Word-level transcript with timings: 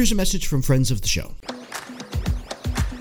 Here's 0.00 0.12
a 0.12 0.14
message 0.14 0.46
from 0.46 0.62
friends 0.62 0.90
of 0.90 1.02
the 1.02 1.06
show. 1.06 1.34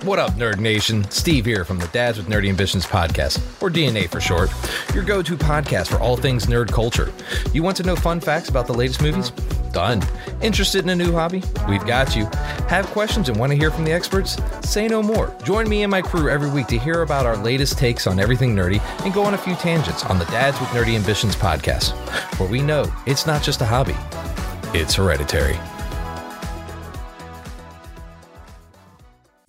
What 0.03 0.19
up, 0.19 0.31
Nerd 0.31 0.59
Nation? 0.59 1.09
Steve 1.09 1.45
here 1.45 1.63
from 1.63 1.79
the 1.79 1.87
Dads 1.87 2.17
with 2.17 2.27
Nerdy 2.27 2.49
Ambitions 2.49 2.85
podcast, 2.85 3.37
or 3.63 3.69
DNA 3.69 4.09
for 4.09 4.19
short, 4.19 4.51
your 4.93 5.05
go 5.05 5.21
to 5.21 5.37
podcast 5.37 5.87
for 5.87 5.97
all 5.99 6.17
things 6.17 6.47
nerd 6.47 6.69
culture. 6.69 7.13
You 7.53 7.63
want 7.63 7.77
to 7.77 7.83
know 7.83 7.95
fun 7.95 8.19
facts 8.19 8.49
about 8.49 8.67
the 8.67 8.73
latest 8.73 9.01
movies? 9.01 9.29
Done. 9.71 10.03
Interested 10.41 10.83
in 10.83 10.89
a 10.89 10.95
new 10.95 11.13
hobby? 11.13 11.41
We've 11.69 11.85
got 11.85 12.17
you. 12.17 12.25
Have 12.67 12.85
questions 12.87 13.29
and 13.29 13.39
want 13.39 13.53
to 13.53 13.57
hear 13.57 13.71
from 13.71 13.85
the 13.85 13.93
experts? 13.93 14.35
Say 14.69 14.89
no 14.89 15.01
more. 15.01 15.33
Join 15.45 15.69
me 15.69 15.83
and 15.83 15.91
my 15.91 16.01
crew 16.01 16.29
every 16.29 16.49
week 16.49 16.67
to 16.67 16.77
hear 16.77 17.01
about 17.01 17.25
our 17.25 17.37
latest 17.37 17.77
takes 17.77 18.07
on 18.07 18.19
everything 18.19 18.53
nerdy 18.53 18.81
and 19.05 19.13
go 19.13 19.23
on 19.23 19.35
a 19.35 19.37
few 19.37 19.55
tangents 19.55 20.03
on 20.03 20.19
the 20.19 20.25
Dads 20.25 20.59
with 20.59 20.67
Nerdy 20.71 20.97
Ambitions 20.97 21.37
podcast, 21.37 21.91
where 22.37 22.49
we 22.49 22.61
know 22.61 22.93
it's 23.05 23.25
not 23.25 23.41
just 23.41 23.61
a 23.61 23.65
hobby, 23.65 23.95
it's 24.77 24.95
hereditary. 24.95 25.57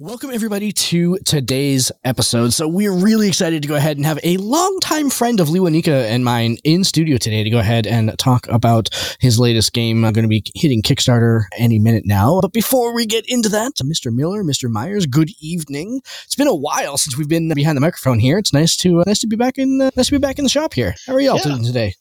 Welcome, 0.03 0.31
everybody, 0.33 0.73
to 0.73 1.19
today's 1.27 1.93
episode. 2.05 2.55
So, 2.55 2.67
we're 2.67 2.91
really 2.91 3.29
excited 3.29 3.61
to 3.61 3.69
go 3.69 3.75
ahead 3.75 3.99
and 3.99 4.07
have 4.07 4.19
a 4.25 4.39
longtime 4.39 5.11
friend 5.11 5.41
of 5.41 5.49
Lewanika 5.49 6.05
and 6.07 6.25
mine 6.25 6.57
in 6.65 6.85
studio 6.85 7.19
today 7.19 7.45
to 7.45 7.51
go 7.51 7.59
ahead 7.59 7.87
and 7.87 8.19
talk 8.19 8.49
about 8.49 8.89
his 9.21 9.39
latest 9.39 9.75
game. 9.75 10.03
I'm 10.07 10.15
going 10.15 10.23
to 10.23 10.29
be 10.31 10.43
hitting 10.55 10.81
Kickstarter 10.81 11.43
any 11.59 11.79
minute 11.79 12.05
now. 12.07 12.39
But 12.41 12.55
before 12.55 12.95
we 12.95 13.05
get 13.05 13.27
into 13.29 13.51
that, 13.51 13.73
Mr. 13.85 14.11
Miller, 14.11 14.43
Mr. 14.43 14.71
Myers, 14.71 15.05
good 15.05 15.33
evening. 15.39 16.01
It's 16.25 16.35
been 16.35 16.49
a 16.49 16.55
while 16.57 16.97
since 16.97 17.19
we've 17.19 17.29
been 17.29 17.53
behind 17.53 17.77
the 17.77 17.83
microphone 17.83 18.19
here. 18.21 18.39
It's 18.39 18.55
nice 18.55 18.79
to 18.79 19.01
uh, 19.01 19.05
nice 19.07 19.19
to 19.19 19.27
be 19.27 19.37
back 19.37 19.59
in 19.59 19.83
uh, 19.83 19.91
nice 19.97 20.07
to 20.07 20.13
be 20.13 20.19
back 20.19 20.39
in 20.39 20.45
the 20.45 20.51
shop 20.51 20.73
here. 20.73 20.95
How 21.07 21.13
are 21.13 21.21
y'all 21.21 21.37
Yeah. 21.37 21.43
doing 21.43 21.63
today? 21.65 21.93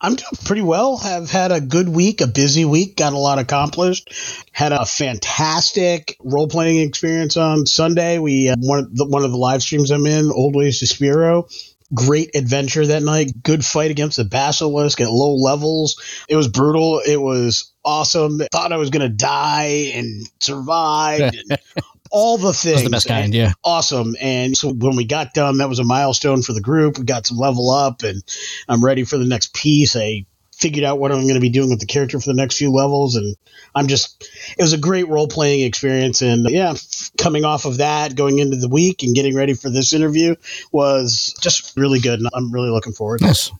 I'm 0.00 0.16
doing 0.16 0.30
pretty 0.44 0.62
well. 0.62 0.96
Have 0.96 1.30
had 1.30 1.52
a 1.52 1.60
good 1.60 1.88
week, 1.88 2.20
a 2.20 2.26
busy 2.26 2.64
week, 2.64 2.96
got 2.96 3.12
a 3.12 3.18
lot 3.18 3.38
accomplished. 3.38 4.12
Had 4.52 4.72
a 4.72 4.84
fantastic 4.84 6.16
role 6.20 6.48
playing 6.48 6.86
experience 6.86 7.36
on 7.36 7.66
Sunday. 7.66 8.18
We 8.18 8.48
uh, 8.48 8.56
one 8.58 8.80
of 8.80 8.96
the, 8.96 9.06
one 9.06 9.24
of 9.24 9.30
the 9.30 9.36
live 9.36 9.62
streams 9.62 9.90
I'm 9.90 10.06
in, 10.06 10.30
Old 10.30 10.56
Ways 10.56 10.80
to 10.80 10.86
Spiro. 10.86 11.48
Great 11.94 12.34
adventure 12.34 12.86
that 12.86 13.02
night. 13.02 13.42
Good 13.42 13.64
fight 13.64 13.90
against 13.90 14.16
the 14.16 14.24
basilisk 14.24 15.00
at 15.00 15.10
low 15.10 15.34
levels. 15.34 16.00
It 16.28 16.36
was 16.36 16.48
brutal. 16.48 17.00
It 17.06 17.20
was 17.20 17.70
awesome. 17.84 18.40
Thought 18.50 18.72
I 18.72 18.78
was 18.78 18.90
gonna 18.90 19.10
die 19.10 19.92
and 19.94 20.26
survived. 20.40 21.36
and 21.36 21.58
all 22.12 22.38
the 22.38 22.52
things. 22.52 22.76
That's 22.76 22.84
the 22.84 22.90
best 22.90 23.08
kind, 23.08 23.34
yeah. 23.34 23.52
awesome. 23.64 24.14
And 24.20 24.56
so 24.56 24.72
when 24.72 24.96
we 24.96 25.04
got 25.04 25.34
done, 25.34 25.58
that 25.58 25.68
was 25.68 25.78
a 25.78 25.84
milestone 25.84 26.42
for 26.42 26.52
the 26.52 26.60
group. 26.60 26.98
We 26.98 27.04
got 27.04 27.26
some 27.26 27.38
level 27.38 27.70
up, 27.70 28.02
and 28.02 28.22
I'm 28.68 28.84
ready 28.84 29.04
for 29.04 29.16
the 29.18 29.24
next 29.24 29.54
piece. 29.54 29.96
I 29.96 30.26
figured 30.54 30.84
out 30.84 31.00
what 31.00 31.10
I'm 31.10 31.22
going 31.22 31.34
to 31.34 31.40
be 31.40 31.48
doing 31.48 31.70
with 31.70 31.80
the 31.80 31.86
character 31.86 32.20
for 32.20 32.26
the 32.26 32.34
next 32.34 32.58
few 32.58 32.70
levels, 32.70 33.16
and 33.16 33.34
I'm 33.74 33.88
just. 33.88 34.22
It 34.56 34.62
was 34.62 34.74
a 34.74 34.78
great 34.78 35.08
role 35.08 35.26
playing 35.26 35.62
experience, 35.66 36.22
and 36.22 36.48
yeah, 36.48 36.72
f- 36.72 37.10
coming 37.16 37.44
off 37.44 37.64
of 37.64 37.78
that, 37.78 38.14
going 38.14 38.38
into 38.38 38.56
the 38.58 38.68
week 38.68 39.02
and 39.02 39.14
getting 39.14 39.34
ready 39.34 39.54
for 39.54 39.70
this 39.70 39.92
interview 39.92 40.36
was 40.70 41.34
just 41.40 41.76
really 41.76 41.98
good, 41.98 42.20
and 42.20 42.28
I'm 42.32 42.52
really 42.52 42.70
looking 42.70 42.92
forward. 42.92 43.18
to 43.20 43.24
it. 43.24 43.28
Nice. 43.28 43.50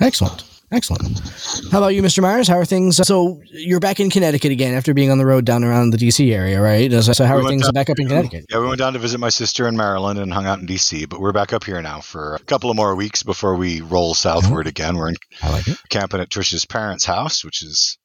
Excellent. 0.00 0.42
Excellent. 0.72 1.18
How 1.72 1.78
about 1.78 1.88
you, 1.88 2.02
Mr. 2.02 2.22
Myers? 2.22 2.46
How 2.46 2.56
are 2.56 2.64
things? 2.64 2.96
So 3.04 3.40
you're 3.46 3.80
back 3.80 3.98
in 3.98 4.08
Connecticut 4.08 4.52
again 4.52 4.72
after 4.74 4.94
being 4.94 5.10
on 5.10 5.18
the 5.18 5.26
road 5.26 5.44
down 5.44 5.64
around 5.64 5.90
the 5.90 5.96
DC 5.98 6.32
area, 6.32 6.60
right? 6.60 6.92
So 7.02 7.24
how 7.24 7.38
We 7.38 7.44
are 7.44 7.48
things 7.48 7.62
down- 7.64 7.72
back 7.74 7.90
up 7.90 7.98
in 7.98 8.06
Connecticut? 8.06 8.44
Yeah, 8.48 8.60
we 8.60 8.66
went 8.68 8.78
down 8.78 8.92
to 8.92 9.00
visit 9.00 9.18
my 9.18 9.30
sister 9.30 9.66
in 9.66 9.76
Maryland 9.76 10.20
and 10.20 10.32
hung 10.32 10.46
out 10.46 10.60
in 10.60 10.66
DC, 10.66 11.08
but 11.08 11.20
we're 11.20 11.32
back 11.32 11.52
up 11.52 11.64
here 11.64 11.82
now 11.82 12.00
for 12.00 12.36
a 12.36 12.38
couple 12.44 12.70
of 12.70 12.76
more 12.76 12.94
weeks 12.94 13.24
before 13.24 13.56
we 13.56 13.80
roll 13.80 14.14
southward 14.14 14.68
again. 14.68 14.96
We're 14.96 15.08
in 15.08 15.16
like 15.42 15.64
camping 15.88 16.20
at 16.20 16.28
Trish's 16.30 16.64
parents' 16.66 17.04
house, 17.04 17.44
which 17.44 17.62
is 17.64 17.98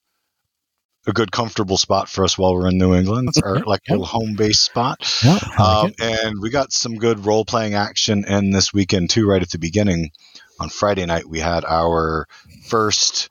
a 1.05 1.13
good, 1.13 1.31
comfortable 1.31 1.77
spot 1.77 2.09
for 2.09 2.23
us 2.23 2.35
while 2.35 2.55
we're 2.55 2.67
in 2.69 2.79
New 2.79 2.95
England. 2.95 3.27
It's 3.29 3.37
our 3.43 3.59
like 3.59 3.81
little 3.87 4.05
home 4.05 4.33
base 4.33 4.59
spot. 4.61 4.97
Yeah, 5.23 5.33
like 5.33 5.59
Um, 5.59 5.93
and 6.01 6.41
we 6.41 6.49
got 6.49 6.73
some 6.73 6.95
good 6.95 7.27
role 7.27 7.45
playing 7.45 7.75
action 7.75 8.25
in 8.27 8.49
this 8.49 8.73
weekend 8.73 9.11
too. 9.11 9.27
Right 9.27 9.43
at 9.43 9.51
the 9.51 9.59
beginning, 9.59 10.09
on 10.59 10.69
Friday 10.69 11.05
night, 11.05 11.27
we 11.27 11.39
had 11.39 11.65
our 11.65 12.27
first, 12.67 13.29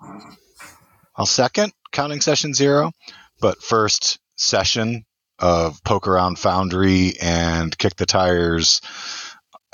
well, 1.16 1.26
second 1.26 1.72
counting 1.92 2.20
session 2.20 2.54
zero, 2.54 2.92
but 3.40 3.62
first 3.62 4.18
session 4.36 5.04
of 5.38 5.82
poke 5.84 6.06
around 6.06 6.38
Foundry 6.38 7.14
and 7.20 7.76
kick 7.76 7.96
the 7.96 8.06
tires 8.06 8.80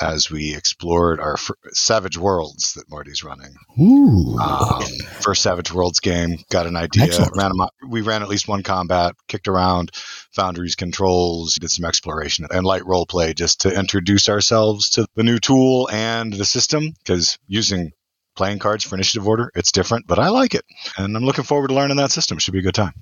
as 0.00 0.30
we 0.30 0.54
explored 0.54 1.20
our 1.20 1.36
Savage 1.72 2.16
Worlds 2.16 2.74
that 2.74 2.90
Marty's 2.90 3.22
running. 3.22 3.54
Ooh. 3.80 4.38
Um, 4.38 4.82
first 5.20 5.42
Savage 5.42 5.72
Worlds 5.72 6.00
game, 6.00 6.38
got 6.50 6.66
an 6.66 6.76
idea. 6.76 7.06
Ran 7.34 7.52
out- 7.60 7.74
we 7.88 8.00
ran 8.00 8.22
at 8.22 8.28
least 8.28 8.48
one 8.48 8.62
combat, 8.62 9.14
kicked 9.28 9.48
around 9.48 9.90
Foundry's 10.32 10.74
controls, 10.74 11.54
did 11.54 11.70
some 11.70 11.84
exploration 11.84 12.46
and 12.50 12.64
light 12.64 12.86
role 12.86 13.06
play 13.06 13.34
just 13.34 13.60
to 13.62 13.78
introduce 13.78 14.28
ourselves 14.28 14.90
to 14.90 15.06
the 15.16 15.22
new 15.22 15.38
tool 15.38 15.88
and 15.92 16.32
the 16.32 16.44
system. 16.44 16.92
Because 16.98 17.38
using 17.46 17.92
playing 18.36 18.58
cards 18.58 18.84
for 18.84 18.94
initiative 18.94 19.26
order, 19.26 19.50
it's 19.54 19.72
different, 19.72 20.06
but 20.06 20.18
I 20.18 20.28
like 20.28 20.54
it, 20.54 20.64
and 20.96 21.16
I'm 21.16 21.24
looking 21.24 21.44
forward 21.44 21.68
to 21.68 21.74
learning 21.74 21.98
that 21.98 22.12
system. 22.12 22.38
Should 22.38 22.52
be 22.52 22.60
a 22.60 22.62
good 22.62 22.74
time. 22.74 22.94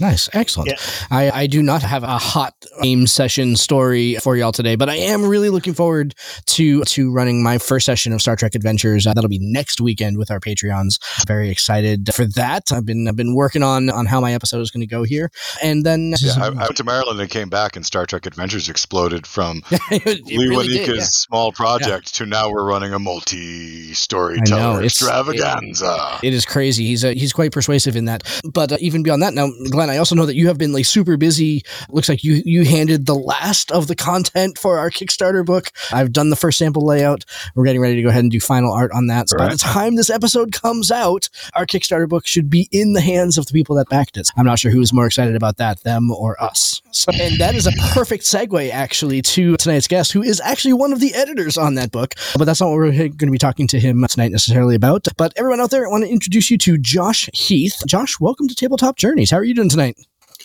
Nice, 0.00 0.28
excellent. 0.32 0.70
Yeah. 0.70 0.76
I, 1.10 1.30
I 1.42 1.46
do 1.46 1.62
not 1.62 1.82
have 1.82 2.02
a 2.02 2.18
hot 2.18 2.54
game 2.82 3.06
session 3.06 3.54
story 3.56 4.16
for 4.16 4.36
y'all 4.36 4.50
today, 4.52 4.74
but 4.74 4.88
I 4.88 4.96
am 4.96 5.24
really 5.24 5.48
looking 5.48 5.74
forward 5.74 6.14
to 6.46 6.82
to 6.84 7.12
running 7.12 7.42
my 7.42 7.58
first 7.58 7.86
session 7.86 8.12
of 8.12 8.20
Star 8.20 8.34
Trek 8.34 8.54
Adventures. 8.54 9.06
Uh, 9.06 9.14
that'll 9.14 9.28
be 9.30 9.38
next 9.40 9.80
weekend 9.80 10.18
with 10.18 10.30
our 10.30 10.40
Patreons. 10.40 10.98
Very 11.26 11.50
excited 11.50 12.10
for 12.14 12.24
that. 12.34 12.72
I've 12.72 12.84
been 12.86 13.06
I've 13.06 13.16
been 13.16 13.34
working 13.34 13.62
on 13.62 13.90
on 13.90 14.06
how 14.06 14.20
my 14.20 14.32
episode 14.34 14.60
is 14.60 14.70
going 14.70 14.80
to 14.80 14.86
go 14.86 15.02
here, 15.04 15.30
and 15.62 15.84
then 15.86 16.14
Yeah, 16.20 16.32
I, 16.40 16.46
I 16.46 16.50
went 16.50 16.76
to 16.78 16.84
Maryland 16.84 17.20
and 17.20 17.30
came 17.30 17.48
back, 17.48 17.76
and 17.76 17.86
Star 17.86 18.04
Trek 18.06 18.26
Adventures 18.26 18.68
exploded 18.68 19.26
from 19.26 19.62
It 19.90 20.24
Lee 20.24 20.48
really 20.48 20.56
Wanika's 20.56 20.86
did, 20.86 20.96
yeah. 20.96 21.02
small 21.04 21.52
project 21.52 22.14
to 22.16 22.26
now 22.26 22.50
we're 22.50 22.64
running 22.64 22.92
a 22.92 22.98
multi-storyteller 22.98 24.82
it's- 24.82 25.00
extravaganza. 25.02 26.18
It 26.22 26.32
is 26.34 26.44
crazy. 26.44 26.86
He's 26.86 27.04
uh, 27.04 27.10
he's 27.10 27.32
quite 27.32 27.52
persuasive 27.52 27.96
in 27.96 28.06
that. 28.06 28.22
But 28.52 28.72
uh, 28.72 28.76
even 28.80 29.02
beyond 29.02 29.22
that, 29.22 29.34
now, 29.34 29.48
Glenn, 29.70 29.81
I 29.90 29.98
also 29.98 30.14
know 30.14 30.26
that 30.26 30.36
you 30.36 30.48
have 30.48 30.58
been 30.58 30.72
like 30.72 30.86
super 30.86 31.16
busy. 31.16 31.62
Looks 31.88 32.08
like 32.08 32.24
you 32.24 32.42
you 32.44 32.64
handed 32.64 33.06
the 33.06 33.14
last 33.14 33.70
of 33.72 33.86
the 33.86 33.96
content 33.96 34.58
for 34.58 34.78
our 34.78 34.90
Kickstarter 34.90 35.44
book. 35.44 35.70
I've 35.92 36.12
done 36.12 36.30
the 36.30 36.36
first 36.36 36.58
sample 36.58 36.84
layout. 36.84 37.24
We're 37.54 37.64
getting 37.64 37.80
ready 37.80 37.96
to 37.96 38.02
go 38.02 38.08
ahead 38.08 38.24
and 38.24 38.30
do 38.30 38.40
final 38.40 38.72
art 38.72 38.92
on 38.92 39.06
that. 39.06 39.28
So 39.28 39.38
by 39.38 39.48
the 39.48 39.56
time 39.56 39.96
this 39.96 40.10
episode 40.10 40.52
comes 40.52 40.90
out, 40.90 41.28
our 41.54 41.66
Kickstarter 41.66 42.08
book 42.08 42.26
should 42.26 42.50
be 42.50 42.68
in 42.70 42.92
the 42.92 43.00
hands 43.00 43.38
of 43.38 43.46
the 43.46 43.52
people 43.52 43.76
that 43.76 43.88
backed 43.88 44.16
it. 44.16 44.28
I'm 44.36 44.46
not 44.46 44.58
sure 44.58 44.70
who 44.70 44.80
is 44.80 44.92
more 44.92 45.06
excited 45.06 45.36
about 45.36 45.56
that, 45.58 45.82
them 45.82 46.10
or 46.10 46.42
us. 46.42 46.81
So, 46.92 47.10
and 47.12 47.38
that 47.38 47.54
is 47.54 47.66
a 47.66 47.72
perfect 47.94 48.24
segue 48.24 48.70
actually 48.70 49.22
to 49.22 49.56
tonight's 49.56 49.88
guest, 49.88 50.12
who 50.12 50.22
is 50.22 50.40
actually 50.40 50.74
one 50.74 50.92
of 50.92 51.00
the 51.00 51.14
editors 51.14 51.56
on 51.56 51.74
that 51.74 51.90
book. 51.90 52.14
But 52.36 52.44
that's 52.44 52.60
not 52.60 52.68
what 52.68 52.76
we're 52.76 52.92
going 52.92 53.16
to 53.16 53.30
be 53.30 53.38
talking 53.38 53.66
to 53.68 53.80
him 53.80 54.06
tonight 54.08 54.30
necessarily 54.30 54.74
about. 54.74 55.06
But 55.16 55.32
everyone 55.36 55.60
out 55.60 55.70
there, 55.70 55.86
I 55.86 55.90
want 55.90 56.04
to 56.04 56.10
introduce 56.10 56.50
you 56.50 56.58
to 56.58 56.76
Josh 56.78 57.30
Heath. 57.32 57.82
Josh, 57.86 58.20
welcome 58.20 58.46
to 58.46 58.54
Tabletop 58.54 58.96
Journeys. 58.96 59.30
How 59.30 59.38
are 59.38 59.44
you 59.44 59.54
doing 59.54 59.70
tonight? 59.70 59.96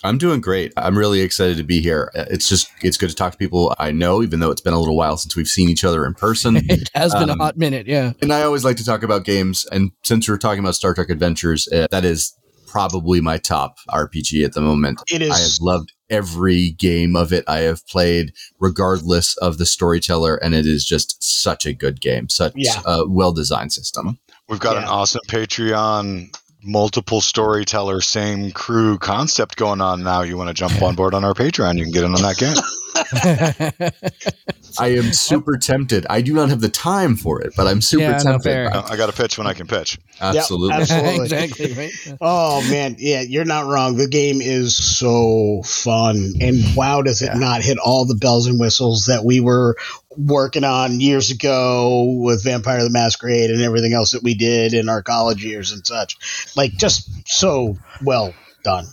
I'm 0.04 0.16
doing 0.16 0.40
great. 0.40 0.72
I'm 0.76 0.96
really 0.96 1.20
excited 1.20 1.56
to 1.56 1.64
be 1.64 1.80
here. 1.80 2.10
It's 2.14 2.48
just 2.48 2.70
it's 2.82 2.96
good 2.96 3.10
to 3.10 3.16
talk 3.16 3.32
to 3.32 3.38
people 3.38 3.74
I 3.78 3.90
know, 3.90 4.22
even 4.22 4.40
though 4.40 4.50
it's 4.50 4.60
been 4.60 4.72
a 4.72 4.78
little 4.78 4.96
while 4.96 5.16
since 5.16 5.36
we've 5.36 5.48
seen 5.48 5.68
each 5.68 5.84
other 5.84 6.06
in 6.06 6.14
person. 6.14 6.56
it 6.68 6.88
has 6.94 7.12
been 7.14 7.30
um, 7.30 7.40
a 7.40 7.44
hot 7.44 7.56
minute, 7.58 7.86
yeah. 7.86 8.12
And 8.22 8.32
I 8.32 8.42
always 8.42 8.64
like 8.64 8.76
to 8.76 8.84
talk 8.84 9.02
about 9.02 9.24
games. 9.24 9.66
And 9.72 9.90
since 10.04 10.28
we're 10.28 10.38
talking 10.38 10.60
about 10.60 10.76
Star 10.76 10.94
Trek 10.94 11.10
Adventures, 11.10 11.68
uh, 11.72 11.88
that 11.90 12.04
is 12.04 12.34
probably 12.66 13.20
my 13.20 13.38
top 13.38 13.76
RPG 13.90 14.44
at 14.44 14.52
the 14.52 14.60
moment. 14.60 15.02
It 15.12 15.22
is. 15.22 15.30
I 15.30 15.40
have 15.40 15.58
loved 15.60 15.92
every 16.10 16.70
game 16.70 17.16
of 17.16 17.32
it 17.32 17.44
I 17.46 17.60
have 17.60 17.86
played, 17.86 18.32
regardless 18.58 19.36
of 19.38 19.58
the 19.58 19.66
storyteller, 19.66 20.36
and 20.36 20.54
it 20.54 20.66
is 20.66 20.84
just 20.84 21.22
such 21.22 21.66
a 21.66 21.72
good 21.72 22.00
game, 22.00 22.28
such 22.28 22.52
yeah. 22.56 22.80
a 22.84 23.08
well 23.08 23.32
designed 23.32 23.72
system. 23.72 24.18
We've 24.48 24.60
got 24.60 24.76
yeah. 24.76 24.82
an 24.82 24.88
awesome 24.88 25.22
Patreon 25.28 26.34
multiple 26.62 27.20
storyteller, 27.20 28.00
same 28.00 28.50
crew 28.50 28.98
concept 28.98 29.56
going 29.56 29.80
on 29.80 30.02
now. 30.02 30.22
You 30.22 30.36
want 30.36 30.48
to 30.48 30.54
jump 30.54 30.80
on 30.82 30.94
board 30.94 31.14
on 31.14 31.24
our 31.24 31.34
Patreon, 31.34 31.76
you 31.76 31.84
can 31.84 31.92
get 31.92 32.04
in 32.04 32.14
on 32.14 32.22
that 32.22 32.36
game. 32.36 32.54
I 34.78 34.88
am 34.88 35.12
super 35.12 35.56
tempted. 35.56 36.06
I 36.08 36.20
do 36.20 36.32
not 36.32 36.48
have 36.50 36.60
the 36.60 36.68
time 36.68 37.16
for 37.16 37.40
it, 37.40 37.54
but 37.56 37.66
I'm 37.66 37.80
super 37.80 38.02
yeah, 38.02 38.18
tempted. 38.18 38.70
No, 38.72 38.84
I 38.88 38.96
got 38.96 39.06
to 39.06 39.12
pitch 39.12 39.38
when 39.38 39.46
I 39.46 39.54
can 39.54 39.66
pitch. 39.66 39.98
Absolutely. 40.20 40.68
Yep, 40.68 40.80
absolutely. 40.80 41.24
exactly. 41.24 41.72
Right? 41.72 42.18
Oh 42.20 42.60
man, 42.70 42.96
yeah, 42.98 43.22
you're 43.22 43.44
not 43.44 43.66
wrong. 43.66 43.96
The 43.96 44.08
game 44.08 44.40
is 44.40 44.76
so 44.76 45.62
fun, 45.64 46.32
and 46.40 46.76
wow, 46.76 47.02
does 47.02 47.22
it 47.22 47.30
yeah. 47.32 47.38
not 47.38 47.62
hit 47.62 47.78
all 47.78 48.04
the 48.04 48.14
bells 48.16 48.46
and 48.46 48.60
whistles 48.60 49.06
that 49.06 49.24
we 49.24 49.40
were 49.40 49.76
working 50.16 50.64
on 50.64 51.00
years 51.00 51.30
ago 51.30 52.18
with 52.20 52.42
Vampire 52.42 52.82
the 52.82 52.90
Masquerade 52.90 53.50
and 53.50 53.62
everything 53.62 53.92
else 53.92 54.12
that 54.12 54.22
we 54.22 54.34
did 54.34 54.74
in 54.74 54.88
our 54.88 55.02
college 55.02 55.44
years 55.44 55.72
and 55.72 55.86
such. 55.86 56.16
Like 56.56 56.72
just 56.72 57.08
so 57.28 57.76
well 58.02 58.34
done. 58.64 58.86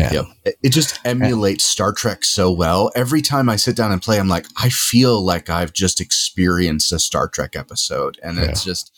Yeah. 0.00 0.12
Yep. 0.12 0.56
It 0.62 0.70
just 0.70 0.98
emulates 1.04 1.64
Star 1.64 1.92
Trek 1.92 2.24
so 2.24 2.50
well. 2.50 2.90
Every 2.94 3.22
time 3.22 3.48
I 3.48 3.56
sit 3.56 3.76
down 3.76 3.92
and 3.92 4.02
play, 4.02 4.18
I'm 4.18 4.28
like, 4.28 4.46
I 4.56 4.68
feel 4.68 5.20
like 5.22 5.50
I've 5.50 5.72
just 5.72 6.00
experienced 6.00 6.92
a 6.92 6.98
Star 6.98 7.28
Trek 7.28 7.56
episode. 7.56 8.18
And 8.22 8.36
yeah. 8.36 8.44
it's 8.44 8.64
just, 8.64 8.92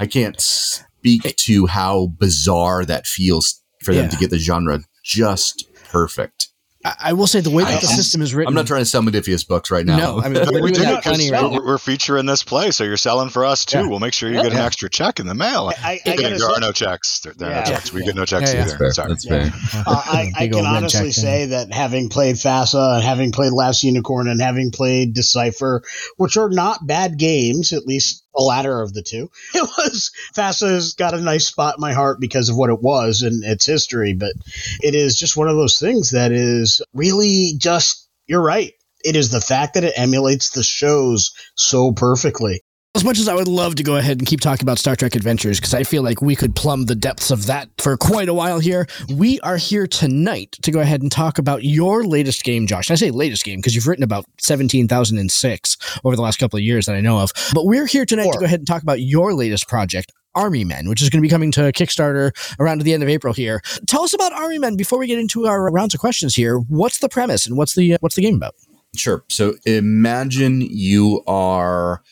I 0.00 0.06
can't 0.06 0.40
speak 0.40 1.36
to 1.36 1.66
how 1.66 2.08
bizarre 2.18 2.84
that 2.84 3.06
feels 3.06 3.62
for 3.82 3.94
them 3.94 4.04
yeah. 4.04 4.10
to 4.10 4.16
get 4.16 4.30
the 4.30 4.38
genre 4.38 4.80
just 5.04 5.72
perfect. 5.90 6.48
I 6.84 7.12
will 7.12 7.26
say 7.26 7.40
the 7.40 7.50
way 7.50 7.64
that 7.64 7.80
the 7.80 7.88
system 7.88 8.22
is 8.22 8.32
written. 8.34 8.48
I'm 8.48 8.54
not 8.54 8.68
trying 8.68 8.82
to 8.82 8.86
sell 8.86 9.02
Modiphius 9.02 9.46
books 9.46 9.70
right 9.70 9.84
now. 9.84 9.96
No, 9.96 10.20
I 10.20 10.28
mean 10.28 10.44
we're, 10.52 10.62
we 10.62 10.70
doing 10.70 10.96
plenty 10.98 11.30
right 11.32 11.50
we're, 11.50 11.66
we're 11.66 11.78
featuring 11.78 12.24
this 12.26 12.44
play, 12.44 12.70
so 12.70 12.84
you're 12.84 12.96
selling 12.96 13.30
for 13.30 13.44
us 13.44 13.64
too. 13.64 13.78
Yeah. 13.78 13.86
We'll 13.88 13.98
make 13.98 14.12
sure 14.12 14.28
you 14.28 14.36
yeah. 14.36 14.44
get 14.44 14.52
an 14.52 14.58
extra 14.58 14.88
check 14.88 15.18
in 15.18 15.26
the 15.26 15.34
mail. 15.34 15.72
I, 15.76 16.00
I, 16.06 16.12
I 16.12 16.16
there 16.16 16.48
are 16.48 16.60
no 16.60 16.70
checks. 16.70 17.18
There, 17.20 17.34
there 17.36 17.50
yeah. 17.50 17.58
are 17.58 17.64
no 17.64 17.70
checks. 17.70 17.92
We 17.92 18.04
get 18.04 18.14
no 18.14 18.24
checks 18.24 18.54
either. 18.54 18.76
That's 18.78 18.94
Sorry. 18.94 19.08
That's 19.08 19.26
fair. 19.26 19.50
Uh, 19.74 19.82
I, 19.86 20.30
I 20.36 20.48
can 20.48 20.64
honestly 20.64 21.10
say 21.10 21.46
that 21.46 21.72
having 21.72 22.10
played 22.10 22.36
FASA 22.36 22.96
and 22.96 23.04
having 23.04 23.32
played 23.32 23.52
Last 23.52 23.82
Unicorn 23.82 24.28
and 24.28 24.40
having 24.40 24.70
played 24.70 25.14
Decipher, 25.14 25.82
which 26.16 26.36
are 26.36 26.48
not 26.48 26.86
bad 26.86 27.18
games, 27.18 27.72
at 27.72 27.86
least 27.86 28.24
the 28.34 28.42
latter 28.42 28.80
of 28.80 28.92
the 28.92 29.02
two. 29.02 29.30
It 29.54 29.68
was 29.78 30.10
FASA's 30.34 30.94
got 30.94 31.14
a 31.14 31.20
nice 31.20 31.46
spot 31.46 31.76
in 31.76 31.80
my 31.80 31.92
heart 31.92 32.20
because 32.20 32.48
of 32.48 32.56
what 32.56 32.70
it 32.70 32.80
was 32.80 33.22
and 33.22 33.44
its 33.44 33.66
history, 33.66 34.14
but 34.14 34.32
it 34.80 34.94
is 34.94 35.18
just 35.18 35.36
one 35.36 35.48
of 35.48 35.56
those 35.56 35.78
things 35.78 36.10
that 36.10 36.32
is 36.32 36.82
really 36.92 37.54
just 37.58 38.08
you're 38.26 38.42
right. 38.42 38.72
It 39.04 39.16
is 39.16 39.30
the 39.30 39.40
fact 39.40 39.74
that 39.74 39.84
it 39.84 39.94
emulates 39.96 40.50
the 40.50 40.62
shows 40.62 41.32
so 41.54 41.92
perfectly 41.92 42.62
as 42.98 43.04
much 43.04 43.20
as 43.20 43.28
I 43.28 43.34
would 43.34 43.46
love 43.46 43.76
to 43.76 43.84
go 43.84 43.94
ahead 43.94 44.18
and 44.18 44.26
keep 44.26 44.40
talking 44.40 44.64
about 44.64 44.76
Star 44.76 44.96
Trek 44.96 45.14
Adventures, 45.14 45.60
because 45.60 45.72
I 45.72 45.84
feel 45.84 46.02
like 46.02 46.20
we 46.20 46.34
could 46.34 46.56
plumb 46.56 46.86
the 46.86 46.96
depths 46.96 47.30
of 47.30 47.46
that 47.46 47.68
for 47.78 47.96
quite 47.96 48.28
a 48.28 48.34
while 48.34 48.58
here, 48.58 48.88
we 49.08 49.38
are 49.42 49.56
here 49.56 49.86
tonight 49.86 50.58
to 50.62 50.72
go 50.72 50.80
ahead 50.80 51.00
and 51.00 51.12
talk 51.12 51.38
about 51.38 51.62
your 51.62 52.02
latest 52.02 52.42
game, 52.42 52.66
Josh. 52.66 52.90
And 52.90 52.94
I 52.94 52.96
say 52.96 53.12
latest 53.12 53.44
game 53.44 53.60
because 53.60 53.76
you've 53.76 53.86
written 53.86 54.02
about 54.02 54.24
17,006 54.40 56.00
over 56.02 56.16
the 56.16 56.22
last 56.22 56.40
couple 56.40 56.56
of 56.56 56.64
years 56.64 56.86
that 56.86 56.96
I 56.96 57.00
know 57.00 57.20
of. 57.20 57.30
But 57.54 57.66
we're 57.66 57.86
here 57.86 58.04
tonight 58.04 58.32
to 58.32 58.38
go 58.40 58.46
ahead 58.46 58.58
and 58.58 58.66
talk 58.66 58.82
about 58.82 59.00
your 59.00 59.32
latest 59.32 59.68
project, 59.68 60.12
Army 60.34 60.64
Men, 60.64 60.88
which 60.88 61.00
is 61.00 61.08
going 61.08 61.22
to 61.22 61.26
be 61.26 61.30
coming 61.30 61.52
to 61.52 61.70
Kickstarter 61.70 62.32
around 62.58 62.80
the 62.80 62.94
end 62.94 63.04
of 63.04 63.08
April 63.08 63.32
here. 63.32 63.60
Tell 63.86 64.02
us 64.02 64.12
about 64.12 64.32
Army 64.32 64.58
Men 64.58 64.76
before 64.76 64.98
we 64.98 65.06
get 65.06 65.20
into 65.20 65.46
our 65.46 65.70
rounds 65.70 65.94
of 65.94 66.00
questions 66.00 66.34
here. 66.34 66.58
What's 66.58 66.98
the 66.98 67.08
premise 67.08 67.46
and 67.46 67.56
what's 67.56 67.76
the 67.76 67.94
uh, 67.94 67.98
what's 68.00 68.16
the 68.16 68.22
game 68.22 68.34
about? 68.34 68.56
Sure. 68.96 69.22
So 69.28 69.54
imagine 69.64 70.62
you 70.62 71.22
are 71.28 72.02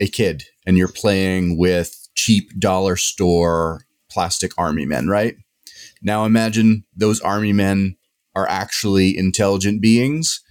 a 0.00 0.06
kid 0.06 0.44
and 0.66 0.76
you're 0.76 0.88
playing 0.88 1.58
with 1.58 2.08
cheap 2.14 2.58
dollar 2.58 2.96
store 2.96 3.82
plastic 4.10 4.52
army 4.58 4.86
men, 4.86 5.08
right? 5.08 5.36
Now 6.02 6.24
imagine 6.24 6.84
those 6.96 7.20
army 7.20 7.52
men 7.52 7.96
are 8.34 8.48
actually 8.48 9.16
intelligent 9.16 9.80
beings. 9.80 10.42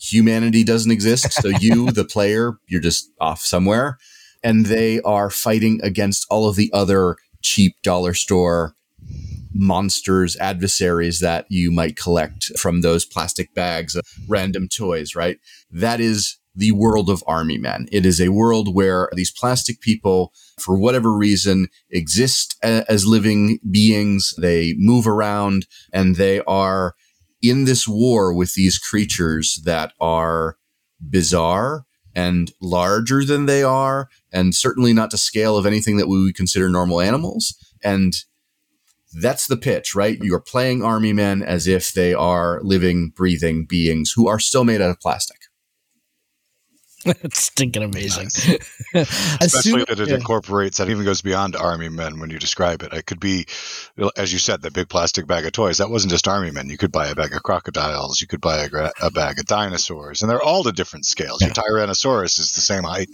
Humanity 0.00 0.64
doesn't 0.64 0.90
exist. 0.90 1.32
So 1.32 1.48
you, 1.48 1.90
the 1.92 2.04
player, 2.04 2.54
you're 2.66 2.80
just 2.80 3.10
off 3.20 3.40
somewhere. 3.40 3.98
And 4.42 4.66
they 4.66 5.00
are 5.00 5.30
fighting 5.30 5.80
against 5.82 6.26
all 6.30 6.48
of 6.48 6.56
the 6.56 6.70
other 6.72 7.16
cheap 7.42 7.74
dollar 7.82 8.14
store 8.14 8.74
monsters, 9.52 10.36
adversaries 10.36 11.20
that 11.20 11.46
you 11.48 11.70
might 11.72 11.96
collect 11.96 12.56
from 12.58 12.80
those 12.82 13.04
plastic 13.04 13.54
bags 13.54 13.94
of 13.94 14.04
random 14.28 14.68
toys, 14.68 15.14
right? 15.14 15.38
That 15.70 16.00
is 16.00 16.36
the 16.56 16.72
world 16.72 17.10
of 17.10 17.22
army 17.26 17.58
men. 17.58 17.86
It 17.92 18.06
is 18.06 18.20
a 18.20 18.30
world 18.30 18.74
where 18.74 19.10
these 19.12 19.30
plastic 19.30 19.80
people, 19.80 20.32
for 20.58 20.78
whatever 20.78 21.12
reason, 21.12 21.68
exist 21.90 22.56
as 22.62 23.06
living 23.06 23.58
beings. 23.70 24.34
They 24.38 24.74
move 24.78 25.06
around 25.06 25.66
and 25.92 26.16
they 26.16 26.40
are 26.40 26.94
in 27.42 27.64
this 27.64 27.86
war 27.86 28.32
with 28.32 28.54
these 28.54 28.78
creatures 28.78 29.60
that 29.64 29.92
are 30.00 30.56
bizarre 30.98 31.84
and 32.14 32.50
larger 32.62 33.22
than 33.22 33.44
they 33.44 33.62
are, 33.62 34.08
and 34.32 34.54
certainly 34.54 34.94
not 34.94 35.10
to 35.10 35.18
scale 35.18 35.58
of 35.58 35.66
anything 35.66 35.98
that 35.98 36.08
we 36.08 36.22
would 36.24 36.34
consider 36.34 36.70
normal 36.70 37.02
animals. 37.02 37.54
And 37.84 38.14
that's 39.20 39.46
the 39.46 39.58
pitch, 39.58 39.94
right? 39.94 40.18
You're 40.22 40.40
playing 40.40 40.82
army 40.82 41.12
men 41.12 41.42
as 41.42 41.66
if 41.66 41.92
they 41.92 42.14
are 42.14 42.60
living, 42.62 43.12
breathing 43.14 43.66
beings 43.66 44.12
who 44.16 44.28
are 44.28 44.38
still 44.38 44.64
made 44.64 44.80
out 44.80 44.88
of 44.88 44.98
plastic. 44.98 45.42
it's 47.22 47.38
stinking 47.38 47.82
amazing. 47.82 48.24
Nice. 48.24 48.58
Especially 49.40 49.84
that 49.84 50.00
it 50.00 50.08
incorporates 50.08 50.78
that 50.78 50.88
even 50.90 51.04
goes 51.04 51.22
beyond 51.22 51.54
army 51.54 51.88
men 51.88 52.18
when 52.18 52.30
you 52.30 52.38
describe 52.38 52.82
it. 52.82 52.92
It 52.92 53.06
could 53.06 53.20
be, 53.20 53.46
as 54.16 54.32
you 54.32 54.38
said, 54.38 54.62
the 54.62 54.70
big 54.70 54.88
plastic 54.88 55.26
bag 55.26 55.46
of 55.46 55.52
toys. 55.52 55.78
That 55.78 55.90
wasn't 55.90 56.10
just 56.10 56.26
army 56.26 56.50
men. 56.50 56.68
You 56.68 56.78
could 56.78 56.92
buy 56.92 57.08
a 57.08 57.14
bag 57.14 57.32
of 57.32 57.42
crocodiles. 57.42 58.20
You 58.20 58.26
could 58.26 58.40
buy 58.40 58.58
a, 58.58 58.68
gra- 58.68 58.92
a 59.00 59.10
bag 59.10 59.38
of 59.38 59.46
dinosaurs, 59.46 60.22
and 60.22 60.30
they're 60.30 60.42
all 60.42 60.62
the 60.62 60.72
different 60.72 61.06
scales. 61.06 61.40
Yeah. 61.40 61.48
Your 61.48 61.54
Tyrannosaurus 61.54 62.40
is 62.40 62.52
the 62.52 62.60
same 62.60 62.82
height 62.82 63.08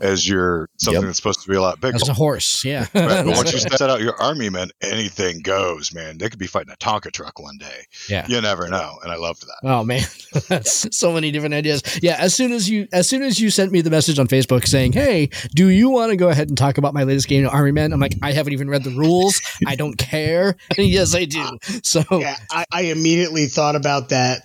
as 0.00 0.26
your 0.28 0.68
something 0.78 1.02
yep. 1.02 1.08
that's 1.08 1.16
supposed 1.16 1.42
to 1.42 1.48
be 1.48 1.56
a 1.56 1.60
lot 1.60 1.80
bigger. 1.80 1.96
As 1.96 2.08
a 2.08 2.14
horse, 2.14 2.64
yeah. 2.64 2.86
right, 2.94 3.24
but 3.24 3.26
once 3.36 3.52
you 3.52 3.60
set 3.60 3.90
out 3.90 4.00
your 4.00 4.20
army 4.20 4.48
men, 4.48 4.70
anything 4.80 5.40
goes, 5.40 5.92
man. 5.94 6.18
They 6.18 6.28
could 6.28 6.38
be 6.38 6.46
fighting 6.46 6.72
a 6.72 6.76
Tonka 6.76 7.12
truck 7.12 7.38
one 7.38 7.58
day. 7.58 7.86
Yeah, 8.08 8.26
you 8.28 8.40
never 8.40 8.68
know, 8.68 8.98
and 9.02 9.12
I 9.12 9.16
loved 9.16 9.42
that. 9.46 9.68
Oh 9.68 9.84
man, 9.84 10.04
that's 10.48 10.96
so 10.96 11.12
many 11.12 11.30
different 11.30 11.54
ideas. 11.54 11.82
Yeah, 12.02 12.16
as 12.18 12.34
soon 12.34 12.52
as 12.52 12.68
you, 12.68 12.88
as 12.92 13.08
soon 13.08 13.22
as 13.22 13.33
you 13.40 13.50
sent 13.50 13.72
me 13.72 13.80
the 13.80 13.90
message 13.90 14.18
on 14.18 14.26
Facebook 14.26 14.66
saying, 14.66 14.92
"Hey, 14.92 15.30
do 15.54 15.68
you 15.68 15.90
want 15.90 16.10
to 16.10 16.16
go 16.16 16.28
ahead 16.28 16.48
and 16.48 16.58
talk 16.58 16.78
about 16.78 16.94
my 16.94 17.04
latest 17.04 17.28
game, 17.28 17.48
Army 17.48 17.72
Men?" 17.72 17.92
I'm 17.92 18.00
like, 18.00 18.14
I 18.22 18.32
haven't 18.32 18.52
even 18.52 18.68
read 18.68 18.84
the 18.84 18.90
rules. 18.90 19.40
I 19.66 19.76
don't 19.76 19.96
care. 19.96 20.56
yes, 20.78 21.14
I 21.14 21.24
do. 21.24 21.46
So 21.82 22.02
yeah, 22.10 22.36
I, 22.50 22.64
I 22.72 22.82
immediately 22.82 23.46
thought 23.46 23.76
about 23.76 24.10
that 24.10 24.42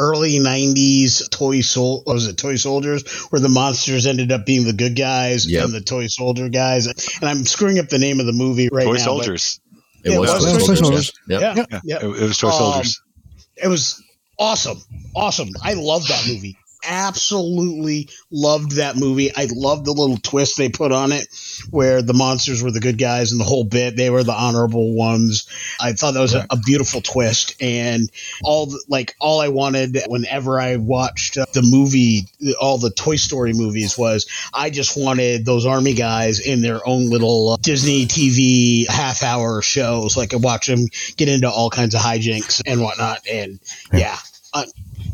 early 0.00 0.38
90s 0.38 1.28
toy 1.30 1.60
sol 1.60 2.02
was 2.06 2.26
it 2.26 2.38
toy 2.38 2.56
soldiers 2.56 3.06
where 3.28 3.38
the 3.38 3.50
monsters 3.50 4.06
ended 4.06 4.32
up 4.32 4.46
being 4.46 4.64
the 4.64 4.72
good 4.72 4.96
guys 4.96 5.46
yep. 5.46 5.64
and 5.64 5.74
the 5.74 5.80
toy 5.82 6.06
soldier 6.06 6.48
guys 6.48 6.86
and 6.86 7.28
i'm 7.28 7.44
screwing 7.44 7.78
up 7.78 7.86
the 7.88 7.98
name 7.98 8.18
of 8.18 8.24
the 8.24 8.32
movie 8.32 8.70
right 8.72 8.86
toy 8.86 8.94
now 8.94 8.98
soldiers 8.98 9.60
it, 10.02 10.18
was, 10.18 10.32
was 10.32 10.44
toy 10.44 10.74
soldiers, 10.74 10.78
soldiers. 10.78 11.12
Yep. 11.28 11.40
Yeah, 11.40 11.54
yeah, 11.70 11.80
yeah. 11.84 11.96
It, 11.96 12.04
it, 12.04 12.22
was 12.22 12.38
toy 12.38 12.48
um, 12.48 12.54
soldiers 12.54 13.02
it 13.62 13.68
was 13.68 14.02
awesome 14.38 14.78
awesome 15.14 15.50
i 15.62 15.74
love 15.74 16.08
that 16.08 16.24
movie 16.26 16.56
absolutely 16.84 18.08
loved 18.30 18.76
that 18.76 18.96
movie. 18.96 19.30
I 19.34 19.48
loved 19.50 19.84
the 19.84 19.92
little 19.92 20.16
twist 20.16 20.56
they 20.56 20.68
put 20.68 20.92
on 20.92 21.12
it 21.12 21.28
where 21.70 22.02
the 22.02 22.14
monsters 22.14 22.62
were 22.62 22.70
the 22.70 22.80
good 22.80 22.98
guys 22.98 23.32
and 23.32 23.40
the 23.40 23.44
whole 23.44 23.64
bit 23.64 23.96
they 23.96 24.10
were 24.10 24.24
the 24.24 24.32
honorable 24.32 24.94
ones. 24.94 25.46
I 25.80 25.92
thought 25.92 26.14
that 26.14 26.20
was 26.20 26.34
a, 26.34 26.46
a 26.50 26.56
beautiful 26.56 27.00
twist 27.00 27.60
and 27.60 28.10
all 28.42 28.66
the, 28.66 28.82
like 28.88 29.14
all 29.20 29.40
I 29.40 29.48
wanted 29.48 29.98
whenever 30.06 30.60
I 30.60 30.76
watched 30.76 31.34
the 31.34 31.62
movie 31.62 32.26
all 32.60 32.78
the 32.78 32.90
Toy 32.90 33.16
Story 33.16 33.52
movies 33.52 33.96
was 33.98 34.26
I 34.52 34.70
just 34.70 34.96
wanted 34.96 35.44
those 35.44 35.66
army 35.66 35.94
guys 35.94 36.40
in 36.40 36.62
their 36.62 36.86
own 36.86 37.10
little 37.10 37.50
uh, 37.50 37.56
Disney 37.60 38.06
TV 38.06 38.88
half 38.88 39.22
hour 39.22 39.62
shows. 39.62 40.16
Like 40.16 40.34
I 40.34 40.36
watch 40.36 40.66
them 40.66 40.86
get 41.16 41.28
into 41.28 41.50
all 41.50 41.70
kinds 41.70 41.94
of 41.94 42.00
hijinks 42.00 42.62
and 42.66 42.80
whatnot. 42.80 43.20
And 43.30 43.60
yeah, 43.92 44.16
uh, 44.52 44.64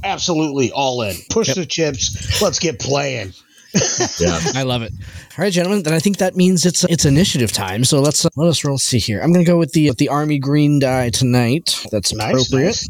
absolutely 0.04 0.72
all 0.72 1.02
in. 1.02 1.16
Push 1.30 1.48
yep. 1.48 1.56
the 1.56 1.66
chips. 1.66 2.40
Let's 2.42 2.58
get 2.58 2.78
playing. 2.78 3.32
yeah, 4.18 4.38
I 4.54 4.62
love 4.62 4.82
it. 4.82 4.92
All 5.38 5.42
right, 5.42 5.52
gentlemen. 5.52 5.82
Then 5.82 5.92
I 5.92 5.98
think 5.98 6.18
that 6.18 6.34
means 6.34 6.64
it's 6.64 6.84
it's 6.84 7.04
initiative 7.04 7.52
time. 7.52 7.84
So 7.84 8.00
let's 8.00 8.24
uh, 8.24 8.30
let 8.36 8.48
us 8.48 8.64
roll. 8.64 8.78
See 8.78 8.98
here. 8.98 9.20
I'm 9.20 9.32
going 9.32 9.44
to 9.44 9.50
go 9.50 9.58
with 9.58 9.72
the 9.72 9.92
the 9.98 10.08
army 10.08 10.38
green 10.38 10.78
die 10.78 11.10
tonight. 11.10 11.84
That's 11.90 12.14
nice, 12.14 12.30
appropriate. 12.30 12.66
Nice. 12.66 12.88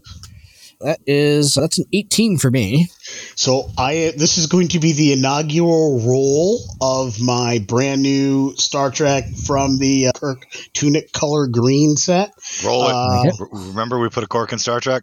That 0.80 1.00
is 1.06 1.54
that's 1.54 1.78
an 1.78 1.86
18 1.92 2.36
for 2.36 2.50
me. 2.50 2.88
So 3.34 3.70
I 3.78 4.12
this 4.16 4.36
is 4.36 4.46
going 4.46 4.68
to 4.68 4.78
be 4.78 4.92
the 4.92 5.12
inaugural 5.12 6.00
roll 6.06 6.60
of 6.80 7.20
my 7.20 7.64
brand 7.66 8.02
new 8.02 8.54
Star 8.56 8.90
Trek 8.90 9.24
from 9.46 9.78
the 9.78 10.08
uh, 10.08 10.12
Kirk 10.14 10.46
Tunic 10.74 11.12
color 11.12 11.46
green 11.46 11.96
set. 11.96 12.32
Roll 12.64 12.86
it. 12.88 12.92
Uh, 12.92 13.46
Remember 13.52 13.98
we 13.98 14.10
put 14.10 14.22
a 14.22 14.28
cork 14.28 14.52
in 14.52 14.58
Star 14.58 14.80
Trek? 14.80 15.02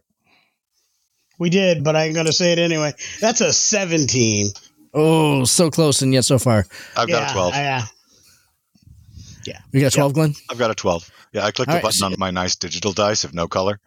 We 1.44 1.50
did, 1.50 1.84
but 1.84 1.94
I'm 1.94 2.14
going 2.14 2.26
to 2.26 2.32
say 2.32 2.54
it 2.54 2.58
anyway. 2.58 2.94
That's 3.20 3.42
a 3.42 3.52
17. 3.52 4.48
Oh, 4.94 5.44
so 5.44 5.70
close 5.70 6.02
and 6.02 6.14
yet 6.14 6.24
so 6.24 6.40
far. 6.40 6.66
I've 6.96 7.10
got 7.10 7.24
yeah, 7.24 7.30
a 7.30 7.34
12. 7.34 7.54
Yeah. 7.54 7.86
Yeah. 9.46 9.60
You 9.74 9.82
got 9.82 9.92
12, 9.92 10.14
Glenn? 10.14 10.36
I've 10.50 10.58
got 10.58 10.72
a 10.72 10.74
12. 10.74 11.12
Yeah, 11.34 11.44
I 11.44 11.52
clicked 11.52 11.68
All 11.68 11.74
the 11.74 11.78
right, 11.80 11.84
button 11.84 11.98
so 11.98 12.06
on 12.06 12.16
my 12.18 12.32
nice 12.32 12.56
digital 12.56 12.94
dice 12.94 13.26
of 13.26 13.34
no 13.34 13.50
color. 13.50 13.82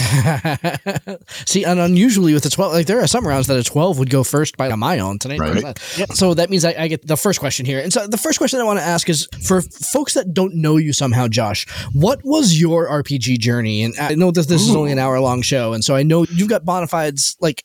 See, 1.46 1.64
and 1.64 1.78
unusually 1.78 2.32
with 2.32 2.42
the 2.42 2.50
12, 2.50 2.72
like 2.72 2.86
there 2.86 3.00
are 3.00 3.06
some 3.06 3.26
rounds 3.26 3.46
that 3.48 3.58
a 3.58 3.62
12 3.62 3.98
would 3.98 4.10
go 4.10 4.24
first 4.24 4.56
by 4.56 4.74
my 4.74 4.98
own 4.98 5.18
tonight. 5.18 5.40
Right. 5.40 5.98
Yep. 5.98 6.12
So 6.12 6.34
that 6.34 6.48
means 6.48 6.64
I, 6.64 6.74
I, 6.78 6.88
get 6.88 7.06
the 7.06 7.16
first 7.16 7.40
question 7.40 7.66
here. 7.66 7.80
And 7.80 7.92
so 7.92 8.06
the 8.06 8.16
first 8.16 8.38
question 8.38 8.60
I 8.60 8.64
want 8.64 8.78
to 8.78 8.84
ask 8.84 9.08
is 9.08 9.28
for 9.46 9.60
folks 9.60 10.14
that 10.14 10.32
don't 10.32 10.54
know 10.54 10.76
you 10.76 10.92
somehow, 10.92 11.28
Josh, 11.28 11.68
what 11.92 12.20
was 12.24 12.58
your 12.60 12.88
RPG 12.88 13.38
journey? 13.38 13.82
And 13.82 13.94
I 13.98 14.14
know 14.14 14.30
that 14.30 14.48
this 14.48 14.66
Ooh. 14.66 14.70
is 14.70 14.76
only 14.76 14.92
an 14.92 14.98
hour 14.98 15.20
long 15.20 15.42
show. 15.42 15.72
And 15.72 15.84
so 15.84 15.94
I 15.94 16.02
know 16.02 16.24
you've 16.24 16.48
got 16.48 16.64
bona 16.64 16.86
fides 16.86 17.36
like 17.40 17.64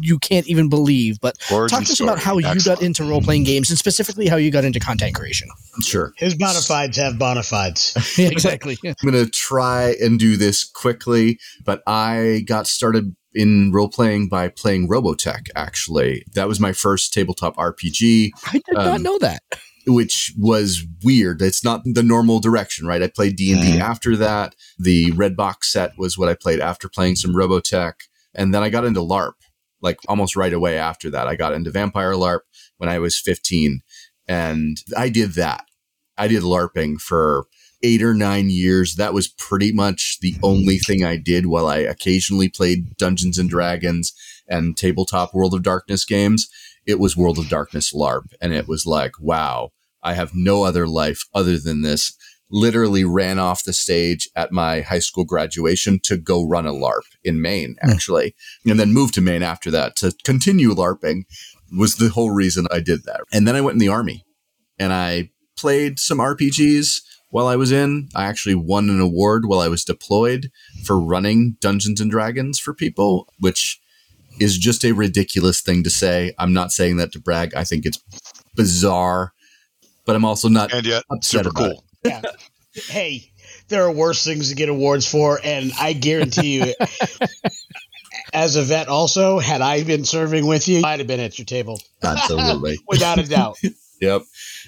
you 0.00 0.18
can't 0.18 0.46
even 0.46 0.68
believe. 0.68 1.20
But 1.20 1.36
Origin 1.52 1.78
talk 1.78 1.86
to 1.86 1.92
us 1.92 2.00
about 2.00 2.18
how 2.18 2.38
Excellent. 2.38 2.56
you 2.56 2.64
got 2.64 2.82
into 2.82 3.04
role 3.04 3.20
playing 3.20 3.44
games 3.44 3.70
and 3.70 3.78
specifically 3.78 4.28
how 4.28 4.36
you 4.36 4.50
got 4.50 4.64
into 4.64 4.80
content 4.80 5.14
creation. 5.14 5.48
Sure. 5.82 6.12
His 6.16 6.34
bona 6.34 6.60
fides 6.60 6.96
have 6.96 7.18
bona 7.18 7.42
fides. 7.42 7.96
yeah, 8.18 8.28
exactly. 8.28 8.78
I'm 8.84 8.94
going 9.02 9.24
to 9.24 9.30
try 9.30 9.94
and 10.00 10.18
do 10.18 10.36
this 10.36 10.64
quickly, 10.64 11.38
but 11.64 11.82
I 11.86 12.44
got 12.46 12.66
started 12.66 13.14
in 13.34 13.72
role 13.72 13.88
playing 13.88 14.28
by 14.28 14.48
playing 14.48 14.88
Robotech, 14.88 15.48
actually. 15.56 16.24
That 16.34 16.48
was 16.48 16.60
my 16.60 16.72
first 16.72 17.12
tabletop 17.12 17.56
RPG. 17.56 18.30
I 18.46 18.52
did 18.52 18.76
um, 18.76 18.84
not 18.84 19.00
know 19.00 19.18
that 19.20 19.42
which 19.86 20.32
was 20.38 20.86
weird. 21.02 21.42
It's 21.42 21.64
not 21.64 21.82
the 21.84 22.02
normal 22.02 22.40
direction, 22.40 22.86
right? 22.86 23.02
I 23.02 23.08
played 23.08 23.36
D 23.36 23.52
and 23.52 23.60
D 23.60 23.68
mm-hmm. 23.72 23.82
after 23.82 24.16
that. 24.16 24.54
The 24.78 25.10
red 25.12 25.36
box 25.36 25.72
set 25.72 25.92
was 25.98 26.16
what 26.16 26.28
I 26.28 26.34
played 26.34 26.60
after 26.60 26.88
playing 26.88 27.16
some 27.16 27.34
Robotech, 27.34 27.94
and 28.34 28.54
then 28.54 28.62
I 28.62 28.70
got 28.70 28.84
into 28.84 29.00
LARP 29.00 29.32
like 29.82 29.98
almost 30.08 30.36
right 30.36 30.52
away 30.52 30.78
after 30.78 31.10
that. 31.10 31.26
I 31.26 31.36
got 31.36 31.52
into 31.52 31.70
Vampire 31.70 32.12
LARP 32.12 32.40
when 32.78 32.88
I 32.88 32.98
was 32.98 33.18
15 33.18 33.82
and 34.28 34.78
I 34.96 35.08
did 35.08 35.32
that. 35.32 35.64
I 36.16 36.28
did 36.28 36.42
LARPing 36.42 37.00
for 37.00 37.46
eight 37.82 38.02
or 38.02 38.14
nine 38.14 38.48
years. 38.48 38.94
That 38.94 39.14
was 39.14 39.28
pretty 39.28 39.72
much 39.72 40.18
the 40.20 40.36
only 40.42 40.78
thing 40.78 41.04
I 41.04 41.16
did 41.16 41.46
while 41.46 41.66
I 41.66 41.78
occasionally 41.78 42.48
played 42.48 42.96
Dungeons 42.96 43.38
and 43.38 43.50
Dragons 43.50 44.12
and 44.48 44.76
tabletop 44.76 45.34
World 45.34 45.54
of 45.54 45.62
Darkness 45.62 46.04
games. 46.04 46.48
It 46.86 46.98
was 46.98 47.16
World 47.16 47.38
of 47.38 47.48
Darkness 47.48 47.92
LARP. 47.92 48.32
And 48.40 48.52
it 48.52 48.68
was 48.68 48.86
like, 48.86 49.12
wow, 49.20 49.70
I 50.02 50.14
have 50.14 50.32
no 50.34 50.64
other 50.64 50.86
life 50.86 51.24
other 51.34 51.58
than 51.58 51.82
this 51.82 52.16
literally 52.52 53.02
ran 53.02 53.38
off 53.38 53.64
the 53.64 53.72
stage 53.72 54.28
at 54.36 54.52
my 54.52 54.82
high 54.82 54.98
school 54.98 55.24
graduation 55.24 55.98
to 56.04 56.16
go 56.16 56.46
run 56.46 56.66
a 56.66 56.72
LARP 56.72 57.02
in 57.24 57.40
Maine, 57.40 57.76
hmm. 57.82 57.90
actually, 57.90 58.34
mm. 58.64 58.70
and 58.70 58.78
then 58.78 58.92
moved 58.92 59.14
to 59.14 59.20
Maine 59.20 59.42
after 59.42 59.70
that 59.70 59.96
to 59.96 60.14
continue 60.22 60.74
LARPing 60.74 61.22
was 61.76 61.96
the 61.96 62.10
whole 62.10 62.30
reason 62.30 62.66
I 62.70 62.80
did 62.80 63.04
that. 63.04 63.22
And 63.32 63.48
then 63.48 63.56
I 63.56 63.62
went 63.62 63.74
in 63.74 63.78
the 63.78 63.88
army 63.88 64.24
and 64.78 64.92
I 64.92 65.30
played 65.56 65.98
some 65.98 66.18
RPGs 66.18 67.00
while 67.30 67.46
I 67.46 67.56
was 67.56 67.72
in. 67.72 68.10
I 68.14 68.26
actually 68.26 68.54
won 68.54 68.90
an 68.90 69.00
award 69.00 69.46
while 69.46 69.60
I 69.60 69.68
was 69.68 69.84
deployed 69.84 70.50
for 70.84 71.00
running 71.00 71.56
Dungeons 71.60 72.00
and 72.00 72.10
Dragons 72.10 72.58
for 72.58 72.74
people, 72.74 73.26
which 73.38 73.80
is 74.38 74.58
just 74.58 74.84
a 74.84 74.92
ridiculous 74.92 75.62
thing 75.62 75.82
to 75.84 75.90
say. 75.90 76.34
I'm 76.38 76.52
not 76.52 76.72
saying 76.72 76.98
that 76.98 77.12
to 77.12 77.18
brag. 77.18 77.54
I 77.54 77.64
think 77.64 77.86
it's 77.86 78.02
bizarre, 78.54 79.32
but 80.04 80.14
I'm 80.14 80.24
also 80.24 80.48
not 80.48 80.72
and 80.72 80.84
yet 80.84 81.04
super 81.22 81.50
cool. 81.50 81.66
It 81.66 81.78
yeah. 82.04 82.22
Hey, 82.74 83.32
there 83.68 83.84
are 83.84 83.92
worse 83.92 84.24
things 84.24 84.48
to 84.48 84.54
get 84.54 84.68
awards 84.68 85.06
for, 85.06 85.38
and 85.42 85.72
I 85.78 85.92
guarantee 85.92 86.62
you, 86.62 86.74
as 88.32 88.56
a 88.56 88.62
vet, 88.62 88.88
also, 88.88 89.38
had 89.38 89.60
I 89.60 89.84
been 89.84 90.04
serving 90.04 90.46
with 90.46 90.68
you, 90.68 90.82
I'd 90.84 91.00
have 91.00 91.06
been 91.06 91.20
at 91.20 91.38
your 91.38 91.46
table. 91.46 91.80
Absolutely, 92.02 92.78
without 92.88 93.18
a 93.18 93.24
doubt. 93.24 93.58
yep. 94.00 94.22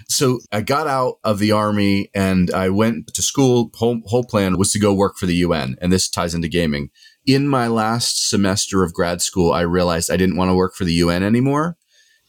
So 0.08 0.40
I 0.52 0.60
got 0.60 0.86
out 0.86 1.18
of 1.24 1.38
the 1.38 1.52
army 1.52 2.10
and 2.14 2.50
I 2.50 2.68
went 2.68 3.14
to 3.14 3.22
school. 3.22 3.70
Whole, 3.74 4.00
whole 4.06 4.24
plan 4.24 4.58
was 4.58 4.72
to 4.72 4.78
go 4.78 4.92
work 4.92 5.16
for 5.16 5.26
the 5.26 5.36
UN, 5.36 5.76
and 5.80 5.92
this 5.92 6.08
ties 6.08 6.34
into 6.34 6.48
gaming. 6.48 6.90
In 7.26 7.48
my 7.48 7.68
last 7.68 8.28
semester 8.28 8.82
of 8.82 8.92
grad 8.92 9.22
school, 9.22 9.52
I 9.52 9.62
realized 9.62 10.10
I 10.10 10.18
didn't 10.18 10.36
want 10.36 10.50
to 10.50 10.54
work 10.54 10.74
for 10.74 10.84
the 10.84 10.92
UN 10.94 11.22
anymore. 11.22 11.78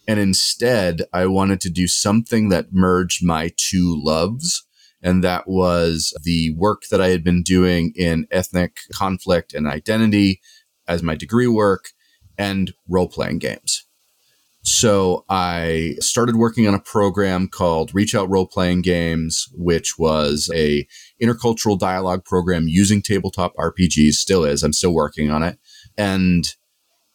And 0.08 0.20
instead, 0.20 1.02
I 1.12 1.26
wanted 1.26 1.60
to 1.62 1.70
do 1.70 1.88
something 1.88 2.50
that 2.50 2.72
merged 2.72 3.26
my 3.26 3.52
two 3.58 4.00
loves 4.02 4.66
and 5.06 5.24
that 5.24 5.48
was 5.48 6.14
the 6.24 6.50
work 6.58 6.86
that 6.90 7.00
I 7.00 7.10
had 7.10 7.24
been 7.24 7.44
doing 7.44 7.94
in 7.96 8.26
ethnic 8.32 8.80
conflict 8.92 9.54
and 9.54 9.68
identity 9.68 10.42
as 10.88 11.04
my 11.04 11.14
degree 11.14 11.48
work 11.48 11.90
and 12.40 12.74
role 12.90 13.08
playing 13.08 13.38
games. 13.38 13.86
So 14.64 15.24
I 15.30 15.94
started 16.00 16.38
working 16.38 16.68
on 16.68 16.74
a 16.74 16.80
program 16.80 17.48
called 17.48 17.94
Reach 17.94 18.16
Out 18.16 18.28
Role 18.32 18.48
Playing 18.48 18.82
Games, 18.82 19.48
which 19.54 20.00
was 20.00 20.50
a 20.56 20.88
intercultural 21.22 21.78
dialogue 21.78 22.26
program 22.26 22.64
using 22.68 23.04
tabletop 23.04 23.54
RPGs. 23.58 24.14
Still 24.14 24.44
is. 24.44 24.64
I'm 24.64 24.74
still 24.74 24.94
working 24.94 25.30
on 25.30 25.44
it. 25.44 25.60
And 26.00 26.46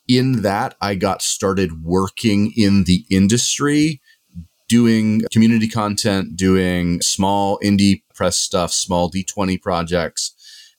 in 0.06 0.42
that, 0.42 0.76
I 0.80 0.94
got 0.94 1.23
started 1.23 1.82
working 1.82 2.52
in 2.56 2.85
the 2.85 3.04
industry 3.11 4.00
doing 4.71 5.21
community 5.33 5.67
content, 5.67 6.37
doing 6.37 7.00
small 7.03 7.59
indie 7.59 8.03
press 8.15 8.37
stuff, 8.37 8.73
small 8.73 9.11
D20 9.11 9.61
projects 9.61 10.33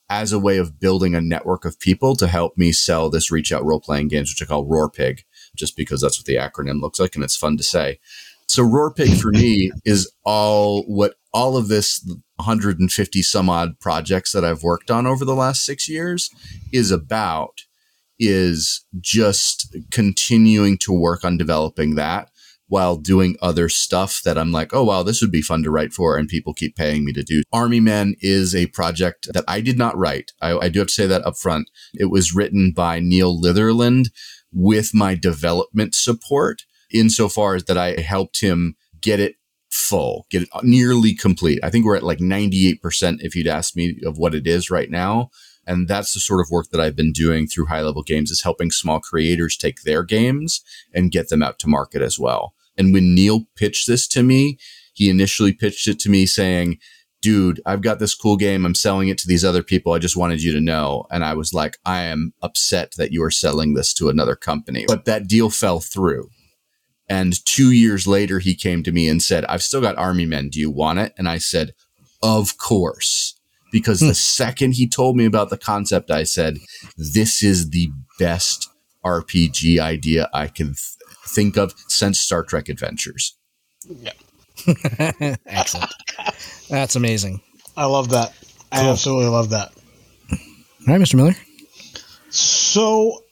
as 0.10 0.32
a 0.32 0.40
way 0.40 0.58
of 0.58 0.80
building 0.80 1.14
a 1.14 1.20
network 1.20 1.66
of 1.66 1.78
people 1.78 2.16
to 2.16 2.28
help 2.28 2.58
me 2.58 2.72
sell 2.72 3.10
this 3.10 3.32
reach 3.32 3.52
out 3.52 3.66
role 3.66 3.82
playing 3.82 4.08
games, 4.08 4.32
which 4.32 4.42
I 4.42 4.50
call 4.50 4.66
Roarpig, 4.66 5.24
just 5.58 5.76
because 5.76 6.00
that's 6.00 6.18
what 6.18 6.26
the 6.26 6.36
acronym 6.36 6.82
looks 6.82 7.02
like 7.02 7.16
and 7.16 7.24
it's 7.24 7.36
fun 7.36 7.58
to 7.58 7.64
say. 7.64 8.00
So 8.48 8.64
Roarpig 8.64 9.22
for 9.22 9.32
me 9.32 9.72
is 9.84 10.10
all 10.24 10.84
what 10.84 11.16
all 11.34 11.58
of 11.58 11.68
this 11.68 12.02
150 12.38 13.22
some 13.22 13.50
odd 13.50 13.78
projects 13.82 14.32
that 14.32 14.46
I've 14.46 14.64
worked 14.64 14.90
on 14.90 15.06
over 15.06 15.26
the 15.26 15.36
last 15.36 15.66
six 15.66 15.90
years 15.90 16.30
is 16.72 16.92
about 16.92 17.66
is 18.20 18.86
just 19.02 19.76
continuing 19.92 20.78
to 20.78 20.94
work 20.94 21.26
on 21.26 21.38
developing 21.38 21.96
that 21.96 22.31
while 22.72 22.96
doing 22.96 23.36
other 23.42 23.68
stuff 23.68 24.22
that 24.24 24.38
I'm 24.38 24.54
like, 24.54 24.74
oh, 24.74 24.86
wow, 24.86 25.04
this 25.04 25.20
would 25.20 25.30
be 25.30 25.42
fun 25.42 25.62
to 25.64 25.70
write 25.70 25.92
for. 25.92 26.16
And 26.16 26.30
people 26.30 26.54
keep 26.54 26.78
paying 26.78 27.04
me 27.04 27.12
to 27.12 27.22
do. 27.22 27.44
Army 27.52 27.82
Men 27.82 28.16
is 28.22 28.56
a 28.56 28.68
project 28.68 29.28
that 29.34 29.44
I 29.46 29.60
did 29.60 29.78
not 29.78 29.98
write. 29.98 30.32
I, 30.42 30.58
I 30.58 30.70
do 30.70 30.80
have 30.80 30.88
to 30.88 30.94
say 30.94 31.06
that 31.06 31.26
up 31.26 31.36
front. 31.36 31.70
It 31.94 32.06
was 32.06 32.34
written 32.34 32.72
by 32.74 33.02
Neil 33.02 33.38
Litherland 33.38 34.06
with 34.54 34.94
my 34.94 35.16
development 35.16 35.96
support 35.96 36.62
insofar 36.90 37.56
as 37.56 37.66
that 37.66 37.78
I 37.78 38.00
helped 38.00 38.40
him 38.40 38.76
get 39.02 39.20
it 39.20 39.36
full, 39.70 40.26
get 40.30 40.44
it 40.44 40.50
nearly 40.64 41.14
complete. 41.14 41.60
I 41.64 41.70
think 41.70 41.84
we're 41.84 41.98
at 41.98 42.04
like 42.04 42.20
98% 42.20 42.78
if 43.20 43.36
you'd 43.36 43.48
ask 43.48 43.76
me 43.76 43.98
of 44.06 44.18
what 44.18 44.34
it 44.34 44.48
is 44.48 44.72
right 44.72 44.90
now. 44.90 45.30
And 45.68 45.90
that's 45.90 46.14
the 46.14 46.22
sort 46.22 46.40
of 46.40 46.50
work 46.50 46.68
that 46.72 46.80
I've 46.80 46.96
been 46.96 47.12
doing 47.12 47.48
through 47.48 47.66
high 47.66 47.82
level 47.82 48.02
games 48.02 48.32
is 48.32 48.44
helping 48.44 48.72
small 48.72 49.02
creators 49.02 49.58
take 49.58 49.82
their 49.82 50.04
games 50.04 50.62
and 50.94 51.12
get 51.12 51.28
them 51.28 51.44
out 51.44 51.60
to 51.60 51.68
market 51.68 52.02
as 52.02 52.18
well. 52.18 52.54
And 52.78 52.94
when 52.94 53.14
Neil 53.14 53.48
pitched 53.56 53.88
this 53.88 54.08
to 54.10 54.24
me, 54.24 54.58
he 54.94 55.10
initially 55.10 55.54
pitched 55.54 55.88
it 55.88 56.00
to 56.00 56.10
me 56.10 56.26
saying, 56.26 56.78
dude, 57.22 57.62
I've 57.66 57.82
got 57.82 58.00
this 58.00 58.16
cool 58.16 58.36
game. 58.36 58.66
I'm 58.66 58.76
selling 58.76 59.08
it 59.08 59.18
to 59.20 59.28
these 59.28 59.46
other 59.46 59.64
people. 59.64 59.94
I 59.94 60.00
just 60.00 60.18
wanted 60.18 60.42
you 60.42 60.52
to 60.54 60.62
know. 60.62 61.06
And 61.12 61.24
I 61.24 61.34
was 61.34 61.54
like, 61.54 61.78
I 61.86 62.04
am 62.04 62.34
upset 62.42 62.94
that 62.98 63.12
you 63.12 63.24
are 63.24 63.32
selling 63.32 63.74
this 63.74 63.94
to 63.96 64.10
another 64.10 64.36
company. 64.36 64.86
But 64.88 65.06
that 65.06 65.28
deal 65.28 65.50
fell 65.50 65.80
through. 65.80 66.30
And 67.08 67.44
two 67.46 67.72
years 67.72 68.08
later, 68.08 68.40
he 68.40 68.56
came 68.56 68.84
to 68.84 68.92
me 68.92 69.08
and 69.10 69.22
said, 69.22 69.46
I've 69.46 69.64
still 69.64 69.82
got 69.82 69.98
Army 69.98 70.26
Men. 70.26 70.50
Do 70.50 70.60
you 70.60 70.72
want 70.72 71.00
it? 71.00 71.14
And 71.18 71.28
I 71.28 71.38
said, 71.38 71.74
Of 72.24 72.58
course. 72.58 73.38
Because 73.72 74.00
the 74.00 74.08
hmm. 74.08 74.14
second 74.14 74.74
he 74.74 74.88
told 74.88 75.16
me 75.16 75.26
about 75.26 75.50
the 75.50 75.58
concept, 75.58 76.10
I 76.10 76.24
said, 76.24 76.58
This 76.98 77.44
is 77.44 77.70
the 77.70 77.90
best 78.18 78.70
RPG 79.06 79.80
idea 79.80 80.30
I 80.34 80.48
can 80.48 80.68
th- 80.68 81.01
think 81.34 81.58
of 81.58 81.74
since 81.88 82.20
Star 82.20 82.44
Trek 82.44 82.70
Adventures. 82.70 83.38
Excellent. 85.46 85.92
That's 86.70 86.96
amazing. 86.96 87.42
I 87.76 87.86
love 87.86 88.10
that. 88.10 88.34
I 88.72 88.88
absolutely 88.88 89.28
love 89.28 89.50
that. 89.50 89.72
All 90.32 90.38
right, 90.88 91.02
Mr. 91.02 91.16
Miller. 91.16 91.36
So, 92.30 93.24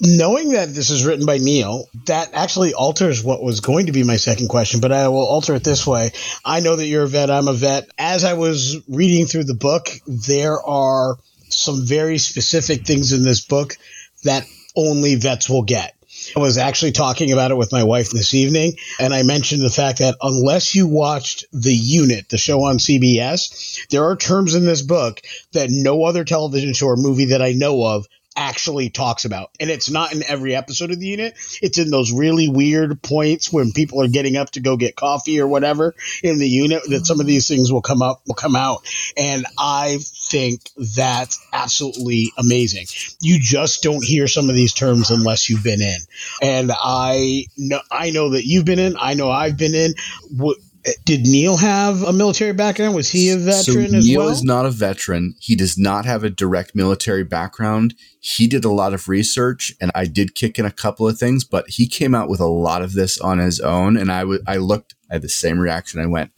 knowing 0.00 0.50
that 0.50 0.74
this 0.74 0.90
is 0.90 1.04
written 1.04 1.24
by 1.24 1.38
Neil, 1.38 1.88
that 2.06 2.30
actually 2.34 2.74
alters 2.74 3.24
what 3.24 3.42
was 3.42 3.60
going 3.60 3.86
to 3.86 3.92
be 3.92 4.02
my 4.02 4.16
second 4.16 4.48
question, 4.48 4.80
but 4.80 4.92
I 4.92 5.08
will 5.08 5.26
alter 5.26 5.54
it 5.54 5.64
this 5.64 5.86
way. 5.86 6.12
I 6.44 6.60
know 6.60 6.76
that 6.76 6.86
you're 6.86 7.04
a 7.04 7.08
vet, 7.08 7.30
I'm 7.30 7.48
a 7.48 7.54
vet. 7.54 7.88
As 7.98 8.24
I 8.24 8.34
was 8.34 8.76
reading 8.88 9.26
through 9.26 9.44
the 9.44 9.54
book, 9.54 9.88
there 10.06 10.60
are 10.62 11.16
some 11.48 11.84
very 11.84 12.18
specific 12.18 12.86
things 12.86 13.12
in 13.12 13.22
this 13.22 13.44
book 13.44 13.76
that 14.24 14.46
only 14.76 15.14
vets 15.16 15.48
will 15.48 15.62
get. 15.62 15.94
I 16.36 16.40
was 16.40 16.58
actually 16.58 16.92
talking 16.92 17.32
about 17.32 17.50
it 17.50 17.56
with 17.56 17.72
my 17.72 17.84
wife 17.84 18.10
this 18.10 18.34
evening, 18.34 18.76
and 18.98 19.14
I 19.14 19.22
mentioned 19.22 19.62
the 19.62 19.70
fact 19.70 19.98
that 19.98 20.16
unless 20.20 20.74
you 20.74 20.86
watched 20.86 21.44
The 21.52 21.74
Unit, 21.74 22.28
the 22.28 22.38
show 22.38 22.64
on 22.64 22.78
CBS, 22.78 23.86
there 23.88 24.04
are 24.04 24.16
terms 24.16 24.54
in 24.54 24.64
this 24.64 24.82
book 24.82 25.20
that 25.52 25.68
no 25.70 26.04
other 26.04 26.24
television 26.24 26.72
show 26.72 26.86
or 26.86 26.96
movie 26.96 27.26
that 27.26 27.42
I 27.42 27.52
know 27.52 27.84
of 27.84 28.06
actually 28.40 28.88
talks 28.88 29.26
about. 29.26 29.50
And 29.60 29.68
it's 29.68 29.90
not 29.90 30.14
in 30.14 30.22
every 30.26 30.56
episode 30.56 30.90
of 30.90 30.98
the 30.98 31.06
unit. 31.06 31.34
It's 31.60 31.76
in 31.76 31.90
those 31.90 32.10
really 32.10 32.48
weird 32.48 33.02
points 33.02 33.52
when 33.52 33.72
people 33.72 34.02
are 34.02 34.08
getting 34.08 34.38
up 34.38 34.50
to 34.52 34.60
go 34.60 34.78
get 34.78 34.96
coffee 34.96 35.40
or 35.40 35.46
whatever 35.46 35.94
in 36.22 36.38
the 36.38 36.48
unit 36.48 36.82
that 36.88 37.04
some 37.04 37.20
of 37.20 37.26
these 37.26 37.46
things 37.46 37.70
will 37.70 37.82
come 37.82 38.00
up 38.00 38.22
will 38.26 38.34
come 38.34 38.56
out. 38.56 38.86
And 39.16 39.44
I 39.58 39.98
think 40.00 40.62
that's 40.96 41.46
absolutely 41.52 42.32
amazing. 42.38 42.86
You 43.20 43.38
just 43.38 43.82
don't 43.82 44.04
hear 44.04 44.26
some 44.26 44.48
of 44.48 44.54
these 44.54 44.72
terms 44.72 45.10
unless 45.10 45.50
you've 45.50 45.62
been 45.62 45.82
in. 45.82 45.98
And 46.40 46.72
I 46.74 47.44
know 47.58 47.80
I 47.90 48.10
know 48.10 48.30
that 48.30 48.46
you've 48.46 48.64
been 48.64 48.78
in. 48.78 48.96
I 48.98 49.12
know 49.12 49.30
I've 49.30 49.58
been 49.58 49.74
in. 49.74 49.92
What, 50.34 50.56
did 51.04 51.26
Neil 51.26 51.56
have 51.56 52.02
a 52.02 52.12
military 52.12 52.52
background? 52.52 52.94
Was 52.94 53.10
he 53.10 53.30
a 53.30 53.36
veteran 53.36 53.90
so 53.90 53.96
as 53.98 54.06
Neil 54.06 54.20
well? 54.20 54.28
is 54.30 54.42
not 54.42 54.64
a 54.66 54.70
veteran. 54.70 55.34
He 55.38 55.54
does 55.54 55.76
not 55.76 56.04
have 56.06 56.24
a 56.24 56.30
direct 56.30 56.74
military 56.74 57.24
background. 57.24 57.94
He 58.20 58.46
did 58.46 58.64
a 58.64 58.70
lot 58.70 58.94
of 58.94 59.08
research, 59.08 59.74
and 59.80 59.90
I 59.94 60.06
did 60.06 60.34
kick 60.34 60.58
in 60.58 60.64
a 60.64 60.70
couple 60.70 61.06
of 61.06 61.18
things, 61.18 61.44
but 61.44 61.66
he 61.68 61.86
came 61.86 62.14
out 62.14 62.28
with 62.30 62.40
a 62.40 62.46
lot 62.46 62.82
of 62.82 62.94
this 62.94 63.18
on 63.18 63.38
his 63.38 63.60
own. 63.60 63.96
And 63.96 64.10
I 64.10 64.20
w- 64.20 64.42
I 64.46 64.56
looked, 64.56 64.94
I 65.10 65.14
had 65.14 65.22
the 65.22 65.28
same 65.28 65.58
reaction. 65.58 66.00
I 66.00 66.06
went, 66.06 66.32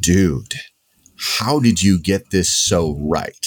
dude, 0.00 0.54
how 1.16 1.60
did 1.60 1.82
you 1.82 2.00
get 2.00 2.30
this 2.30 2.54
so 2.54 2.96
right? 3.00 3.46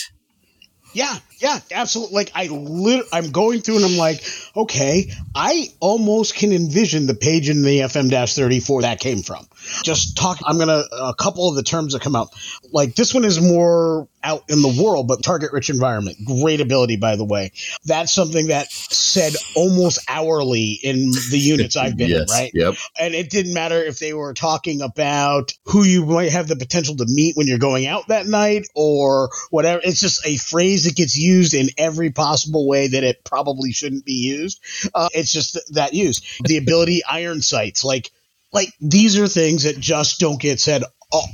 Yeah, 0.94 1.18
yeah, 1.40 1.60
absolutely. 1.72 2.16
Like 2.16 2.32
I 2.36 2.48
lit- 2.48 3.06
I'm 3.14 3.32
going 3.32 3.62
through 3.62 3.78
and 3.78 3.86
I'm 3.86 3.98
like, 3.98 4.22
okay, 4.58 5.10
I 5.34 5.68
almost 5.80 6.36
can 6.36 6.52
envision 6.52 7.08
the 7.08 7.14
page 7.14 7.50
in 7.50 7.62
the 7.62 7.80
FM-34 7.80 8.82
that 8.82 9.00
came 9.00 9.22
from. 9.22 9.48
Just 9.84 10.18
talk 10.18 10.40
I'm 10.46 10.58
going 10.58 10.68
to 10.68 10.86
a 10.92 11.14
couple 11.16 11.50
of 11.50 11.56
the 11.56 11.64
terms 11.64 11.94
that 11.94 12.02
come 12.02 12.16
out. 12.16 12.30
Like 12.72 12.96
this 12.96 13.14
one 13.14 13.26
is 13.26 13.42
more 13.42 14.08
out 14.24 14.44
in 14.50 14.62
the 14.62 14.82
world, 14.84 15.08
but 15.08 15.24
target 15.24 15.52
rich 15.52 15.70
environment. 15.70 16.18
Great 16.26 16.62
ability 16.62 16.98
by 16.98 17.16
the 17.16 17.26
way. 17.26 17.52
That's 17.86 18.14
something 18.14 18.48
that 18.48 18.72
said 18.72 19.34
almost 19.56 20.00
hourly 20.08 20.80
in 20.84 21.12
the 21.12 21.40
units 21.40 21.76
I've 21.76 21.98
been 21.98 22.12
in, 22.12 22.26
right? 22.30 22.52
Yep. 22.54 22.76
and 23.00 23.14
it 23.14 23.30
didn't 23.30 23.54
matter 23.54 23.82
if 23.82 24.00
they 24.00 24.14
were 24.14 24.34
talking 24.34 24.82
about 24.82 25.54
who 25.66 25.84
you 25.84 26.06
might 26.06 26.32
have 26.32 26.48
the 26.48 26.56
potential 26.56 26.96
to 26.98 27.06
meet 27.08 27.36
when 27.36 27.48
you're 27.48 27.58
going 27.58 27.88
out 27.88 28.08
that 28.08 28.28
night 28.28 28.68
or 28.76 29.30
whatever. 29.50 29.82
It's 29.84 30.00
just 30.00 30.26
a 30.26 30.38
phrase 30.38 30.86
that 30.86 30.96
gets 30.96 31.18
used 31.18 31.54
in 31.54 31.70
every 31.78 32.12
possible 32.12 32.68
way 32.68 32.88
that 32.90 33.04
it 33.04 33.24
probably 33.24 33.72
shouldn't 33.72 34.06
be 34.06 34.14
used. 34.14 34.62
Uh, 34.94 35.10
it's 35.14 35.32
just 35.32 35.54
th- 35.54 35.66
that 35.72 35.94
use 35.94 36.40
the 36.44 36.58
ability 36.58 37.04
iron 37.10 37.42
sights, 37.42 37.84
like 37.84 38.12
like 38.54 38.74
these 38.82 39.18
are 39.20 39.28
things 39.28 39.64
that 39.64 39.80
just 39.80 40.20
don't 40.20 40.42
get 40.42 40.60
said 40.60 40.84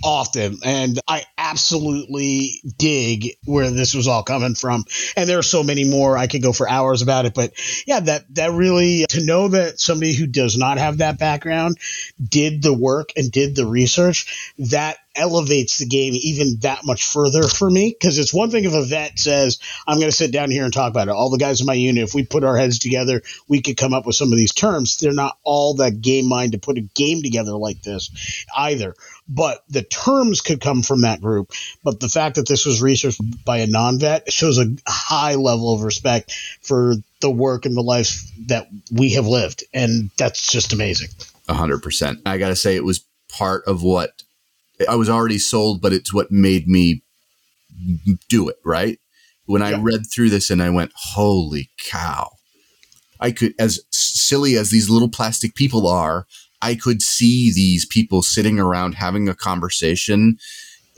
often 0.03 0.57
and 0.65 0.99
i 1.07 1.23
absolutely 1.47 2.61
dig 2.77 3.29
where 3.45 3.69
this 3.71 3.93
was 3.93 4.07
all 4.07 4.23
coming 4.23 4.55
from. 4.55 4.83
And 5.15 5.29
there 5.29 5.39
are 5.39 5.43
so 5.43 5.63
many 5.63 5.85
more. 5.85 6.17
I 6.17 6.27
could 6.27 6.41
go 6.41 6.51
for 6.51 6.69
hours 6.69 7.01
about 7.01 7.25
it 7.25 7.33
but 7.33 7.53
yeah 7.85 7.99
that 8.01 8.25
that 8.35 8.51
really 8.51 9.05
to 9.09 9.25
know 9.25 9.47
that 9.49 9.79
somebody 9.79 10.13
who 10.13 10.27
does 10.27 10.57
not 10.57 10.77
have 10.77 10.97
that 10.97 11.19
background 11.19 11.77
did 12.21 12.61
the 12.61 12.73
work 12.73 13.11
and 13.15 13.31
did 13.31 13.55
the 13.55 13.65
research 13.65 14.53
that 14.57 14.97
elevates 15.15 15.77
the 15.79 15.87
game 15.87 16.13
even 16.15 16.59
that 16.59 16.85
much 16.85 17.05
further 17.05 17.43
for 17.47 17.69
me. 17.69 17.89
Because 17.89 18.19
it's 18.19 18.33
one 18.33 18.51
thing 18.51 18.65
if 18.65 18.73
a 18.73 18.83
vet 18.83 19.17
says 19.17 19.59
i'm 19.87 19.97
going 19.97 20.11
to 20.11 20.15
sit 20.15 20.31
down 20.31 20.51
here 20.51 20.63
and 20.63 20.73
talk 20.73 20.91
about 20.91 21.07
it. 21.07 21.11
All 21.11 21.29
the 21.29 21.37
guys 21.37 21.61
in 21.61 21.65
my 21.65 21.73
unit 21.73 22.03
if 22.03 22.13
we 22.13 22.25
put 22.25 22.43
our 22.43 22.57
heads 22.57 22.79
together 22.79 23.21
we 23.47 23.61
could 23.61 23.77
come 23.77 23.93
up 23.93 24.05
with 24.05 24.15
some 24.15 24.31
of 24.31 24.37
these 24.37 24.53
terms. 24.53 24.97
They're 24.97 25.13
not 25.13 25.37
all 25.43 25.75
that 25.75 26.01
game 26.01 26.27
mind 26.27 26.51
to 26.51 26.57
put 26.57 26.77
a 26.77 26.81
game 26.81 27.21
together 27.23 27.53
like 27.53 27.81
this 27.81 28.45
either 28.55 28.95
but 29.29 29.63
the 29.69 29.83
terms 29.83 30.41
could 30.41 30.61
come 30.61 30.81
from 30.81 31.01
that 31.01 31.21
group 31.21 31.51
but 31.83 31.99
the 31.99 32.09
fact 32.09 32.35
that 32.35 32.47
this 32.47 32.65
was 32.65 32.81
researched 32.81 33.21
by 33.45 33.57
a 33.57 33.67
non-vet 33.67 34.31
shows 34.31 34.57
a 34.57 34.73
high 34.87 35.35
level 35.35 35.73
of 35.73 35.81
respect 35.83 36.31
for 36.61 36.95
the 37.21 37.29
work 37.31 37.65
and 37.65 37.75
the 37.75 37.81
life 37.81 38.21
that 38.47 38.67
we 38.91 39.11
have 39.13 39.27
lived 39.27 39.63
and 39.73 40.09
that's 40.17 40.51
just 40.51 40.71
amazing 40.73 41.09
A 41.49 41.53
hundred 41.53 41.81
percent. 41.81 42.19
I 42.25 42.37
gotta 42.37 42.55
say, 42.55 42.75
it 42.75 42.83
was 42.85 43.03
part 43.29 43.63
of 43.67 43.83
what 43.83 44.23
I 44.87 44.95
was 44.95 45.09
already 45.09 45.39
sold, 45.39 45.81
but 45.81 45.91
it's 45.93 46.13
what 46.13 46.31
made 46.31 46.67
me 46.67 47.01
do 48.29 48.47
it. 48.49 48.57
Right 48.63 48.99
when 49.45 49.61
I 49.61 49.71
Yeah. 49.71 49.79
read 49.81 50.01
through 50.11 50.29
this 50.29 50.49
and 50.49 50.61
I 50.61 50.69
went, 50.69 50.91
"Holy 50.95 51.69
cow!" 51.83 52.31
I 53.19 53.31
could, 53.31 53.53
as 53.57 53.79
silly 53.91 54.55
as 54.57 54.69
these 54.69 54.89
little 54.89 55.09
plastic 55.09 55.55
people 55.55 55.87
are, 55.87 56.27
I 56.61 56.75
could 56.75 57.01
see 57.01 57.51
these 57.53 57.85
people 57.85 58.21
sitting 58.21 58.59
around 58.59 58.95
having 58.95 59.29
a 59.29 59.35
conversation. 59.35 60.37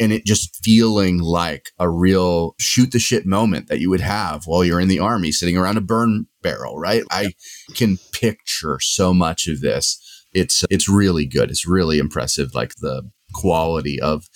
And 0.02 0.14
it 0.14 0.26
just 0.26 0.64
feeling 0.64 1.18
like 1.18 1.72
a 1.78 1.90
real 1.90 2.56
shoot 2.58 2.94
the 2.94 3.00
shit 3.00 3.26
moment 3.26 3.68
that 3.68 3.82
you 3.82 3.90
would 3.90 4.00
have 4.00 4.48
while 4.48 4.64
you're 4.64 4.80
in 4.80 4.88
the 4.88 5.00
army 5.00 5.34
sitting 5.34 5.58
around 5.58 5.76
a 5.76 5.82
burn 5.82 6.26
barrel, 6.42 6.78
right? 6.78 7.04
I 7.12 7.34
can 7.76 7.98
picture 8.14 8.80
so 8.80 9.14
much 9.14 9.50
of 9.50 9.60
this 9.60 10.00
it's 10.34 10.64
it's 10.70 10.88
really 10.88 11.26
good. 11.26 11.50
It's 11.50 11.68
really 11.68 11.98
impressive, 11.98 12.54
like 12.54 12.76
the 12.76 13.10
quality 13.34 14.00
of 14.00 14.30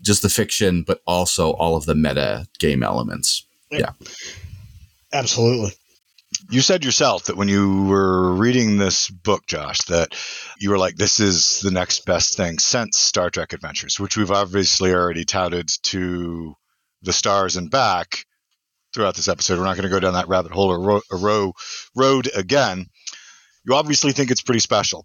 just 0.00 0.22
the 0.22 0.28
fiction, 0.28 0.84
but 0.86 1.00
also 1.06 1.52
all 1.52 1.76
of 1.76 1.86
the 1.86 1.94
meta 1.94 2.46
game 2.58 2.82
elements. 2.82 3.46
Yeah. 3.70 3.92
Absolutely 5.12 5.72
You 6.50 6.62
said 6.62 6.82
yourself 6.82 7.24
that 7.24 7.36
when 7.36 7.48
you 7.48 7.84
were 7.84 8.32
reading 8.32 8.78
this 8.78 9.10
book, 9.10 9.46
Josh, 9.46 9.80
that 9.88 10.14
you 10.58 10.70
were 10.70 10.78
like, 10.78 10.96
this 10.96 11.20
is 11.20 11.60
the 11.60 11.70
next 11.70 12.06
best 12.06 12.38
thing 12.38 12.58
since 12.58 12.98
Star 12.98 13.28
Trek 13.28 13.52
Adventures, 13.52 14.00
which 14.00 14.16
we've 14.16 14.30
obviously 14.30 14.94
already 14.94 15.26
touted 15.26 15.68
to 15.82 16.54
the 17.02 17.12
stars 17.12 17.58
and 17.58 17.70
back 17.70 18.24
throughout 18.94 19.14
this 19.14 19.28
episode. 19.28 19.58
We're 19.58 19.66
not 19.66 19.76
going 19.76 19.90
to 19.90 19.94
go 19.94 20.00
down 20.00 20.14
that 20.14 20.28
rabbit 20.28 20.52
hole 20.52 20.70
or 20.70 21.02
ro- 21.20 21.52
road 21.94 22.30
again. 22.34 22.86
You 23.66 23.74
obviously 23.74 24.12
think 24.12 24.30
it's 24.30 24.42
pretty 24.42 24.60
special. 24.60 25.04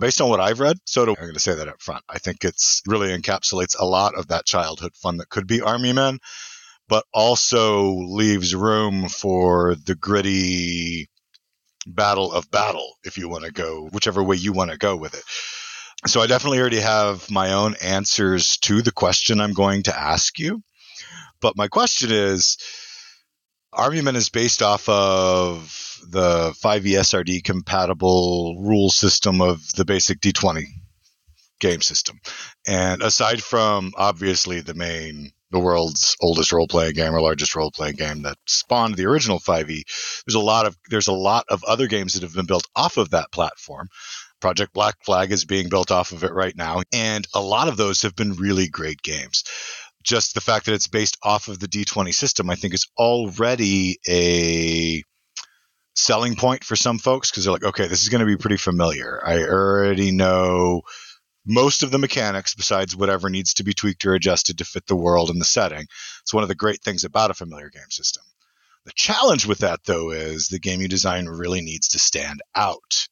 Based 0.00 0.20
on 0.20 0.28
what 0.28 0.40
I've 0.40 0.60
read, 0.60 0.76
so 0.84 1.04
do 1.04 1.12
I'm 1.12 1.22
going 1.22 1.34
to 1.34 1.40
say 1.40 1.54
that 1.54 1.68
up 1.68 1.80
front. 1.80 2.04
I 2.08 2.18
think 2.18 2.44
it's 2.44 2.82
really 2.86 3.16
encapsulates 3.16 3.76
a 3.78 3.84
lot 3.84 4.14
of 4.16 4.28
that 4.28 4.44
childhood 4.44 4.92
fun 4.94 5.16
that 5.16 5.28
could 5.28 5.48
be 5.48 5.60
Army 5.60 5.92
Men 5.92 6.18
but 6.88 7.04
also 7.12 7.92
leaves 7.92 8.54
room 8.54 9.08
for 9.08 9.74
the 9.74 9.94
gritty 9.94 11.08
battle 11.86 12.32
of 12.32 12.50
battle, 12.50 12.94
if 13.04 13.18
you 13.18 13.28
want 13.28 13.44
to 13.44 13.52
go 13.52 13.88
whichever 13.92 14.22
way 14.22 14.36
you 14.36 14.52
want 14.52 14.70
to 14.70 14.78
go 14.78 14.96
with 14.96 15.14
it. 15.14 15.24
So 16.06 16.20
I 16.20 16.26
definitely 16.26 16.60
already 16.60 16.80
have 16.80 17.30
my 17.30 17.54
own 17.54 17.76
answers 17.82 18.58
to 18.58 18.82
the 18.82 18.92
question 18.92 19.40
I'm 19.40 19.54
going 19.54 19.84
to 19.84 19.98
ask 19.98 20.38
you. 20.38 20.62
But 21.40 21.56
my 21.56 21.68
question 21.68 22.10
is 22.12 22.58
Army 23.72 24.02
Men 24.02 24.16
is 24.16 24.28
based 24.28 24.62
off 24.62 24.88
of 24.88 26.00
the 26.08 26.54
5e 26.62 26.98
SRD 27.00 27.42
compatible 27.42 28.56
rule 28.60 28.90
system 28.90 29.40
of 29.40 29.66
the 29.72 29.84
basic 29.84 30.20
D20 30.20 30.64
game 31.60 31.80
system. 31.80 32.20
And 32.66 33.02
aside 33.02 33.42
from 33.42 33.92
obviously 33.96 34.60
the 34.60 34.74
main 34.74 35.32
the 35.50 35.60
world's 35.60 36.16
oldest 36.20 36.52
role 36.52 36.66
playing 36.66 36.94
game 36.94 37.14
or 37.14 37.20
largest 37.20 37.54
role 37.54 37.70
playing 37.70 37.96
game 37.96 38.22
that 38.22 38.36
spawned 38.46 38.96
the 38.96 39.06
original 39.06 39.38
5e. 39.38 39.82
There's 40.26 40.34
a 40.34 40.40
lot 40.40 40.66
of 40.66 40.76
there's 40.90 41.08
a 41.08 41.12
lot 41.12 41.44
of 41.48 41.62
other 41.64 41.86
games 41.86 42.14
that 42.14 42.22
have 42.22 42.34
been 42.34 42.46
built 42.46 42.66
off 42.74 42.96
of 42.96 43.10
that 43.10 43.30
platform, 43.30 43.88
Project 44.44 44.74
Black 44.74 45.02
Flag 45.02 45.32
is 45.32 45.46
being 45.46 45.70
built 45.70 45.90
off 45.90 46.12
of 46.12 46.22
it 46.22 46.34
right 46.34 46.54
now. 46.54 46.82
And 46.92 47.26
a 47.32 47.40
lot 47.40 47.68
of 47.68 47.78
those 47.78 48.02
have 48.02 48.14
been 48.14 48.34
really 48.34 48.68
great 48.68 49.00
games. 49.00 49.44
Just 50.02 50.34
the 50.34 50.42
fact 50.42 50.66
that 50.66 50.74
it's 50.74 50.86
based 50.86 51.16
off 51.22 51.48
of 51.48 51.58
the 51.58 51.66
D20 51.66 52.12
system, 52.12 52.50
I 52.50 52.54
think, 52.54 52.74
is 52.74 52.86
already 52.98 53.96
a 54.06 55.02
selling 55.94 56.34
point 56.36 56.62
for 56.62 56.76
some 56.76 56.98
folks 56.98 57.30
because 57.30 57.44
they're 57.44 57.54
like, 57.54 57.64
okay, 57.64 57.86
this 57.86 58.02
is 58.02 58.10
going 58.10 58.20
to 58.20 58.26
be 58.26 58.36
pretty 58.36 58.58
familiar. 58.58 59.18
I 59.24 59.44
already 59.44 60.10
know 60.10 60.82
most 61.46 61.82
of 61.82 61.90
the 61.90 61.98
mechanics 61.98 62.54
besides 62.54 62.96
whatever 62.96 63.28
needs 63.28 63.54
to 63.54 63.64
be 63.64 63.74
tweaked 63.74 64.04
or 64.06 64.14
adjusted 64.14 64.58
to 64.58 64.64
fit 64.64 64.86
the 64.86 64.96
world 64.96 65.30
and 65.30 65.40
the 65.40 65.44
setting. 65.44 65.86
It's 66.22 66.32
one 66.32 66.42
of 66.42 66.48
the 66.48 66.54
great 66.54 66.82
things 66.82 67.04
about 67.04 67.30
a 67.30 67.34
familiar 67.34 67.70
game 67.70 67.90
system. 67.90 68.22
The 68.84 68.92
challenge 68.94 69.46
with 69.46 69.58
that, 69.58 69.80
though, 69.84 70.10
is 70.10 70.48
the 70.48 70.58
game 70.58 70.80
you 70.80 70.88
design 70.88 71.26
really 71.26 71.62
needs 71.62 71.88
to 71.88 71.98
stand 71.98 72.42
out. 72.54 73.08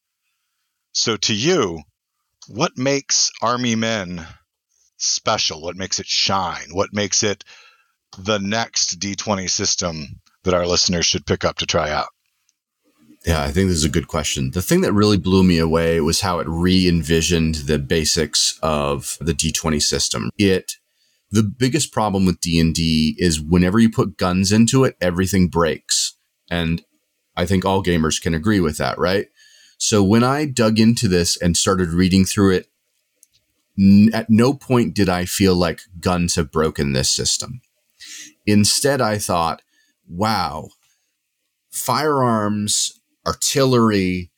So, 0.91 1.17
to 1.17 1.33
you, 1.33 1.81
what 2.47 2.77
makes 2.77 3.31
Army 3.41 3.75
Men 3.75 4.27
special? 4.97 5.61
What 5.61 5.75
makes 5.75 5.99
it 5.99 6.05
shine? 6.05 6.67
What 6.71 6.93
makes 6.93 7.23
it 7.23 7.43
the 8.19 8.37
next 8.37 8.99
D20 8.99 9.49
system 9.49 10.21
that 10.43 10.53
our 10.53 10.67
listeners 10.67 11.05
should 11.05 11.25
pick 11.25 11.43
up 11.43 11.57
to 11.57 11.65
try 11.65 11.89
out? 11.89 12.12
Yeah, 13.25 13.41
I 13.41 13.51
think 13.51 13.69
this 13.69 13.77
is 13.77 13.85
a 13.85 13.89
good 13.89 14.07
question. 14.07 14.51
The 14.51 14.61
thing 14.61 14.81
that 14.81 14.91
really 14.91 15.17
blew 15.17 15.43
me 15.43 15.57
away 15.57 16.01
was 16.01 16.21
how 16.21 16.39
it 16.39 16.47
re 16.49 16.87
envisioned 16.87 17.55
the 17.55 17.79
basics 17.79 18.59
of 18.61 19.17
the 19.21 19.33
D20 19.33 19.81
system. 19.81 20.29
It 20.37 20.73
the 21.31 21.41
biggest 21.43 21.91
problem 21.91 22.27
with 22.27 22.41
D&D 22.41 23.15
is 23.17 23.41
whenever 23.41 23.79
you 23.79 23.89
put 23.89 24.17
guns 24.17 24.51
into 24.51 24.83
it, 24.83 24.95
everything 25.01 25.47
breaks. 25.47 26.15
And 26.47 26.85
I 27.35 27.47
think 27.47 27.65
all 27.65 27.83
gamers 27.83 28.21
can 28.21 28.35
agree 28.35 28.59
with 28.59 28.77
that, 28.77 28.99
right? 28.99 29.25
So 29.79 30.03
when 30.03 30.23
I 30.23 30.45
dug 30.45 30.77
into 30.77 31.07
this 31.07 31.35
and 31.35 31.57
started 31.57 31.89
reading 31.89 32.23
through 32.23 32.51
it, 32.51 32.67
n- 33.79 34.11
at 34.13 34.29
no 34.29 34.53
point 34.53 34.93
did 34.93 35.09
I 35.09 35.25
feel 35.25 35.55
like 35.55 35.81
guns 35.99 36.35
have 36.35 36.51
broken 36.51 36.93
this 36.93 37.09
system. 37.09 37.61
Instead, 38.45 39.01
I 39.01 39.17
thought, 39.17 39.63
wow, 40.07 40.69
firearms, 41.71 43.01
artillery, 43.25 44.31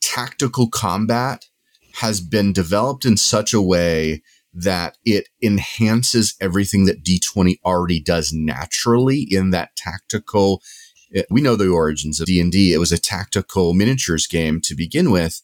tactical 0.00 0.68
combat 0.68 1.46
has 1.94 2.20
been 2.20 2.52
developed 2.52 3.04
in 3.04 3.16
such 3.16 3.54
a 3.54 3.62
way 3.62 4.22
that 4.52 4.96
it 5.04 5.28
enhances 5.42 6.34
everything 6.40 6.84
that 6.84 7.04
D20 7.04 7.58
already 7.64 8.00
does 8.00 8.32
naturally 8.32 9.26
in 9.28 9.50
that 9.50 9.74
tactical. 9.76 10.62
Eh, 11.14 11.22
we 11.30 11.40
know 11.40 11.56
the 11.56 11.68
origins 11.68 12.20
of 12.20 12.26
D&D. 12.26 12.72
It 12.72 12.78
was 12.78 12.92
a 12.92 12.98
tactical 12.98 13.74
miniatures 13.74 14.26
game 14.26 14.60
to 14.62 14.74
begin 14.74 15.10
with. 15.10 15.42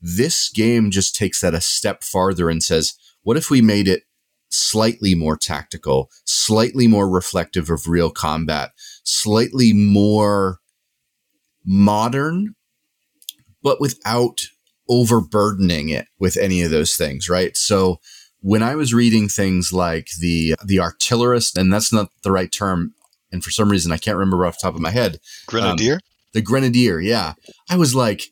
This 0.00 0.48
game 0.48 0.90
just 0.90 1.14
takes 1.14 1.40
that 1.40 1.54
a 1.54 1.60
step 1.60 2.02
farther 2.02 2.50
and 2.50 2.62
says, 2.62 2.94
what 3.22 3.36
if 3.36 3.50
we 3.50 3.60
made 3.60 3.88
it 3.88 4.04
slightly 4.50 5.14
more 5.14 5.36
tactical, 5.36 6.10
slightly 6.24 6.86
more 6.86 7.08
reflective 7.08 7.70
of 7.70 7.88
real 7.88 8.10
combat, 8.10 8.72
slightly 9.04 9.72
more 9.72 10.57
modern, 11.64 12.54
but 13.62 13.80
without 13.80 14.40
overburdening 14.88 15.90
it 15.90 16.06
with 16.18 16.36
any 16.36 16.62
of 16.62 16.70
those 16.70 16.94
things, 16.94 17.28
right? 17.28 17.56
So 17.56 17.98
when 18.40 18.62
I 18.62 18.74
was 18.74 18.94
reading 18.94 19.28
things 19.28 19.72
like 19.72 20.08
the 20.20 20.54
the 20.64 20.80
artillerist, 20.80 21.58
and 21.58 21.72
that's 21.72 21.92
not 21.92 22.10
the 22.22 22.32
right 22.32 22.50
term, 22.50 22.94
and 23.32 23.42
for 23.42 23.50
some 23.50 23.70
reason 23.70 23.92
I 23.92 23.98
can't 23.98 24.16
remember 24.16 24.46
off 24.46 24.58
the 24.58 24.66
top 24.66 24.74
of 24.74 24.80
my 24.80 24.90
head. 24.90 25.18
Grenadier? 25.46 25.94
Um, 25.94 26.00
the 26.34 26.42
grenadier, 26.42 27.00
yeah. 27.00 27.34
I 27.70 27.76
was 27.76 27.94
like, 27.94 28.22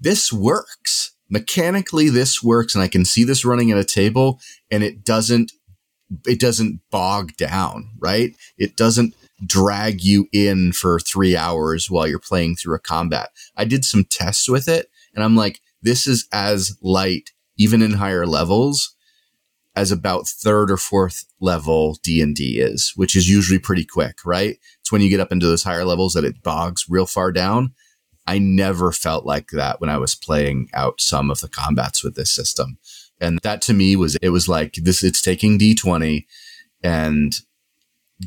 this 0.00 0.32
works. 0.32 1.14
Mechanically, 1.30 2.10
this 2.10 2.42
works, 2.42 2.74
and 2.74 2.84
I 2.84 2.88
can 2.88 3.04
see 3.04 3.24
this 3.24 3.44
running 3.44 3.70
at 3.70 3.78
a 3.78 3.84
table, 3.84 4.38
and 4.70 4.82
it 4.82 5.04
doesn't 5.04 5.52
it 6.26 6.40
doesn't 6.40 6.80
bog 6.90 7.36
down, 7.36 7.90
right? 7.98 8.34
It 8.58 8.76
doesn't 8.76 9.14
drag 9.44 10.02
you 10.02 10.28
in 10.32 10.72
for 10.72 10.98
three 11.00 11.36
hours 11.36 11.90
while 11.90 12.06
you're 12.06 12.18
playing 12.18 12.56
through 12.56 12.74
a 12.74 12.80
combat. 12.80 13.30
I 13.56 13.64
did 13.64 13.84
some 13.84 14.04
tests 14.04 14.48
with 14.48 14.68
it, 14.68 14.88
and 15.14 15.24
I'm 15.24 15.36
like, 15.36 15.60
this 15.82 16.06
is 16.06 16.28
as 16.32 16.76
light, 16.80 17.30
even 17.56 17.82
in 17.82 17.92
higher 17.92 18.26
levels, 18.26 18.94
as 19.74 19.90
about 19.90 20.28
third 20.28 20.70
or 20.70 20.76
fourth 20.76 21.24
level 21.40 21.98
D&D 22.02 22.60
is, 22.60 22.92
which 22.94 23.16
is 23.16 23.28
usually 23.28 23.58
pretty 23.58 23.84
quick, 23.84 24.18
right? 24.24 24.58
It's 24.80 24.92
when 24.92 25.00
you 25.00 25.08
get 25.08 25.20
up 25.20 25.32
into 25.32 25.46
those 25.46 25.62
higher 25.64 25.84
levels 25.84 26.12
that 26.12 26.24
it 26.24 26.42
bogs 26.42 26.86
real 26.88 27.06
far 27.06 27.32
down. 27.32 27.74
I 28.26 28.38
never 28.38 28.92
felt 28.92 29.24
like 29.26 29.48
that 29.50 29.80
when 29.80 29.90
I 29.90 29.98
was 29.98 30.14
playing 30.14 30.68
out 30.74 31.00
some 31.00 31.30
of 31.30 31.40
the 31.40 31.48
combats 31.48 32.04
with 32.04 32.14
this 32.14 32.32
system. 32.32 32.78
And 33.20 33.38
that 33.42 33.62
to 33.62 33.72
me 33.72 33.96
was, 33.96 34.16
it 34.16 34.28
was 34.28 34.48
like 34.48 34.74
this, 34.74 35.02
it's 35.02 35.22
taking 35.22 35.58
D20 35.58 36.26
and 36.82 37.34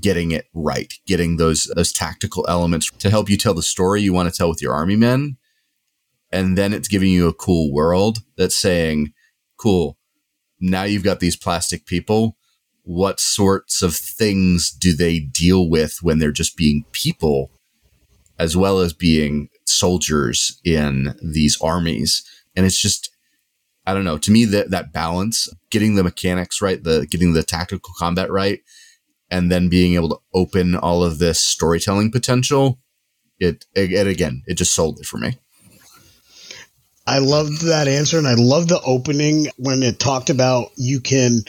getting 0.02 0.32
it 0.32 0.48
right, 0.54 0.94
getting 1.06 1.38
those, 1.38 1.66
those 1.76 1.92
tactical 1.92 2.46
elements 2.48 2.92
to 3.00 3.10
help 3.10 3.30
you 3.30 3.38
tell 3.38 3.54
the 3.54 3.64
story 3.64 4.02
you 4.02 4.14
want 4.14 4.32
to 4.32 4.38
tell 4.38 4.50
with 4.50 4.62
your 4.62 4.74
army 4.74 4.96
men 4.96 5.38
and 6.36 6.58
then 6.58 6.74
it's 6.74 6.90
giving 6.90 7.10
you 7.10 7.30
a 7.30 7.34
cool 7.34 7.72
world 7.72 8.20
that's 8.38 8.56
saying, 8.56 9.14
cool, 9.58 9.98
now 10.60 10.84
you've 10.84 11.04
got 11.04 11.22
these 11.22 11.38
plastic 11.38 11.86
people. 11.86 12.38
What 12.84 13.22
sorts 13.22 13.82
of 13.82 13.96
things 13.96 14.70
do 14.70 14.94
they 14.94 15.20
deal 15.20 15.70
with 15.70 16.00
when 16.02 16.20
they're 16.20 16.34
just 16.34 16.58
being 16.58 16.84
people 16.92 17.52
as 18.38 18.58
well 18.58 18.80
as 18.80 18.92
being 18.92 19.48
soldiers 19.66 20.60
in 20.66 21.16
these 21.24 21.58
armies? 21.62 22.22
And 22.54 22.66
it's 22.66 22.82
just, 22.82 23.12
I 23.86 23.94
don't 23.94 24.04
know, 24.04 24.18
to 24.18 24.32
me, 24.32 24.44
that, 24.44 24.72
that 24.72 24.92
balance, 24.92 25.48
getting 25.70 25.96
the 25.96 26.04
mechanics 26.04 26.62
right, 26.62 26.84
the 26.84 27.08
getting 27.10 27.32
the 27.32 27.44
tactical 27.44 27.94
combat 27.98 28.30
right, 28.30 28.60
and 29.30 29.52
then 29.52 29.70
being 29.70 29.96
able 29.96 30.10
to 30.10 30.20
open 30.34 30.76
all 30.76 31.04
of 31.04 31.20
this 31.20 31.40
storytelling 31.40 32.12
potential, 32.12 32.80
it, 33.40 33.66
again, 33.76 34.44
it 34.46 34.56
just 34.56 34.74
sold 34.74 35.00
it 35.00 35.06
for 35.06 35.18
me. 35.18 35.38
I 37.08 37.20
loved 37.20 37.62
that 37.66 37.88
answer, 37.88 38.18
and 38.18 38.28
I 38.28 38.34
love 38.36 38.68
the 38.68 38.82
opening 38.82 39.48
when 39.58 39.84
it 39.84 40.00
talked 40.00 40.30
about 40.30 40.72
you 40.76 41.00
can 41.00 41.42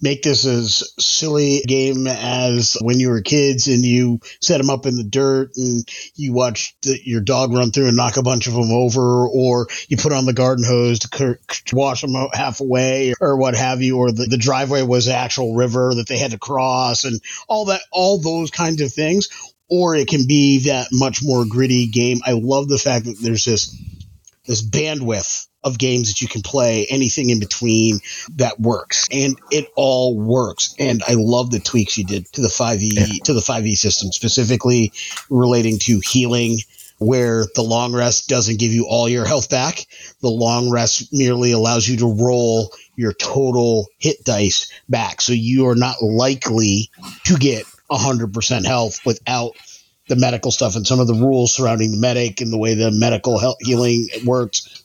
make 0.00 0.22
this 0.22 0.46
as 0.46 0.92
silly 0.98 1.60
game 1.66 2.06
as 2.06 2.76
when 2.80 3.00
you 3.00 3.08
were 3.08 3.20
kids 3.20 3.66
and 3.66 3.84
you 3.84 4.20
set 4.40 4.58
them 4.58 4.70
up 4.70 4.86
in 4.86 4.96
the 4.96 5.04
dirt 5.04 5.50
and 5.56 5.88
you 6.14 6.32
watch 6.32 6.76
your 6.84 7.20
dog 7.20 7.52
run 7.52 7.70
through 7.70 7.88
and 7.88 7.96
knock 7.96 8.16
a 8.16 8.22
bunch 8.22 8.46
of 8.46 8.54
them 8.54 8.70
over, 8.70 9.26
or 9.26 9.66
you 9.88 9.96
put 9.96 10.12
on 10.12 10.24
the 10.24 10.32
garden 10.32 10.64
hose 10.64 11.00
to 11.00 11.36
wash 11.72 12.02
them 12.02 12.14
half 12.32 12.60
away, 12.60 13.14
or 13.20 13.36
what 13.36 13.54
have 13.54 13.82
you, 13.82 13.98
or 13.98 14.12
the, 14.12 14.26
the 14.26 14.38
driveway 14.38 14.82
was 14.82 15.06
the 15.06 15.14
actual 15.14 15.54
river 15.54 15.94
that 15.94 16.06
they 16.06 16.18
had 16.18 16.30
to 16.30 16.38
cross, 16.38 17.04
and 17.04 17.20
all 17.48 17.66
that, 17.66 17.80
all 17.90 18.18
those 18.18 18.50
kinds 18.50 18.80
of 18.80 18.92
things. 18.92 19.28
Or 19.70 19.94
it 19.94 20.08
can 20.08 20.26
be 20.26 20.60
that 20.70 20.88
much 20.92 21.22
more 21.22 21.44
gritty 21.44 21.88
game. 21.88 22.20
I 22.24 22.32
love 22.32 22.68
the 22.68 22.78
fact 22.78 23.04
that 23.04 23.18
there's 23.20 23.44
this 23.44 23.76
this 24.46 24.66
bandwidth 24.66 25.47
of 25.68 25.78
games 25.78 26.08
that 26.08 26.20
you 26.20 26.26
can 26.26 26.42
play, 26.42 26.86
anything 26.90 27.30
in 27.30 27.38
between 27.38 28.00
that 28.36 28.58
works. 28.58 29.06
And 29.12 29.38
it 29.52 29.70
all 29.76 30.18
works. 30.18 30.74
And 30.78 31.02
I 31.06 31.14
love 31.14 31.50
the 31.50 31.60
tweaks 31.60 31.96
you 31.96 32.04
did 32.04 32.26
to 32.32 32.40
the 32.40 32.48
5e 32.48 32.80
yeah. 32.80 33.06
to 33.24 33.32
the 33.32 33.40
5e 33.40 33.76
system, 33.76 34.10
specifically 34.10 34.92
relating 35.30 35.78
to 35.80 36.00
healing 36.00 36.58
where 36.98 37.44
the 37.54 37.62
long 37.62 37.94
rest 37.94 38.28
doesn't 38.28 38.58
give 38.58 38.72
you 38.72 38.86
all 38.88 39.08
your 39.08 39.24
health 39.24 39.48
back. 39.48 39.86
The 40.20 40.30
long 40.30 40.70
rest 40.70 41.12
merely 41.12 41.52
allows 41.52 41.88
you 41.88 41.98
to 41.98 42.12
roll 42.12 42.72
your 42.96 43.12
total 43.12 43.86
hit 43.98 44.24
dice 44.24 44.70
back. 44.88 45.20
So 45.20 45.32
you 45.32 45.68
are 45.68 45.76
not 45.76 46.02
likely 46.02 46.90
to 47.26 47.36
get 47.36 47.64
100% 47.90 48.66
health 48.66 49.00
without 49.06 49.52
the 50.08 50.16
medical 50.16 50.50
stuff 50.50 50.74
and 50.74 50.86
some 50.86 51.00
of 51.00 51.06
the 51.06 51.14
rules 51.14 51.54
surrounding 51.54 51.92
the 51.92 51.98
medic 51.98 52.40
and 52.40 52.52
the 52.52 52.58
way 52.58 52.74
the 52.74 52.90
medical 52.90 53.38
health 53.38 53.58
healing 53.60 54.08
works. 54.24 54.82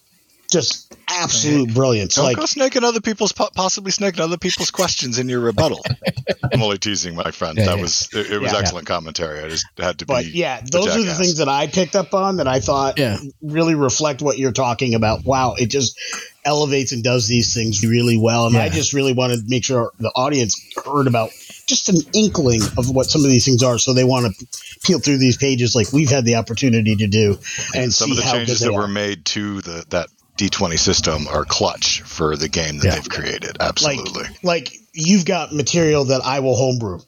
Just 0.54 0.96
absolute 1.10 1.74
brilliance. 1.74 2.14
Don't 2.14 2.26
like, 2.26 2.38
go 2.38 2.46
snaking 2.46 2.84
other 2.84 3.02
people's 3.02 3.32
possibly 3.32 3.90
snaking 3.90 4.22
other 4.22 4.38
people's 4.38 4.70
questions 4.70 5.18
in 5.18 5.28
your 5.28 5.40
rebuttal. 5.40 5.84
I'm 6.54 6.62
only 6.62 6.78
teasing, 6.78 7.16
my 7.16 7.32
friend. 7.32 7.58
Yeah, 7.58 7.66
that 7.66 7.76
yeah. 7.78 7.82
was 7.82 8.10
it, 8.14 8.32
it 8.34 8.40
was 8.40 8.54
yeah, 8.54 8.60
excellent 8.60 8.86
commentary. 8.86 9.40
I 9.44 9.50
just 9.50 9.66
had 9.80 9.98
to 9.98 10.06
but 10.06 10.26
be. 10.26 10.30
yeah, 10.30 10.62
those 10.72 10.96
are 10.96 11.02
the 11.02 11.16
things 11.16 11.38
that 11.38 11.50
I 11.50 11.66
picked 11.66 11.96
up 11.96 12.14
on 12.14 12.38
that 12.38 12.48
I 12.48 12.60
thought 12.60 13.00
really 13.42 13.74
reflect 13.74 14.22
what 14.22 14.38
you're 14.38 14.52
talking 14.52 14.94
about. 14.94 15.26
Wow, 15.26 15.56
it 15.58 15.72
just 15.72 16.00
elevates 16.46 16.92
and 16.92 17.04
does 17.04 17.28
these 17.28 17.56
things 17.56 17.84
really 17.84 18.20
well, 18.20 18.46
and 18.46 18.56
I 18.56 18.70
just 18.70 18.94
really 18.94 19.14
wanted 19.14 19.38
to 19.38 19.46
make 19.48 19.64
sure 19.64 19.92
the 19.98 20.12
audience 20.16 20.62
heard 20.86 21.08
about 21.08 21.32
just 21.66 21.90
an 21.90 21.98
inkling 22.14 22.62
of 22.78 22.90
what 22.90 23.08
some 23.08 23.24
of 23.24 23.30
these 23.32 23.46
things 23.46 23.64
are, 23.64 23.80
so 23.80 23.94
they 23.94 24.04
want 24.04 24.36
to 24.36 24.48
peel 24.84 25.00
through 25.00 25.18
these 25.18 25.38
pages 25.38 25.76
like 25.76 25.92
we've 25.92 26.12
had 26.12 26.26
the 26.26 26.36
opportunity 26.36 26.96
to 26.96 27.08
do. 27.08 27.40
And 27.74 27.92
some 27.92 28.12
of 28.12 28.18
the 28.18 28.24
changes 28.24 28.60
that 28.60 28.74
were 28.74 28.88
made 28.88 29.26
to 29.26 29.62
the 29.62 29.86
that 29.90 30.10
D20 30.38 30.80
system 30.80 31.28
are 31.28 31.46
clutch 31.46 32.02
for 32.02 32.36
the 32.36 32.50
game 32.50 32.80
that 32.80 32.86
yeah. 32.86 32.96
they've 32.96 33.10
created. 33.10 33.58
Absolutely. 33.60 34.24
Like, 34.24 34.44
like, 34.44 34.74
you've 34.94 35.26
got 35.26 35.54
material 35.54 36.06
that 36.06 36.22
I 36.24 36.40
will 36.40 36.56
homebrew. 36.56 37.00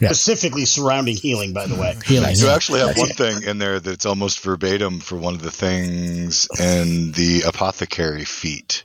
Yeah. 0.00 0.08
Specifically 0.08 0.64
surrounding 0.64 1.16
healing, 1.16 1.52
by 1.52 1.66
the 1.66 1.76
way. 1.76 1.94
Healing. 2.04 2.34
You 2.36 2.48
actually 2.48 2.80
have 2.80 2.96
one 2.96 3.10
thing 3.10 3.44
in 3.44 3.58
there 3.58 3.78
that's 3.78 4.04
almost 4.04 4.40
verbatim 4.40 4.98
for 4.98 5.16
one 5.16 5.34
of 5.34 5.42
the 5.42 5.50
things 5.50 6.48
in 6.58 7.12
the 7.12 7.42
apothecary 7.46 8.24
feat. 8.24 8.84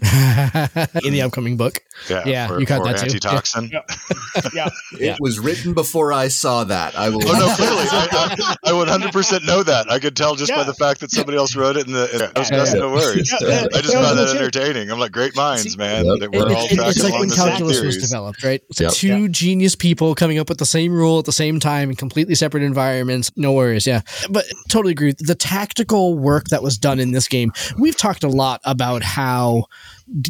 in 1.04 1.12
the 1.12 1.20
um, 1.22 1.26
upcoming 1.28 1.56
book. 1.56 1.82
Yeah, 2.08 2.22
Yeah, 2.26 2.46
for, 2.48 2.60
you 2.60 2.66
caught 2.66 2.84
that 2.84 2.96
too. 2.98 3.04
antitoxin. 3.06 3.70
yeah. 4.54 4.68
Yeah. 4.98 5.12
It 5.14 5.16
was 5.20 5.38
written 5.38 5.74
before 5.74 6.12
I 6.12 6.28
saw 6.28 6.64
that. 6.64 6.96
I 6.96 7.10
will. 7.10 7.20
Oh 7.26 7.32
no, 7.32 7.54
clearly, 7.54 7.84
I, 7.90 8.56
I, 8.64 8.70
I 8.70 8.72
100% 8.72 9.46
know 9.46 9.62
that. 9.62 9.90
I 9.90 9.98
could 9.98 10.16
tell 10.16 10.34
just 10.34 10.52
by 10.52 10.64
the 10.64 10.74
fact 10.74 11.00
that 11.00 11.10
somebody 11.10 11.36
else 11.36 11.54
wrote 11.54 11.76
it. 11.76 11.86
In 11.86 11.92
the, 11.92 12.10
in, 12.12 12.18
there's 12.34 12.50
Yeah, 12.50 12.56
nothing 12.58 12.74
yeah. 12.76 12.80
to 12.82 12.88
worry. 12.88 13.16
Yeah, 13.16 13.60
yeah, 13.62 13.66
I 13.74 13.80
just 13.82 13.94
found 13.94 14.18
that 14.18 14.34
entertaining. 14.36 14.90
I'm 14.90 14.98
like, 14.98 15.12
great 15.12 15.36
minds, 15.36 15.76
man. 15.76 16.06
Yep. 16.06 16.30
We're 16.32 16.48
It- 16.50 16.56
all 16.56 16.64
it- 16.66 16.72
it's 16.72 17.02
like 17.02 17.10
along 17.10 17.20
when 17.20 17.28
the 17.28 17.36
calculus 17.36 17.80
was 17.82 17.98
developed, 17.98 18.42
right? 18.42 18.62
It's 18.70 18.80
Yep. 18.80 18.92
two 18.92 19.28
genius 19.28 19.74
people 19.76 20.14
coming 20.14 20.38
up 20.38 20.48
with 20.48 20.58
the 20.58 20.66
same 20.66 20.92
rule 20.92 21.18
at 21.18 21.24
the 21.26 21.32
same 21.32 21.60
time 21.60 21.90
in 21.90 21.96
completely 21.96 22.34
separate 22.34 22.62
environments. 22.62 23.30
No 23.36 23.52
worries, 23.52 23.86
yeah. 23.86 24.00
But 24.30 24.46
totally 24.68 24.92
agree. 24.92 25.14
The 25.18 25.34
tactical 25.34 26.14
work 26.18 26.48
that 26.48 26.62
was 26.62 26.78
done 26.78 26.98
in 26.98 27.12
this 27.12 27.28
game, 27.28 27.52
we've 27.78 27.96
talked 27.96 28.24
a 28.24 28.28
lot 28.28 28.60
about 28.64 29.02
how 29.02 29.60
d- 29.60 29.64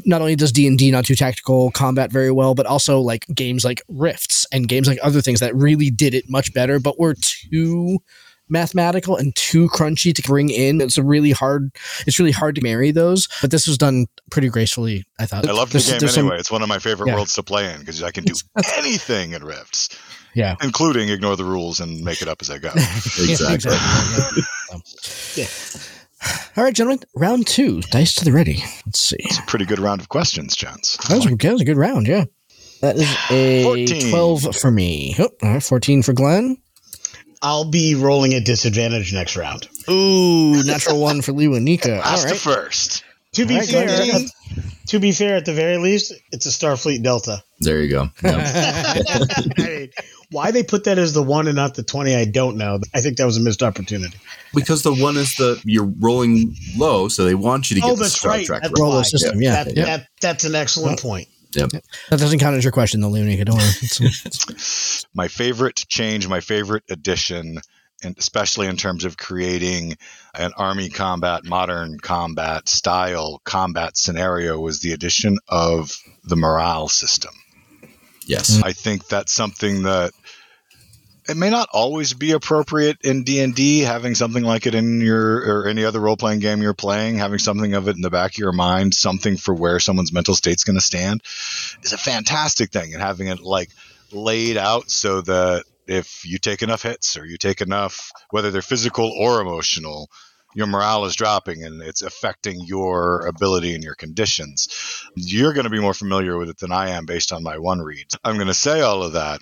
not 0.04 0.20
only 0.20 0.36
does 0.36 0.52
D&D 0.52 0.90
not 0.90 1.04
do 1.06 1.14
tactical 1.14 1.70
combat 1.70 2.12
very 2.12 2.30
well, 2.30 2.54
but 2.54 2.66
also 2.66 3.00
like 3.00 3.26
games 3.34 3.64
like 3.64 3.82
Rifts 3.88 4.46
and 4.52 4.68
games 4.68 4.86
like 4.86 4.98
other 5.02 5.20
things 5.22 5.40
that 5.40 5.54
really 5.54 5.90
did 5.90 6.14
it 6.14 6.28
much 6.28 6.52
better, 6.52 6.78
but 6.78 6.98
were 6.98 7.14
too 7.14 7.98
mathematical 8.52 9.16
and 9.16 9.34
too 9.36 9.68
crunchy 9.68 10.12
to 10.14 10.20
bring 10.22 10.50
in. 10.50 10.80
It's 10.80 10.98
a 10.98 11.02
really 11.04 11.30
hard 11.30 11.70
it's 12.06 12.18
really 12.18 12.32
hard 12.32 12.56
to 12.56 12.62
marry 12.62 12.90
those, 12.90 13.28
but 13.40 13.50
this 13.52 13.66
was 13.66 13.78
done 13.78 14.06
pretty 14.30 14.48
gracefully, 14.48 15.04
I 15.20 15.26
thought. 15.26 15.48
I 15.48 15.52
love 15.52 15.70
the 15.70 15.78
game 15.78 15.98
there's 16.00 16.14
some- 16.14 16.24
anyway. 16.26 16.38
it's 16.40 16.50
one 16.50 16.60
of 16.62 16.68
my 16.68 16.78
favorite 16.80 17.06
Yeah. 17.08 17.14
worlds 17.14 17.34
to 17.34 17.42
play 17.42 17.72
in 17.72 17.78
because 17.80 18.02
I 18.02 18.10
can 18.10 18.24
do 18.24 18.34
anything 18.76 19.32
in 19.34 19.44
Rifts, 19.44 19.88
yeah. 20.34 20.56
including 20.62 21.08
ignore 21.10 21.36
the 21.36 21.44
rules 21.44 21.78
and 21.80 22.02
make 22.04 22.22
it 22.22 22.28
up 22.28 22.38
as 22.42 22.50
I 22.50 22.58
go. 22.58 22.70
Exactly. 22.74 23.72
Yeah, 23.72 24.30
yeah. 25.36 25.46
So. 26.20 26.40
All 26.56 26.64
right, 26.64 26.74
gentlemen. 26.74 27.02
Round 27.14 27.46
two. 27.46 27.80
Dice 27.82 28.14
to 28.16 28.24
the 28.24 28.32
ready. 28.32 28.62
Let's 28.86 29.00
see. 29.00 29.16
It's 29.18 29.38
a 29.38 29.42
pretty 29.42 29.64
good 29.64 29.78
round 29.78 30.00
of 30.00 30.08
questions, 30.08 30.56
gents. 30.56 30.96
That 31.08 31.16
was, 31.16 31.24
that 31.24 31.52
was 31.52 31.62
a 31.62 31.64
good 31.64 31.76
round, 31.76 32.06
yeah. 32.06 32.24
That 32.80 32.96
is 32.96 33.14
a 33.30 33.62
14. 33.64 34.10
12 34.10 34.56
for 34.56 34.70
me. 34.70 35.14
Oh, 35.18 35.28
all 35.42 35.52
right, 35.52 35.62
14 35.62 36.02
for 36.02 36.12
Glenn. 36.12 36.56
I'll 37.42 37.70
be 37.70 37.94
rolling 37.94 38.34
at 38.34 38.44
disadvantage 38.44 39.14
next 39.14 39.36
round. 39.36 39.68
Ooh, 39.88 40.62
natural 40.62 41.00
one 41.00 41.22
for 41.22 41.32
Lewanika. 41.32 41.92
All 41.92 41.98
Last 41.98 42.28
to 42.28 42.34
first. 42.34 43.04
To 43.34 43.46
be 43.46 43.54
All 43.54 43.60
right, 43.60 43.68
fair, 43.68 43.86
Glenn. 43.86 44.26
to 44.88 44.98
be 44.98 45.12
fair, 45.12 45.36
at 45.36 45.44
the 45.44 45.52
very 45.52 45.76
least, 45.78 46.12
it's 46.32 46.46
a 46.46 46.48
Starfleet 46.48 47.02
Delta. 47.04 47.42
There 47.60 47.80
you 47.80 47.88
go. 47.88 48.08
Yep. 48.24 48.34
I 48.54 49.42
mean, 49.56 49.90
why 50.32 50.50
they 50.50 50.64
put 50.64 50.84
that 50.84 50.98
as 50.98 51.12
the 51.12 51.22
one 51.22 51.46
and 51.46 51.54
not 51.54 51.74
the 51.74 51.84
twenty, 51.84 52.16
I 52.16 52.24
don't 52.24 52.56
know. 52.56 52.80
I 52.92 53.00
think 53.00 53.18
that 53.18 53.26
was 53.26 53.36
a 53.36 53.40
missed 53.40 53.62
opportunity. 53.62 54.16
because 54.52 54.82
the 54.82 54.92
one 54.94 55.16
is 55.16 55.34
the 55.36 55.60
you're 55.64 55.92
rolling 56.00 56.56
low, 56.76 57.06
so 57.08 57.24
they 57.24 57.36
want 57.36 57.70
you 57.70 57.76
to 57.76 57.80
get 57.82 57.90
Oh, 57.90 57.94
the 57.96 58.06
Star 58.06 58.32
right. 58.32 58.46
Trek. 58.46 58.62
That's 58.62 58.72
right. 58.72 58.82
Roll 58.82 58.94
why. 58.94 59.02
system, 59.02 59.40
yeah. 59.40 59.62
That, 59.64 59.76
yeah. 59.76 59.84
that, 59.84 60.06
that's 60.20 60.44
an 60.44 60.54
excellent 60.56 61.00
point. 61.00 61.28
Yep. 61.54 61.70
That 62.10 62.18
doesn't 62.20 62.38
count 62.40 62.56
as 62.56 62.64
your 62.64 62.72
question, 62.72 63.00
though, 63.00 63.08
Lee 63.08 63.20
and 63.22 63.44
Don't 63.46 63.56
worry. 63.56 63.64
It's- 63.82 64.00
it's- 64.26 65.04
my 65.14 65.26
favorite 65.28 65.84
change, 65.88 66.26
my 66.28 66.40
favorite 66.40 66.84
addition, 66.90 67.60
and 68.04 68.16
especially 68.18 68.66
in 68.68 68.76
terms 68.76 69.04
of 69.04 69.16
creating 69.16 69.96
an 70.34 70.52
army 70.56 70.88
combat, 70.88 71.44
modern 71.44 71.98
combat 71.98 72.68
style 72.68 73.40
combat 73.44 73.96
scenario, 73.96 74.58
was 74.58 74.80
the 74.80 74.92
addition 74.92 75.38
of 75.48 75.92
the 76.24 76.36
morale 76.36 76.88
system. 76.88 77.32
Yes. 78.26 78.56
Mm-hmm. 78.56 78.64
I 78.64 78.72
think 78.72 79.08
that's 79.08 79.32
something 79.32 79.82
that 79.82 80.12
it 81.28 81.36
may 81.36 81.50
not 81.50 81.68
always 81.72 82.14
be 82.14 82.32
appropriate 82.32 82.98
in 83.02 83.22
D&D 83.22 83.80
having 83.80 84.14
something 84.14 84.42
like 84.42 84.66
it 84.66 84.74
in 84.74 85.00
your 85.00 85.36
or 85.36 85.68
any 85.68 85.84
other 85.84 86.00
role-playing 86.00 86.40
game 86.40 86.60
you're 86.60 86.74
playing 86.74 87.18
having 87.18 87.38
something 87.38 87.74
of 87.74 87.88
it 87.88 87.96
in 87.96 88.02
the 88.02 88.10
back 88.10 88.32
of 88.32 88.38
your 88.38 88.52
mind 88.52 88.94
something 88.94 89.36
for 89.36 89.54
where 89.54 89.78
someone's 89.78 90.12
mental 90.12 90.34
state's 90.34 90.64
going 90.64 90.76
to 90.76 90.84
stand 90.84 91.22
is 91.82 91.92
a 91.92 91.98
fantastic 91.98 92.72
thing 92.72 92.94
and 92.94 93.02
having 93.02 93.28
it 93.28 93.40
like 93.40 93.70
laid 94.12 94.56
out 94.56 94.90
so 94.90 95.20
that 95.20 95.64
if 95.90 96.24
you 96.24 96.38
take 96.38 96.62
enough 96.62 96.82
hits 96.82 97.16
or 97.18 97.26
you 97.26 97.36
take 97.36 97.60
enough 97.60 98.10
whether 98.30 98.50
they're 98.50 98.62
physical 98.62 99.10
or 99.10 99.40
emotional 99.40 100.08
your 100.54 100.66
morale 100.66 101.04
is 101.04 101.14
dropping 101.14 101.62
and 101.64 101.80
it's 101.82 102.02
affecting 102.02 102.60
your 102.64 103.26
ability 103.26 103.74
and 103.74 103.84
your 103.84 103.94
conditions 103.94 104.68
you're 105.14 105.52
going 105.52 105.64
to 105.64 105.70
be 105.70 105.80
more 105.80 105.94
familiar 105.94 106.36
with 106.38 106.48
it 106.48 106.58
than 106.58 106.72
I 106.72 106.90
am 106.90 107.06
based 107.06 107.32
on 107.32 107.42
my 107.42 107.58
one 107.58 107.80
read. 107.80 108.06
I'm 108.24 108.36
going 108.36 108.48
to 108.48 108.54
say 108.54 108.80
all 108.80 109.02
of 109.02 109.12
that 109.12 109.40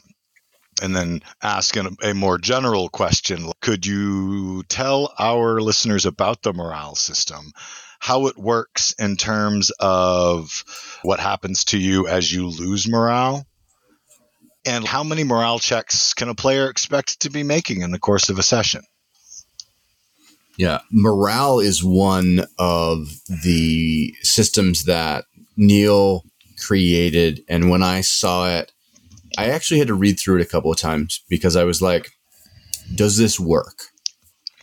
and 0.80 0.94
then 0.94 1.22
ask 1.42 1.76
an, 1.76 1.96
a 2.02 2.14
more 2.14 2.38
general 2.38 2.88
question. 2.88 3.50
Could 3.60 3.84
you 3.84 4.62
tell 4.64 5.12
our 5.18 5.60
listeners 5.60 6.06
about 6.06 6.42
the 6.42 6.52
morale 6.52 6.94
system? 6.94 7.52
How 7.98 8.28
it 8.28 8.38
works 8.38 8.94
in 8.98 9.16
terms 9.16 9.72
of 9.80 10.64
what 11.02 11.18
happens 11.18 11.64
to 11.66 11.78
you 11.78 12.06
as 12.06 12.32
you 12.32 12.46
lose 12.48 12.88
morale? 12.88 13.47
And 14.68 14.86
how 14.86 15.02
many 15.02 15.24
morale 15.24 15.58
checks 15.58 16.12
can 16.12 16.28
a 16.28 16.34
player 16.34 16.68
expect 16.68 17.20
to 17.20 17.30
be 17.30 17.42
making 17.42 17.80
in 17.80 17.90
the 17.90 17.98
course 17.98 18.28
of 18.28 18.38
a 18.38 18.42
session? 18.42 18.82
Yeah, 20.58 20.80
morale 20.92 21.58
is 21.58 21.82
one 21.82 22.44
of 22.58 23.08
the 23.44 24.14
systems 24.20 24.84
that 24.84 25.24
Neil 25.56 26.22
created, 26.58 27.42
and 27.48 27.70
when 27.70 27.82
I 27.82 28.02
saw 28.02 28.46
it, 28.58 28.70
I 29.38 29.46
actually 29.46 29.78
had 29.78 29.88
to 29.88 29.94
read 29.94 30.20
through 30.20 30.36
it 30.40 30.42
a 30.42 30.50
couple 30.50 30.70
of 30.70 30.76
times 30.76 31.24
because 31.30 31.56
I 31.56 31.64
was 31.64 31.80
like, 31.80 32.10
"Does 32.94 33.16
this 33.16 33.40
work? 33.40 33.84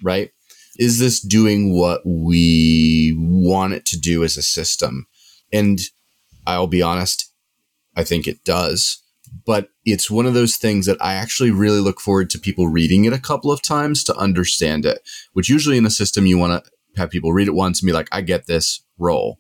Right? 0.04 0.30
Is 0.78 1.00
this 1.00 1.20
doing 1.20 1.74
what 1.74 2.02
we 2.06 3.16
want 3.18 3.74
it 3.74 3.88
to 3.88 4.00
do 4.00 4.24
as 4.24 4.38
a 4.38 4.44
system?" 4.44 5.08
And 5.52 5.80
I'll 6.46 6.68
be 6.68 6.84
honest, 6.84 7.32
I 7.96 8.04
think 8.04 8.28
it 8.28 8.44
does. 8.44 9.02
But 9.46 9.70
it's 9.86 10.10
one 10.10 10.26
of 10.26 10.34
those 10.34 10.56
things 10.56 10.86
that 10.88 10.98
I 11.02 11.14
actually 11.14 11.52
really 11.52 11.80
look 11.80 12.00
forward 12.00 12.30
to 12.32 12.40
people 12.40 12.68
reading 12.68 13.06
it 13.06 13.14
a 13.14 13.20
couple 13.20 13.52
of 13.52 13.62
times 13.62 14.04
to 14.06 14.16
understand 14.16 14.86
it 14.86 15.02
which 15.34 15.50
usually 15.50 15.78
in 15.78 15.86
a 15.86 15.92
system 15.92 16.26
you 16.26 16.38
want 16.38 16.64
to 16.64 16.72
have 16.98 17.10
people 17.10 17.34
read 17.34 17.48
it 17.48 17.54
once 17.54 17.82
and 17.82 17.88
be 17.88 17.94
like, 17.94 18.08
I 18.12 18.22
get 18.22 18.48
this, 18.48 18.82
roll. 18.98 19.40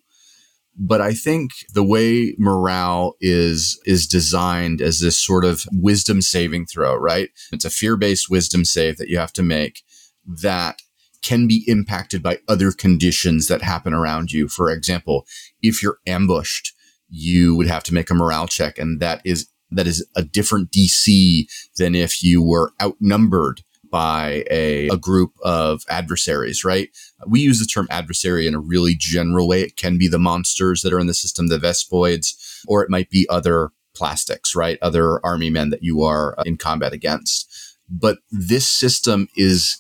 But 0.78 1.00
I 1.00 1.14
think 1.14 1.52
the 1.74 1.84
way 1.84 2.36
morale 2.38 3.16
is 3.22 3.80
is 3.86 4.08
designed 4.08 4.82
as 4.82 5.00
this 5.00 5.18
sort 5.18 5.46
of 5.46 5.66
wisdom 5.72 6.22
saving 6.22 6.66
throw, 6.66 6.96
right? 6.96 7.30
It's 7.54 7.64
a 7.64 7.70
fear-based 7.70 8.30
wisdom 8.30 8.66
save 8.66 8.98
that 8.98 9.08
you 9.08 9.18
have 9.18 9.32
to 9.34 9.44
make 9.44 9.84
that 10.26 10.82
can 11.22 11.48
be 11.48 11.64
impacted 11.68 12.22
by 12.22 12.40
other 12.50 12.74
conditions 12.74 13.48
that 13.48 13.62
happen 13.62 13.94
around 13.94 14.34
you. 14.34 14.50
For 14.50 14.70
example, 14.70 15.26
if 15.62 15.82
you're 15.82 16.00
ambushed, 16.06 16.74
you 17.10 17.56
would 17.56 17.68
have 17.68 17.84
to 17.84 17.94
make 17.94 18.10
a 18.10 18.14
morale 18.14 18.48
check 18.48 18.78
and 18.78 19.00
that 19.00 19.22
is 19.24 19.48
that 19.72 19.88
is 19.88 20.06
a 20.16 20.24
different 20.24 20.72
DC 20.72 21.48
than 21.78 21.96
if 21.96 22.24
you 22.24 22.42
were 22.42 22.72
outnumbered 22.82 23.62
by 23.90 24.44
a, 24.50 24.90
a 24.90 24.98
group 24.98 25.34
of 25.44 25.84
adversaries, 25.90 26.66
right? 26.66 26.90
We 27.28 27.40
use 27.40 27.60
the 27.60 27.66
term 27.66 27.88
adversary 27.90 28.48
in 28.48 28.54
a 28.54 28.60
really 28.60 28.96
general 28.98 29.48
way. 29.48 29.62
It 29.62 29.78
can 29.78 29.98
be 29.98 30.08
the 30.08 30.20
monsters 30.20 30.82
that 30.82 30.92
are 30.92 31.00
in 31.00 31.08
the 31.08 31.14
system, 31.14 31.48
the 31.48 31.58
Vespoids, 31.58 32.64
or 32.68 32.84
it 32.84 32.90
might 32.90 33.10
be 33.10 33.26
other 33.30 33.72
plastics, 33.96 34.56
right? 34.56 34.78
Other 34.82 35.26
army 35.26 35.50
men 35.50 35.70
that 35.70 35.84
you 35.84 36.04
are 36.04 36.38
uh, 36.38 36.44
in 36.46 36.58
combat 36.58 36.94
against. 36.94 37.50
But 37.90 38.18
this 38.32 38.68
system 38.68 39.28
is 39.36 39.78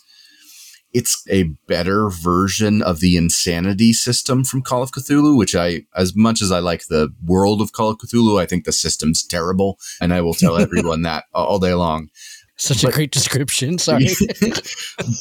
it's 0.95 1.21
a 1.29 1.43
better 1.67 2.09
version 2.09 2.81
of 2.81 3.01
the 3.01 3.17
insanity 3.17 3.91
system 3.91 4.45
from 4.45 4.61
Call 4.61 4.81
of 4.81 4.91
Cthulhu, 4.91 5.37
which 5.37 5.53
I, 5.53 5.81
as 5.93 6.15
much 6.15 6.41
as 6.41 6.53
I 6.53 6.59
like 6.59 6.87
the 6.87 7.13
world 7.21 7.61
of 7.61 7.73
Call 7.73 7.89
of 7.89 7.97
Cthulhu, 7.97 8.41
I 8.41 8.45
think 8.45 8.63
the 8.63 8.71
system's 8.71 9.21
terrible. 9.21 9.77
And 9.99 10.13
I 10.13 10.21
will 10.21 10.33
tell 10.33 10.57
everyone 10.61 11.01
that 11.01 11.25
all 11.33 11.59
day 11.59 11.73
long. 11.73 12.07
Such 12.55 12.85
a 12.85 12.91
great 12.91 13.11
description. 13.11 13.77
Sorry. 13.77 14.07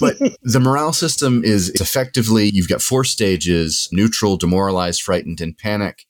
but 0.01 0.17
the 0.43 0.61
morale 0.61 0.93
system 0.93 1.43
is 1.43 1.71
effectively 1.71 2.51
you've 2.55 2.69
got 2.69 2.81
four 2.81 3.03
stages 3.03 3.89
neutral, 3.91 4.37
demoralized, 4.37 5.03
frightened, 5.03 5.41
and 5.41 5.59
panic. 5.59 6.05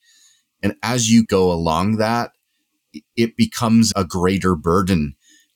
And 0.63 0.75
as 0.83 1.11
you 1.11 1.25
go 1.25 1.51
along 1.51 1.97
that, 1.97 2.33
it 3.17 3.35
becomes 3.39 3.95
a 3.97 4.05
greater 4.05 4.55
burden. 4.57 5.15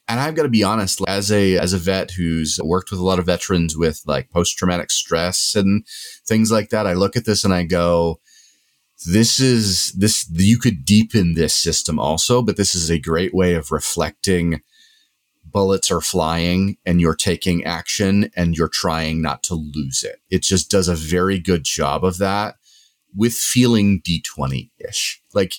And 0.09 0.19
I've 0.19 0.35
got 0.35 0.45
to 0.45 0.49
be 0.49 0.65
honest, 0.65 1.03
as 1.07 1.31
a 1.31 1.59
as 1.59 1.75
a 1.75 1.79
vet 1.79 2.13
who's 2.13 2.59
worked 2.65 2.91
with 2.91 2.99
a 2.99 3.05
lot 3.05 3.19
of 3.19 3.27
veterans 3.27 3.77
with 3.77 4.03
like 4.07 4.31
post 4.31 4.57
traumatic 4.57 4.91
stress 4.91 5.55
and 5.55 5.87
things 6.27 6.51
like 6.51 6.71
that, 6.71 6.87
I 6.87 6.95
look 6.95 7.15
at 7.15 7.27
this 7.27 7.45
and 7.45 7.53
I 7.53 7.65
go, 7.65 8.21
this 9.07 9.39
is 9.39 9.93
this 9.93 10.27
you 10.33 10.59
could 10.59 10.85
deepen 10.85 11.35
this 11.35 11.55
system 11.55 11.99
also, 11.99 12.43
but 12.43 12.57
this 12.57 12.75
is 12.75 12.91
a 12.91 12.99
great 12.99 13.35
way 13.35 13.55
of 13.55 13.71
reflecting 13.71 14.63
bullets 15.45 15.91
are 15.91 16.01
flying 16.01 16.77
and 16.85 17.01
you're 17.01 17.15
taking 17.15 17.65
action 17.65 18.31
and 18.37 18.57
you're 18.57 18.69
trying 18.69 19.23
not 19.23 19.43
to 19.43 19.55
lose 19.55 20.03
it. 20.03 20.21
It 20.31 20.43
just 20.43 20.71
does 20.71 20.89
a 20.89 20.95
very 20.95 21.39
good 21.39 21.65
job 21.65 22.05
of 22.05 22.19
that 22.19 22.57
with 23.17 23.35
feeling 23.35 24.03
D20 24.03 24.71
ish. 24.79 25.23
Like 25.33 25.55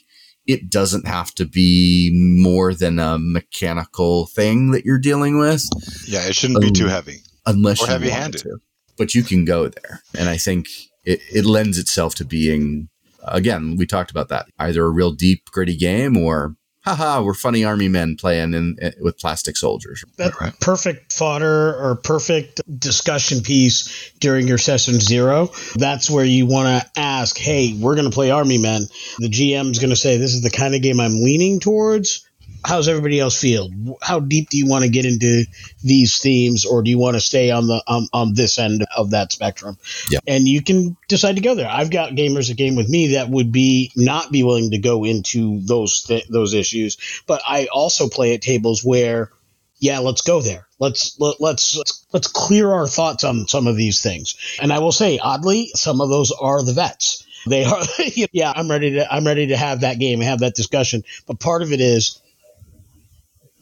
it 0.49 0.69
doesn't 0.69 1.05
have 1.07 1.33
to 1.35 1.45
be 1.45 2.09
more 2.13 2.73
than 2.73 2.97
a 2.97 3.17
mechanical 3.19 4.25
thing 4.27 4.71
that 4.71 4.83
you're 4.83 4.97
dealing 4.99 5.37
with 5.37 5.63
Yeah, 6.07 6.27
it 6.27 6.35
shouldn't 6.35 6.61
be 6.61 6.71
too 6.71 6.85
Um, 6.85 6.89
heavy. 6.89 7.17
unless 7.45 7.79
Or 7.81 7.85
you 7.85 7.91
want 7.91 8.03
heavy-handed. 8.03 8.41
to. 8.41 8.57
But 8.97 9.13
you 9.15 9.23
can 9.23 9.45
go 9.45 9.67
there, 9.69 10.01
and 10.17 10.27
I 10.27 10.37
think 10.37 10.67
it, 11.05 11.19
it 11.33 11.45
lends 11.45 11.77
itself 11.77 12.15
to 12.15 12.25
being. 12.25 12.89
Again, 13.23 13.75
we 13.77 13.85
talked 13.85 14.11
about 14.11 14.29
that. 14.29 14.47
Either 14.57 14.83
a 14.85 14.89
real 14.89 15.11
deep, 15.11 15.45
gritty 15.51 15.75
game, 15.77 16.17
or 16.17 16.55
haha, 16.95 17.21
we're 17.21 17.33
funny 17.33 17.63
army 17.63 17.87
men 17.89 18.15
playing 18.15 18.53
in, 18.53 18.77
in 18.81 18.93
with 19.01 19.17
plastic 19.17 19.57
soldiers. 19.57 20.03
That's 20.17 20.39
Right. 20.39 20.57
perfect 20.59 21.13
fodder 21.13 21.75
or 21.75 21.95
perfect 21.95 22.61
discussion 22.79 23.41
piece 23.41 24.11
during 24.19 24.47
your 24.47 24.57
session 24.57 24.99
zero. 24.99 25.49
That's 25.75 26.09
where 26.09 26.25
you 26.25 26.45
want 26.45 26.83
to 26.83 26.99
ask, 26.99 27.37
hey, 27.37 27.73
we're 27.79 27.95
going 27.95 28.09
to 28.09 28.13
play 28.13 28.31
Army 28.31 28.57
Men. 28.57 28.83
The 29.17 29.29
GM's 29.29 29.79
going 29.79 29.89
to 29.89 29.95
say, 29.95 30.17
this 30.17 30.33
is 30.33 30.41
the 30.41 30.49
kind 30.49 30.75
of 30.75 30.81
game 30.81 30.99
I'm 30.99 31.23
leaning 31.23 31.59
towards. 31.59 32.25
How's 32.65 32.87
everybody 32.87 33.19
else 33.19 33.39
feel? 33.39 33.69
How 34.01 34.19
deep 34.19 34.49
do 34.49 34.57
you 34.57 34.67
want 34.67 34.83
to 34.83 34.89
get 34.89 35.05
into 35.05 35.45
these 35.83 36.19
themes, 36.19 36.65
or 36.65 36.83
do 36.83 36.89
you 36.89 36.97
want 36.97 37.15
to 37.15 37.21
stay 37.21 37.51
on 37.51 37.67
the 37.67 37.81
on, 37.87 38.07
on 38.13 38.33
this 38.33 38.59
end 38.59 38.85
of 38.95 39.11
that 39.11 39.31
spectrum? 39.31 39.77
Yeah. 40.09 40.19
And 40.27 40.47
you 40.47 40.61
can 40.61 40.97
decide 41.07 41.35
to 41.35 41.41
go 41.41 41.55
there. 41.55 41.69
I've 41.69 41.91
got 41.91 42.11
gamers 42.11 42.49
that 42.49 42.57
game 42.57 42.75
with 42.75 42.89
me 42.89 43.13
that 43.13 43.29
would 43.29 43.51
be 43.51 43.91
not 43.95 44.31
be 44.31 44.43
willing 44.43 44.71
to 44.71 44.77
go 44.77 45.05
into 45.05 45.61
those 45.61 46.03
th- 46.03 46.27
those 46.27 46.53
issues, 46.53 46.97
but 47.27 47.41
I 47.47 47.67
also 47.71 48.09
play 48.09 48.33
at 48.33 48.41
tables 48.41 48.83
where 48.83 49.31
yeah, 49.79 49.99
let's 49.99 50.21
go 50.21 50.41
there. 50.41 50.67
Let's 50.77 51.19
let, 51.19 51.39
let's 51.39 51.75
let's 51.75 52.05
let's 52.11 52.27
clear 52.27 52.71
our 52.71 52.87
thoughts 52.87 53.23
on 53.23 53.47
some 53.47 53.67
of 53.67 53.75
these 53.75 54.01
things. 54.01 54.35
And 54.61 54.71
I 54.71 54.79
will 54.79 54.91
say, 54.91 55.19
oddly, 55.19 55.71
some 55.73 56.01
of 56.01 56.09
those 56.09 56.31
are 56.31 56.63
the 56.63 56.73
vets. 56.73 57.25
They 57.47 57.63
are, 57.63 57.81
yeah. 58.31 58.51
I'm 58.53 58.69
ready 58.69 58.91
to 58.91 59.13
I'm 59.13 59.25
ready 59.25 59.47
to 59.47 59.57
have 59.57 59.81
that 59.81 59.99
game 59.99 60.19
and 60.19 60.29
have 60.29 60.39
that 60.39 60.55
discussion. 60.55 61.03
But 61.25 61.39
part 61.39 61.61
of 61.61 61.71
it 61.71 61.79
is 61.79 62.21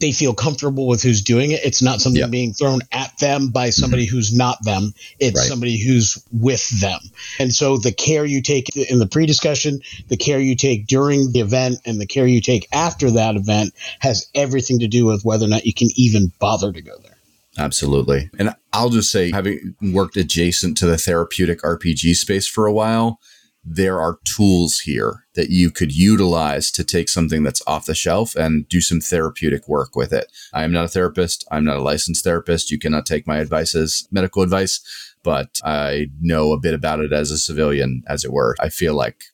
they 0.00 0.12
feel 0.12 0.34
comfortable 0.34 0.86
with 0.86 1.02
who's 1.02 1.22
doing 1.22 1.50
it. 1.50 1.60
It's 1.64 1.82
not 1.82 2.00
something 2.00 2.20
Yeah. 2.20 2.28
being 2.28 2.54
thrown 2.54 2.80
at 2.92 3.16
them 3.18 3.48
by 3.48 3.70
somebody 3.70 4.06
mm-hmm. 4.06 4.16
who's 4.16 4.32
not 4.32 4.62
them. 4.64 4.94
It's 5.18 5.38
Right. 5.38 5.48
somebody 5.48 5.78
who's 5.78 6.18
with 6.32 6.68
them. 6.80 7.00
And 7.38 7.52
so 7.52 7.78
the 7.78 7.92
care 7.92 8.24
you 8.24 8.40
take 8.42 8.74
in 8.76 8.98
the 8.98 9.06
pre-discussion, 9.06 9.80
the 10.08 10.16
care 10.16 10.40
you 10.40 10.54
take 10.54 10.86
during 10.86 11.32
the 11.32 11.40
event, 11.40 11.80
and 11.84 12.00
the 12.00 12.06
care 12.06 12.26
you 12.26 12.40
take 12.40 12.68
after 12.72 13.10
that 13.12 13.36
event 13.36 13.74
has 14.00 14.26
everything 14.34 14.78
to 14.80 14.88
do 14.88 15.06
with 15.06 15.24
whether 15.24 15.46
or 15.46 15.48
not 15.48 15.66
you 15.66 15.74
can 15.74 15.88
even 15.96 16.32
bother 16.38 16.72
to 16.72 16.80
go 16.80 16.96
there. 17.02 17.16
Absolutely. 17.58 18.30
And 18.38 18.54
I'll 18.72 18.90
just 18.90 19.10
say, 19.10 19.32
having 19.32 19.74
worked 19.82 20.16
adjacent 20.16 20.78
to 20.78 20.86
the 20.86 20.96
therapeutic 20.96 21.60
RPG 21.62 22.14
space 22.14 22.46
for 22.46 22.66
a 22.66 22.72
while, 22.72 23.20
there 23.64 24.00
are 24.00 24.18
tools 24.24 24.80
here 24.80 25.26
that 25.34 25.50
you 25.50 25.70
could 25.70 25.92
utilize 25.92 26.70
to 26.70 26.84
take 26.84 27.08
something 27.08 27.42
that's 27.42 27.62
off 27.66 27.86
the 27.86 27.94
shelf 27.94 28.34
and 28.34 28.68
do 28.68 28.80
some 28.80 29.00
therapeutic 29.00 29.68
work 29.68 29.94
with 29.94 30.12
it. 30.12 30.30
I 30.54 30.64
am 30.64 30.72
not 30.72 30.86
a 30.86 30.88
therapist. 30.88 31.46
I'm 31.50 31.64
not 31.64 31.76
a 31.76 31.82
licensed 31.82 32.24
therapist. 32.24 32.70
You 32.70 32.78
cannot 32.78 33.04
take 33.06 33.26
my 33.26 33.38
advice 33.38 33.74
as 33.74 34.08
medical 34.10 34.42
advice, 34.42 34.80
but 35.22 35.60
I 35.64 36.06
know 36.20 36.52
a 36.52 36.58
bit 36.58 36.74
about 36.74 37.00
it 37.00 37.12
as 37.12 37.30
a 37.30 37.38
civilian, 37.38 38.04
as 38.06 38.24
it 38.24 38.32
were. 38.32 38.56
I 38.60 38.68
feel 38.68 38.94
like 38.94 39.24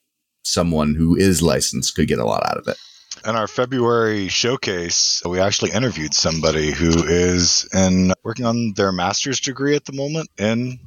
someone 0.43 0.95
who 0.95 1.15
is 1.15 1.41
licensed 1.41 1.95
could 1.95 2.07
get 2.07 2.19
a 2.19 2.25
lot 2.25 2.45
out 2.49 2.57
of 2.57 2.67
it. 2.67 2.77
In 3.25 3.35
our 3.35 3.47
February 3.47 4.27
showcase, 4.27 5.21
we 5.25 5.39
actually 5.39 5.71
interviewed 5.71 6.13
somebody 6.13 6.71
who 6.71 7.05
is 7.05 7.67
in 7.73 8.13
working 8.23 8.45
on 8.45 8.73
their 8.75 8.91
master's 8.91 9.39
degree 9.39 9.75
at 9.75 9.85
the 9.85 9.93
moment 9.93 10.29
in 10.37 10.79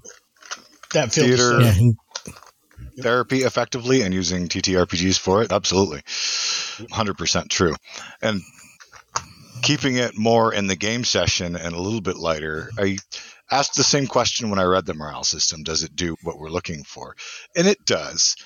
That 0.92 1.12
feels 1.12 1.26
Theater. 1.26 1.60
Yeah, 1.62 1.70
he- 1.72 1.96
therapy 3.00 3.38
effectively 3.38 4.02
and 4.02 4.12
using 4.12 4.48
TTRPGs 4.48 5.18
for 5.18 5.42
it. 5.42 5.52
Absolutely. 5.52 6.00
100% 6.02 7.48
true. 7.48 7.74
And 8.22 8.42
keeping 9.62 9.96
it 9.96 10.16
more 10.16 10.52
in 10.52 10.66
the 10.66 10.76
game 10.76 11.04
session 11.04 11.56
and 11.56 11.74
a 11.74 11.80
little 11.80 12.00
bit 12.00 12.16
lighter, 12.16 12.70
I 12.78 12.98
asked 13.50 13.76
the 13.76 13.84
same 13.84 14.06
question 14.06 14.50
when 14.50 14.58
I 14.58 14.64
read 14.64 14.86
the 14.86 14.94
morale 14.94 15.24
system. 15.24 15.62
Does 15.62 15.82
it 15.82 15.96
do 15.96 16.16
what 16.22 16.38
we're 16.38 16.50
looking 16.50 16.84
for? 16.84 17.16
And 17.56 17.66
it 17.66 17.84
does. 17.84 18.36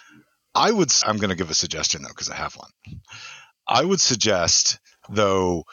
I 0.54 0.70
would, 0.70 0.92
I'm 1.04 1.16
going 1.16 1.30
to 1.30 1.36
give 1.36 1.50
a 1.50 1.54
suggestion 1.54 2.02
though, 2.02 2.08
because 2.08 2.30
I 2.30 2.36
have 2.36 2.54
one. 2.54 2.70
I 3.66 3.84
would 3.84 4.00
suggest, 4.00 4.78
though, 5.08 5.64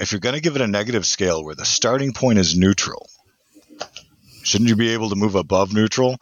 if 0.00 0.12
you're 0.12 0.20
going 0.20 0.34
to 0.34 0.40
give 0.40 0.56
it 0.56 0.62
a 0.62 0.66
negative 0.66 1.06
scale 1.06 1.44
where 1.44 1.54
the 1.54 1.64
starting 1.64 2.12
point 2.12 2.38
is 2.38 2.56
neutral, 2.56 3.08
shouldn't 4.42 4.70
you 4.70 4.76
be 4.76 4.90
able 4.90 5.10
to 5.10 5.16
move 5.16 5.34
above 5.34 5.72
neutral? 5.72 6.16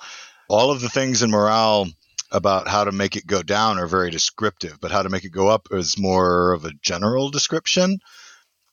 All 0.51 0.73
of 0.73 0.81
the 0.81 0.89
things 0.89 1.23
in 1.23 1.31
morale 1.31 1.87
about 2.33 2.67
how 2.67 2.83
to 2.83 2.91
make 2.91 3.15
it 3.15 3.25
go 3.25 3.41
down 3.41 3.79
are 3.79 3.87
very 3.87 4.11
descriptive, 4.11 4.79
but 4.81 4.91
how 4.91 5.01
to 5.01 5.09
make 5.09 5.25
it 5.25 5.31
go 5.31 5.47
up 5.47 5.69
is 5.71 5.97
more 5.97 6.53
of 6.53 6.65
a 6.65 6.73
general 6.83 7.31
description. 7.31 7.99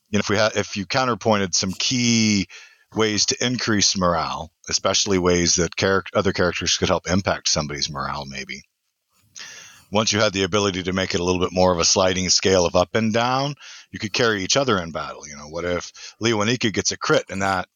You 0.09 0.17
know, 0.17 0.21
if 0.21 0.27
we 0.27 0.37
had, 0.37 0.55
if 0.55 0.75
you 0.75 0.87
counterpointed 0.87 1.53
some 1.53 1.71
key 1.71 2.47
ways 2.95 3.27
to 3.27 3.45
increase 3.45 3.95
morale, 3.95 4.51
especially 4.67 5.19
ways 5.19 5.53
that 5.57 5.75
charac- 5.75 6.07
other 6.15 6.33
characters 6.33 6.77
could 6.77 6.89
help 6.89 7.07
impact 7.07 7.47
somebody's 7.47 7.91
morale, 7.91 8.25
maybe. 8.25 8.63
Once 9.91 10.11
you 10.11 10.19
had 10.19 10.33
the 10.33 10.43
ability 10.43 10.81
to 10.81 10.93
make 10.93 11.13
it 11.13 11.19
a 11.19 11.23
little 11.23 11.39
bit 11.39 11.53
more 11.53 11.71
of 11.71 11.79
a 11.79 11.85
sliding 11.85 12.29
scale 12.29 12.65
of 12.65 12.75
up 12.75 12.95
and 12.95 13.13
down, 13.13 13.53
you 13.91 13.99
could 13.99 14.13
carry 14.13 14.43
each 14.43 14.57
other 14.57 14.79
in 14.79 14.89
battle. 14.91 15.27
You 15.27 15.37
know, 15.37 15.47
what 15.47 15.63
if 15.63 15.91
Lewanika 16.19 16.73
gets 16.73 16.91
a 16.91 16.97
crit 16.97 17.25
and 17.29 17.43
that 17.43 17.69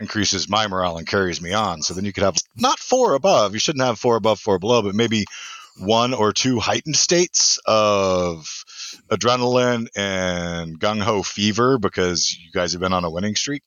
increases 0.00 0.48
my 0.48 0.66
morale 0.66 0.98
and 0.98 1.06
carries 1.06 1.40
me 1.40 1.52
on? 1.52 1.82
So 1.82 1.94
then 1.94 2.04
you 2.04 2.12
could 2.12 2.24
have 2.24 2.36
not 2.56 2.78
four 2.78 3.14
above. 3.14 3.54
You 3.54 3.60
shouldn't 3.60 3.84
have 3.84 3.98
four 3.98 4.16
above, 4.16 4.40
four 4.40 4.58
below, 4.58 4.82
but 4.82 4.94
maybe 4.94 5.24
one 5.78 6.14
or 6.14 6.32
two 6.32 6.58
heightened 6.58 6.96
states 6.96 7.58
of 7.66 8.64
adrenaline 9.10 9.86
and 9.96 10.78
gung 10.78 11.00
ho 11.00 11.22
fever 11.22 11.78
because 11.78 12.36
you 12.38 12.50
guys 12.52 12.72
have 12.72 12.80
been 12.80 12.92
on 12.92 13.04
a 13.04 13.10
winning 13.10 13.36
streak, 13.36 13.62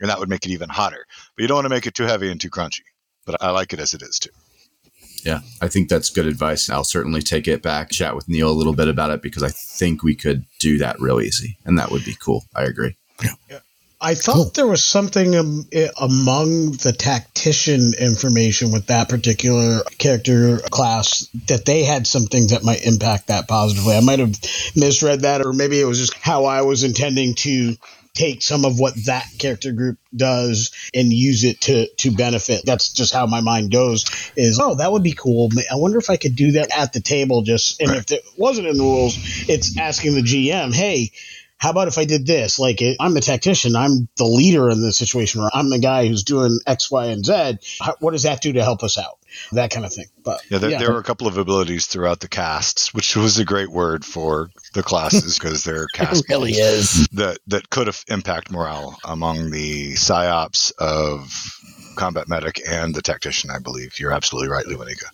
and 0.00 0.10
that 0.10 0.18
would 0.18 0.28
make 0.28 0.44
it 0.44 0.50
even 0.50 0.68
hotter. 0.68 1.04
But 1.36 1.42
you 1.42 1.48
don't 1.48 1.56
want 1.56 1.66
to 1.66 1.70
make 1.70 1.86
it 1.86 1.94
too 1.94 2.04
heavy 2.04 2.30
and 2.30 2.40
too 2.40 2.50
crunchy. 2.50 2.82
But 3.26 3.42
I 3.42 3.50
like 3.50 3.72
it 3.72 3.80
as 3.80 3.94
it 3.94 4.02
is 4.02 4.18
too. 4.18 4.30
Yeah, 5.24 5.40
I 5.62 5.68
think 5.68 5.88
that's 5.88 6.10
good 6.10 6.26
advice. 6.26 6.68
I'll 6.68 6.84
certainly 6.84 7.22
take 7.22 7.48
it 7.48 7.62
back, 7.62 7.90
chat 7.90 8.14
with 8.14 8.28
Neil 8.28 8.50
a 8.50 8.52
little 8.52 8.74
bit 8.74 8.88
about 8.88 9.10
it 9.10 9.22
because 9.22 9.42
I 9.42 9.48
think 9.48 10.02
we 10.02 10.14
could 10.14 10.44
do 10.60 10.76
that 10.78 11.00
real 11.00 11.20
easy 11.20 11.56
and 11.64 11.78
that 11.78 11.90
would 11.90 12.04
be 12.04 12.14
cool. 12.22 12.44
I 12.54 12.64
agree. 12.64 12.96
I 14.04 14.14
thought 14.14 14.34
Cool. 14.34 14.50
there 14.54 14.66
was 14.66 14.84
something 14.84 15.34
um, 15.34 15.66
among 16.00 16.72
the 16.72 16.92
tactician 16.92 17.94
information 17.98 18.70
with 18.70 18.86
that 18.88 19.08
particular 19.08 19.80
character 19.98 20.58
class 20.70 21.28
that 21.48 21.64
they 21.64 21.84
had 21.84 22.06
some 22.06 22.26
things 22.26 22.52
that 22.52 22.64
might 22.64 22.86
impact 22.86 23.28
that 23.28 23.48
positively. 23.48 23.96
I 23.96 24.00
might 24.00 24.20
have 24.20 24.36
misread 24.76 25.22
that, 25.22 25.40
or 25.44 25.54
maybe 25.54 25.80
it 25.80 25.86
was 25.86 25.98
just 25.98 26.14
how 26.18 26.44
I 26.44 26.62
was 26.62 26.84
intending 26.84 27.34
to 27.36 27.76
take 28.14 28.42
some 28.42 28.64
of 28.64 28.78
what 28.78 28.94
that 29.06 29.26
character 29.38 29.72
group 29.72 29.98
does 30.14 30.72
and 30.94 31.12
use 31.12 31.44
it 31.44 31.62
to 31.62 31.88
to 31.96 32.12
benefit. 32.12 32.62
That's 32.66 32.92
just 32.92 33.14
how 33.14 33.26
my 33.26 33.40
mind 33.40 33.72
goes. 33.72 34.04
Is 34.36 34.60
oh, 34.60 34.76
that 34.76 34.92
would 34.92 35.02
be 35.02 35.14
cool. 35.14 35.50
I 35.72 35.76
wonder 35.76 35.98
if 35.98 36.10
I 36.10 36.18
could 36.18 36.36
do 36.36 36.52
that 36.52 36.76
at 36.76 36.92
the 36.92 37.00
table. 37.00 37.42
Just 37.42 37.80
and 37.80 37.90
if 37.92 38.12
it 38.12 38.22
wasn't 38.36 38.68
in 38.68 38.76
the 38.76 38.84
rules, 38.84 39.16
it's 39.48 39.78
asking 39.78 40.14
the 40.14 40.22
GM, 40.22 40.74
hey 40.74 41.10
how 41.64 41.70
about 41.70 41.88
if 41.88 41.96
I 41.96 42.04
did 42.04 42.26
this? 42.26 42.58
Like, 42.58 42.82
it, 42.82 42.98
I'm 43.00 43.16
a 43.16 43.22
tactician. 43.22 43.74
I'm 43.74 44.06
the 44.18 44.26
leader 44.26 44.68
in 44.68 44.82
the 44.82 44.92
situation, 44.92 45.40
or 45.40 45.50
I'm 45.54 45.70
the 45.70 45.78
guy 45.78 46.06
who's 46.06 46.22
doing 46.22 46.58
X, 46.66 46.90
Y, 46.90 47.06
and 47.06 47.24
Z. 47.24 47.56
How, 47.80 47.96
what 48.00 48.10
does 48.10 48.24
that 48.24 48.42
do 48.42 48.52
to 48.52 48.62
help 48.62 48.82
us 48.82 48.98
out? 48.98 49.18
That 49.52 49.70
kind 49.70 49.86
of 49.86 49.92
thing. 49.94 50.04
But 50.22 50.42
Yeah, 50.50 50.58
there, 50.58 50.72
yeah. 50.72 50.78
there 50.78 50.92
were 50.92 50.98
a 50.98 51.02
couple 51.02 51.26
of 51.26 51.38
abilities 51.38 51.86
throughout 51.86 52.20
the 52.20 52.28
casts, 52.28 52.92
which 52.92 53.16
was 53.16 53.38
a 53.38 53.46
great 53.46 53.70
word 53.70 54.04
for 54.04 54.50
the 54.74 54.82
classes 54.82 55.38
because 55.38 55.64
they're 55.64 55.86
cast 55.94 56.28
really 56.28 56.52
is. 56.52 57.08
that 57.12 57.38
that 57.46 57.70
could 57.70 57.86
have 57.86 58.04
impact 58.08 58.50
morale 58.50 58.98
among 59.02 59.50
the 59.50 59.94
psyops 59.94 60.70
of 60.78 61.32
combat 61.96 62.28
medic 62.28 62.60
and 62.68 62.94
the 62.94 63.00
tactician. 63.00 63.48
I 63.50 63.58
believe 63.58 63.98
you're 63.98 64.12
absolutely 64.12 64.50
right, 64.50 64.66
Lewanika. 64.66 65.06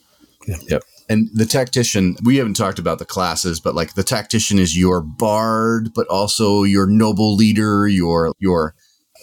Yep. 0.46 0.82
And 1.10 1.28
the 1.34 1.44
tactician, 1.44 2.16
we 2.24 2.36
haven't 2.36 2.54
talked 2.54 2.78
about 2.78 2.98
the 3.00 3.04
classes, 3.04 3.58
but 3.60 3.74
like 3.74 3.94
the 3.94 4.04
tactician 4.04 4.58
is 4.58 4.78
your 4.78 5.00
bard, 5.02 5.90
but 5.94 6.06
also 6.06 6.62
your 6.62 6.86
noble 6.86 7.34
leader, 7.34 7.86
your 7.88 8.32
your 8.38 8.74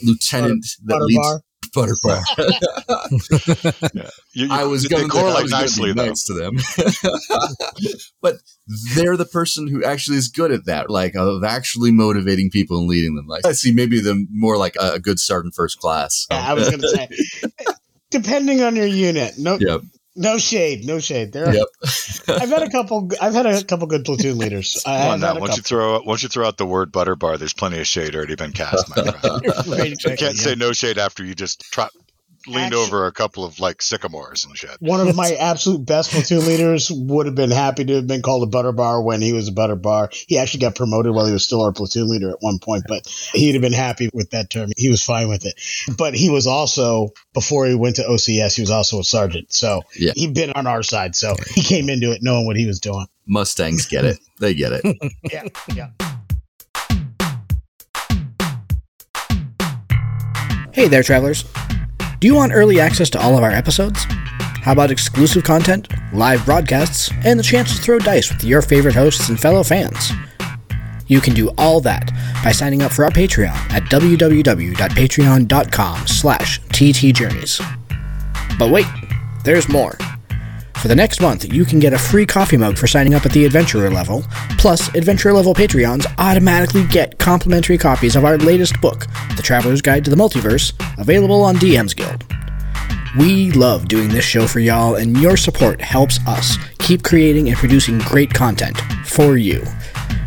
lieutenant 0.04 0.66
that 0.86 0.94
Butter 0.96 1.06
leads 1.06 1.28
bar. 1.28 1.42
butter 1.74 1.96
bar. 2.04 2.22
Yeah. 3.94 4.10
You- 4.34 4.46
you- 4.48 4.52
I 4.52 4.66
was 4.66 4.86
going 4.88 5.06
to 5.06 5.10
correlate 5.10 5.50
nicely 5.50 5.94
though. 5.94 6.08
nice 6.08 6.24
to 6.26 6.34
them, 6.34 6.58
but 8.22 8.36
they're 8.96 9.18
the 9.18 9.26
person 9.26 9.68
who 9.68 9.84
actually 9.84 10.18
is 10.18 10.28
good 10.28 10.52
at 10.52 10.66
that, 10.66 10.90
like 10.90 11.16
of 11.16 11.44
actually 11.44 11.92
motivating 11.92 12.50
people 12.52 12.78
and 12.80 12.88
leading 12.88 13.16
them. 13.16 13.28
Like 13.28 13.46
I 13.46 13.54
see, 13.54 13.72
maybe 13.72 14.00
them 14.02 14.28
more 14.32 14.58
like 14.58 14.76
a, 14.80 14.94
a 14.94 15.00
good 15.00 15.20
sergeant 15.20 15.56
first 15.56 15.80
class. 15.80 16.28
Yeah, 16.30 16.46
I 16.50 16.54
was 16.54 16.70
going 16.70 16.82
to 16.82 16.90
say, 16.90 17.08
depending 18.12 18.62
on 18.62 18.76
your 18.76 18.86
unit, 18.88 19.36
no, 19.38 19.58
Yep. 19.60 19.82
No 20.18 20.38
shade, 20.38 20.86
no 20.86 21.00
shade. 21.00 21.32
There, 21.32 21.54
Yep. 21.54 21.68
I've 22.28 22.50
had 22.50 22.64
a 22.64 22.70
couple. 22.70 23.10
I've 23.22 23.34
had 23.34 23.46
a 23.46 23.64
couple 23.64 23.88
good 23.88 24.04
platoon 24.06 24.38
leaders. 24.38 24.84
I 24.86 24.98
Come 24.98 25.02
on 25.08 25.10
have 25.12 25.20
now, 25.20 25.28
had 25.28 25.38
a 25.38 25.40
once 25.40 25.58
you 25.58 25.64
throw 25.64 25.96
out, 25.96 26.06
once 26.06 26.24
you 26.24 26.30
throw 26.30 26.46
out 26.48 26.58
the 26.58 26.66
word 26.66 26.92
butter 26.92 27.16
bar, 27.16 27.38
there's 27.38 27.54
plenty 27.54 27.80
of 27.80 27.88
shade 27.88 28.16
already 28.16 28.36
been 28.36 28.52
cast, 28.52 28.90
my 28.96 29.04
friend. 29.12 29.68
Right, 29.68 29.90
You 29.92 29.98
can't 29.98 30.22
yeah. 30.22 30.32
say 30.34 30.56
no 30.56 30.74
shade 30.74 30.98
after 30.98 31.24
you 31.24 31.36
just 31.36 31.62
try, 31.72 31.88
leaned 32.48 32.68
Actu- 32.74 32.78
over 32.78 33.06
a 33.06 33.12
couple 33.12 33.44
of 33.44 33.60
like 33.60 33.82
sycamores 33.82 34.46
and 34.46 34.56
shit. 34.58 34.72
One 34.80 35.06
of 35.06 35.16
my 35.16 35.32
absolute 35.40 35.86
best 35.86 36.12
platoon 36.12 36.46
leaders 36.46 36.90
would 36.92 37.26
have 37.26 37.36
been 37.36 37.52
happy 37.52 37.86
to 37.86 37.96
have 37.96 38.08
been 38.08 38.22
called 38.22 38.44
a 38.44 38.48
butter 38.48 38.72
bar 38.72 39.02
when 39.02 39.22
he 39.22 39.34
was 39.34 39.48
a 39.48 39.52
butter 39.52 39.76
bar. 39.76 40.10
He 40.12 40.38
actually 40.38 40.62
got 40.62 40.76
promoted 40.76 41.14
while 41.14 41.26
he 41.26 41.34
was 41.34 41.44
still 41.46 41.62
our 41.62 41.72
platoon 41.74 42.08
leader 42.08 42.30
at 42.30 42.38
one 42.40 42.60
point, 42.60 42.84
but 42.88 43.06
he'd 43.34 43.54
have 43.54 43.62
been 43.62 43.74
happy 43.74 44.10
with 44.14 44.32
that 44.32 44.50
term. 44.50 44.70
He 44.78 44.90
was 44.90 45.04
fine 45.04 45.28
with 45.30 45.46
it. 45.46 45.54
But 45.98 46.14
he 46.16 46.30
was 46.30 46.48
also, 46.48 47.10
before 47.34 47.66
he 47.68 47.76
went 47.76 47.98
to 47.98 48.04
OCS, 48.04 48.56
he 48.56 48.62
was 48.62 48.72
also 48.72 49.00
a 49.00 49.04
sergeant. 49.04 49.52
So 49.54 49.82
Yeah. 49.96 50.14
he'd 50.16 50.34
been 50.34 50.52
on 50.54 50.68
our 50.68 50.84
side. 50.84 51.16
So 51.16 51.36
he 51.54 51.62
came 51.62 51.90
into 51.90 52.12
it 52.12 52.20
knowing 52.22 52.46
what 52.46 52.56
he 52.56 52.66
was 52.66 52.80
doing. 52.80 53.06
Mustangs 53.26 53.86
get 53.88 54.06
it. 54.06 54.18
They 54.40 54.54
get 54.54 54.72
it. 54.74 54.86
Yeah. 55.32 55.44
Yeah. 55.76 55.90
Hey 60.74 60.88
there, 60.88 61.02
travelers. 61.02 61.44
Do 62.20 62.28
you 62.28 62.34
want 62.34 62.54
early 62.54 62.80
access 62.80 63.12
to 63.12 63.22
all 63.22 63.38
of 63.38 63.44
our 63.44 63.52
episodes? 63.52 64.04
How 64.64 64.72
about 64.72 64.90
exclusive 64.90 65.44
content, 65.44 65.88
live 66.14 66.44
broadcasts, 66.46 67.12
and 67.24 67.40
the 67.40 67.44
chance 67.44 67.76
to 67.76 67.82
throw 67.82 68.00
dice 68.00 68.34
with 68.34 68.44
your 68.44 68.64
favorite 68.64 68.96
hosts 68.96 69.30
and 69.30 69.40
fellow 69.40 69.62
fans? 69.62 70.12
You 71.06 71.22
can 71.22 71.36
do 71.36 71.52
all 71.60 71.80
that 71.82 72.12
by 72.44 72.52
signing 72.52 72.82
up 72.82 72.92
for 72.92 73.06
our 73.06 73.12
Patreon 73.12 73.54
at 73.72 73.84
www.patreon.com 73.84 76.08
slash 76.08 76.60
ttjourneys. 76.62 77.78
But 78.58 78.72
wait, 78.72 78.88
there's 79.44 79.70
more. 79.70 79.96
For 80.88 80.96
the 80.96 80.96
next 80.96 81.20
month, 81.20 81.54
you 81.54 81.66
can 81.66 81.82
get 81.82 81.92
a 81.92 81.98
free 81.98 82.26
coffee 82.26 82.56
mug 82.56 82.78
for 82.78 82.88
signing 82.88 83.14
up 83.14 83.26
at 83.26 83.34
the 83.34 83.44
Adventurer 83.44 83.90
level. 83.90 84.24
Plus, 84.58 84.88
Adventurer 84.96 85.34
level 85.34 85.54
Patreons 85.54 86.06
automatically 86.18 86.86
get 86.86 87.20
complimentary 87.20 87.78
copies 87.78 88.16
of 88.16 88.24
our 88.24 88.38
latest 88.38 88.80
book, 88.80 89.06
The 89.36 89.42
Traveler's 89.44 89.82
Guide 89.82 90.06
to 90.06 90.10
the 90.10 90.16
Multiverse, 90.16 90.72
available 90.98 91.44
on 91.44 91.58
DM's 91.58 91.94
Guild. 91.94 92.24
We 93.20 93.52
love 93.52 93.90
doing 93.90 94.08
this 94.08 94.24
show 94.24 94.48
for 94.48 94.62
y'all, 94.62 94.96
and 94.96 95.18
your 95.18 95.36
support 95.36 95.82
helps 95.82 96.26
us 96.26 96.56
keep 96.80 97.04
creating 97.04 97.50
and 97.50 97.58
producing 97.58 98.00
great 98.00 98.34
content 98.34 98.80
for 99.06 99.36
you. 99.36 99.66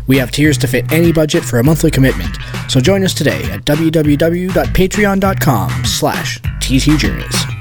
We 0.05 0.17
have 0.17 0.29
tiers 0.29 0.59
to 0.59 0.67
fit 0.67 0.91
any 0.91 1.11
budget 1.11 1.43
for 1.43 1.57
a 1.57 1.63
monthly 1.63 1.89
commitment, 1.89 2.37
so 2.69 2.79
join 2.79 3.03
us 3.03 3.15
today 3.15 3.43
at 3.45 3.65
www.patreon.com 3.65 5.85
slash 5.85 6.39
ttjourneys. 6.39 7.60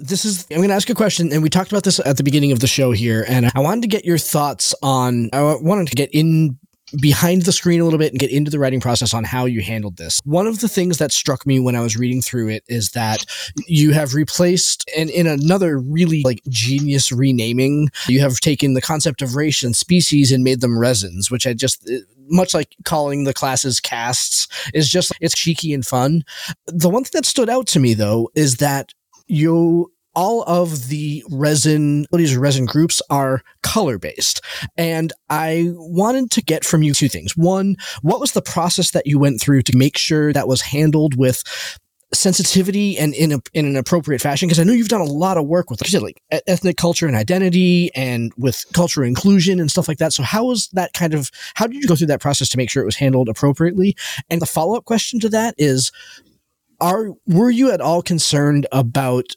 This 0.00 0.24
is, 0.24 0.46
I'm 0.50 0.58
going 0.58 0.68
to 0.68 0.74
ask 0.74 0.88
a 0.88 0.94
question, 0.94 1.32
and 1.32 1.42
we 1.42 1.50
talked 1.50 1.72
about 1.72 1.82
this 1.82 1.98
at 1.98 2.16
the 2.16 2.22
beginning 2.22 2.52
of 2.52 2.60
the 2.60 2.68
show 2.68 2.92
here, 2.92 3.24
and 3.28 3.50
I 3.54 3.60
wanted 3.60 3.82
to 3.82 3.88
get 3.88 4.04
your 4.04 4.16
thoughts 4.16 4.74
on, 4.80 5.28
I 5.32 5.56
wanted 5.60 5.88
to 5.88 5.96
get 5.96 6.10
in 6.12 6.56
behind 7.00 7.42
the 7.42 7.52
screen 7.52 7.80
a 7.80 7.84
little 7.84 7.98
bit 7.98 8.12
and 8.12 8.20
get 8.20 8.30
into 8.30 8.50
the 8.50 8.58
writing 8.58 8.80
process 8.80 9.12
on 9.12 9.24
how 9.24 9.44
you 9.44 9.60
handled 9.60 9.96
this. 9.96 10.20
One 10.24 10.46
of 10.46 10.60
the 10.60 10.68
things 10.68 10.98
that 10.98 11.12
struck 11.12 11.44
me 11.46 11.58
when 11.60 11.74
I 11.74 11.80
was 11.80 11.96
reading 11.96 12.22
through 12.22 12.48
it 12.48 12.64
is 12.68 12.90
that 12.90 13.26
you 13.66 13.92
have 13.92 14.14
replaced, 14.14 14.88
and 14.96 15.10
in 15.10 15.26
another 15.26 15.78
really 15.78 16.22
like 16.22 16.42
genius 16.48 17.10
renaming, 17.10 17.88
you 18.06 18.20
have 18.20 18.38
taken 18.38 18.74
the 18.74 18.80
concept 18.80 19.20
of 19.20 19.34
race 19.34 19.64
and 19.64 19.74
species 19.74 20.30
and 20.30 20.44
made 20.44 20.60
them 20.60 20.78
resins, 20.78 21.28
which 21.28 21.46
I 21.46 21.54
just, 21.54 21.86
eh, 21.90 21.98
much 22.30 22.54
like 22.54 22.76
calling 22.84 23.24
the 23.24 23.34
classes 23.34 23.80
castes, 23.80 24.46
is 24.72 24.88
just, 24.88 25.12
it's 25.20 25.34
cheeky 25.34 25.74
and 25.74 25.84
fun. 25.84 26.22
The 26.66 26.88
one 26.88 27.02
thing 27.02 27.10
that 27.14 27.26
stood 27.26 27.50
out 27.50 27.66
to 27.68 27.80
me 27.80 27.94
though 27.94 28.30
is 28.34 28.58
that 28.58 28.92
you 29.28 29.92
all 30.14 30.42
of 30.48 30.88
the 30.88 31.22
resin 31.30 32.06
these 32.12 32.36
resin 32.36 32.66
groups 32.66 33.00
are 33.08 33.42
color 33.62 33.98
based 33.98 34.40
and 34.76 35.12
i 35.30 35.68
wanted 35.74 36.28
to 36.30 36.42
get 36.42 36.64
from 36.64 36.82
you 36.82 36.92
two 36.92 37.08
things. 37.08 37.36
One 37.36 37.76
what 38.02 38.20
was 38.20 38.32
the 38.32 38.42
process 38.42 38.90
that 38.92 39.06
you 39.06 39.18
went 39.18 39.40
through 39.40 39.62
to 39.62 39.76
make 39.76 39.96
sure 39.96 40.32
that 40.32 40.48
was 40.48 40.60
handled 40.60 41.16
with 41.16 41.42
sensitivity 42.14 42.96
and 42.96 43.12
in, 43.14 43.32
a, 43.32 43.38
in 43.52 43.66
an 43.66 43.76
appropriate 43.76 44.20
fashion? 44.20 44.48
Because 44.48 44.58
i 44.58 44.64
know 44.64 44.72
you've 44.72 44.88
done 44.88 45.02
a 45.02 45.04
lot 45.04 45.36
of 45.36 45.46
work 45.46 45.70
with 45.70 45.80
like, 45.80 45.90
said, 45.90 46.02
like 46.02 46.20
ethnic 46.46 46.76
culture 46.76 47.06
and 47.06 47.14
identity 47.14 47.90
and 47.94 48.32
with 48.36 48.64
cultural 48.72 49.06
inclusion 49.06 49.60
and 49.60 49.70
stuff 49.70 49.88
like 49.88 49.98
that. 49.98 50.12
So 50.12 50.22
how 50.22 50.46
was 50.46 50.68
that 50.72 50.94
kind 50.94 51.14
of 51.14 51.30
how 51.54 51.66
did 51.66 51.76
you 51.76 51.86
go 51.86 51.94
through 51.94 52.08
that 52.08 52.20
process 52.20 52.48
to 52.48 52.56
make 52.56 52.70
sure 52.70 52.82
it 52.82 52.86
was 52.86 52.96
handled 52.96 53.28
appropriately? 53.28 53.94
And 54.30 54.40
the 54.40 54.46
follow-up 54.46 54.84
question 54.84 55.20
to 55.20 55.28
that 55.28 55.54
is 55.58 55.92
are 56.80 57.10
were 57.26 57.50
you 57.50 57.70
at 57.70 57.80
all 57.80 58.02
concerned 58.02 58.66
about 58.72 59.34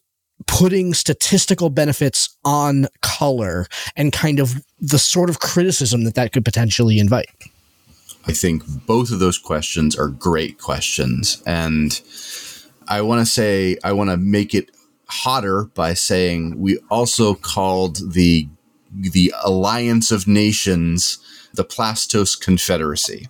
putting 0.47 0.93
statistical 0.93 1.69
benefits 1.69 2.35
on 2.43 2.87
color 3.01 3.67
and 3.95 4.11
kind 4.11 4.39
of 4.39 4.65
the 4.79 4.97
sort 4.97 5.29
of 5.29 5.39
criticism 5.39 6.03
that 6.03 6.15
that 6.15 6.33
could 6.33 6.43
potentially 6.43 6.97
invite 6.99 7.27
I 8.27 8.33
think 8.33 8.63
both 8.85 9.11
of 9.11 9.19
those 9.19 9.37
questions 9.37 9.95
are 9.95 10.07
great 10.07 10.59
questions. 10.59 11.41
And 11.45 11.99
I 12.87 13.01
want 13.01 13.19
to 13.19 13.25
say, 13.25 13.77
I 13.83 13.93
want 13.93 14.09
to 14.09 14.17
make 14.17 14.53
it 14.53 14.69
hotter 15.07 15.65
by 15.73 15.93
saying 15.93 16.59
we 16.59 16.79
also 16.89 17.33
called 17.33 18.13
the 18.13 18.47
the 18.93 19.33
Alliance 19.43 20.11
of 20.11 20.27
Nations 20.27 21.17
the 21.53 21.63
Plastos 21.65 22.39
Confederacy. 22.39 23.27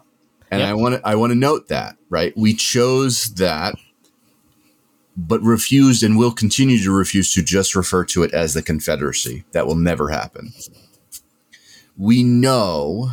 And 0.50 0.62
Yep. 0.62 0.70
I 0.70 0.74
want 0.74 0.96
to 0.96 1.08
I 1.08 1.16
want 1.16 1.32
to 1.32 1.38
note 1.38 1.70
that, 1.70 1.96
right? 2.10 2.36
We 2.36 2.54
chose 2.54 3.34
that 3.36 3.76
but 5.18 5.42
refused 5.42 6.04
and 6.04 6.18
will 6.18 6.32
continue 6.32 6.80
to 6.80 6.92
refuse 6.92 7.34
to 7.34 7.42
just 7.42 7.76
refer 7.76 8.06
to 8.06 8.24
it 8.24 8.34
as 8.34 8.54
the 8.54 8.62
Confederacy. 8.62 9.44
That 9.52 9.68
will 9.68 9.76
never 9.76 10.10
happen. 10.10 10.54
We 11.98 12.24
know 12.24 13.12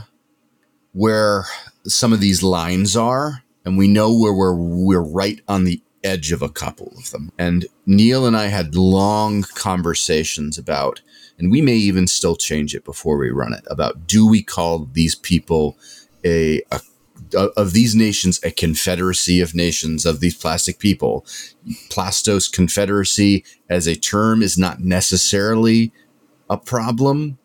where 0.93 1.45
some 1.85 2.13
of 2.13 2.21
these 2.21 2.43
lines 2.43 2.97
are, 2.97 3.43
and 3.65 3.77
we 3.77 3.89
know 3.89 4.17
where 4.17 4.33
we're 4.33 4.55
we're 4.55 5.03
right 5.03 5.41
on 5.49 5.65
the 5.65 5.83
edge 6.05 6.33
of 6.33 6.43
a 6.43 6.49
couple 6.49 6.93
of 6.97 7.11
them. 7.11 7.33
And 7.39 7.67
Neil 7.87 8.27
and 8.27 8.37
I 8.37 8.47
had 8.47 8.77
long 8.77 9.43
conversations 9.43 10.57
about, 10.57 11.03
and 11.39 11.51
we 11.51 11.61
may 11.61 11.75
even 11.75 12.07
still 12.07 12.37
change 12.37 12.75
it 12.75 12.85
before 12.85 13.19
we 13.19 13.31
run 13.31 13.53
it, 13.53 13.65
about 13.69 14.07
do 14.07 14.27
we 14.27 14.43
call 14.43 14.89
these 14.93 15.15
people 15.15 15.77
a, 16.25 16.63
a 16.71 16.81
of 17.35 17.73
these 17.73 17.95
nations 17.95 18.41
a 18.43 18.51
confederacy 18.51 19.41
of 19.41 19.55
nations 19.55 20.07
of 20.07 20.21
these 20.21 20.37
plastic 20.37 20.79
people. 20.79 21.25
Plastos 21.89 22.51
confederacy 22.51 23.45
as 23.69 23.87
a 23.87 23.97
term 23.97 24.43
is 24.43 24.59
not 24.59 24.81
necessarily 24.81 25.93
a 26.49 26.57
problem. 26.57 27.39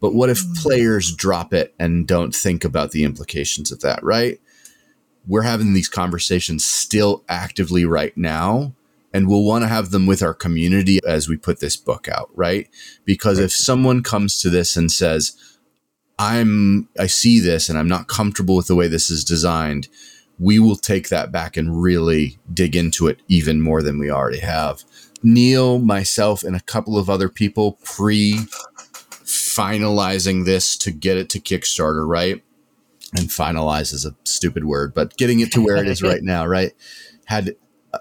But 0.00 0.14
what 0.14 0.30
if 0.30 0.42
hmm. 0.42 0.52
players 0.54 1.14
drop 1.14 1.54
it 1.54 1.74
and 1.78 2.06
don't 2.06 2.34
think 2.34 2.64
about 2.64 2.90
the 2.90 3.04
implications 3.04 3.70
of 3.70 3.80
that, 3.80 4.02
right? 4.02 4.40
We're 5.26 5.42
having 5.42 5.72
these 5.72 5.88
conversations 5.88 6.64
still 6.64 7.22
actively 7.28 7.84
right 7.84 8.16
now, 8.16 8.74
and 9.14 9.28
we'll 9.28 9.44
want 9.44 9.62
to 9.62 9.68
have 9.68 9.90
them 9.92 10.06
with 10.06 10.20
our 10.20 10.34
community 10.34 10.98
as 11.06 11.28
we 11.28 11.36
put 11.36 11.60
this 11.60 11.76
book 11.76 12.08
out, 12.08 12.30
right? 12.34 12.68
Because 13.04 13.38
if 13.38 13.52
someone 13.52 14.02
comes 14.02 14.40
to 14.40 14.50
this 14.50 14.76
and 14.76 14.90
says, 14.90 15.36
I'm 16.22 16.88
I 16.98 17.06
see 17.08 17.40
this 17.40 17.68
and 17.68 17.78
I'm 17.78 17.88
not 17.88 18.06
comfortable 18.06 18.56
with 18.56 18.68
the 18.68 18.74
way 18.76 18.88
this 18.88 19.10
is 19.10 19.24
designed, 19.24 19.88
we 20.38 20.58
will 20.58 20.76
take 20.76 21.08
that 21.08 21.32
back 21.32 21.56
and 21.56 21.82
really 21.82 22.38
dig 22.52 22.76
into 22.76 23.08
it 23.08 23.20
even 23.28 23.60
more 23.60 23.82
than 23.82 23.98
we 23.98 24.10
already 24.10 24.38
have. 24.40 24.84
Neil, 25.22 25.78
myself, 25.78 26.42
and 26.44 26.54
a 26.56 26.60
couple 26.60 26.96
of 26.96 27.10
other 27.10 27.28
people 27.28 27.78
pre 27.84 28.34
finalizing 29.24 30.44
this 30.44 30.76
to 30.78 30.90
get 30.90 31.16
it 31.16 31.28
to 31.30 31.40
Kickstarter, 31.40 32.06
right? 32.06 32.42
And 33.16 33.28
finalize 33.28 33.92
is 33.92 34.06
a 34.06 34.14
stupid 34.24 34.64
word, 34.64 34.94
but 34.94 35.16
getting 35.16 35.40
it 35.40 35.52
to 35.52 35.64
where 35.64 35.76
it 35.76 35.86
is 35.88 36.02
right 36.10 36.22
now, 36.22 36.46
right? 36.46 36.72
Had, 37.26 37.56
uh, 37.92 37.98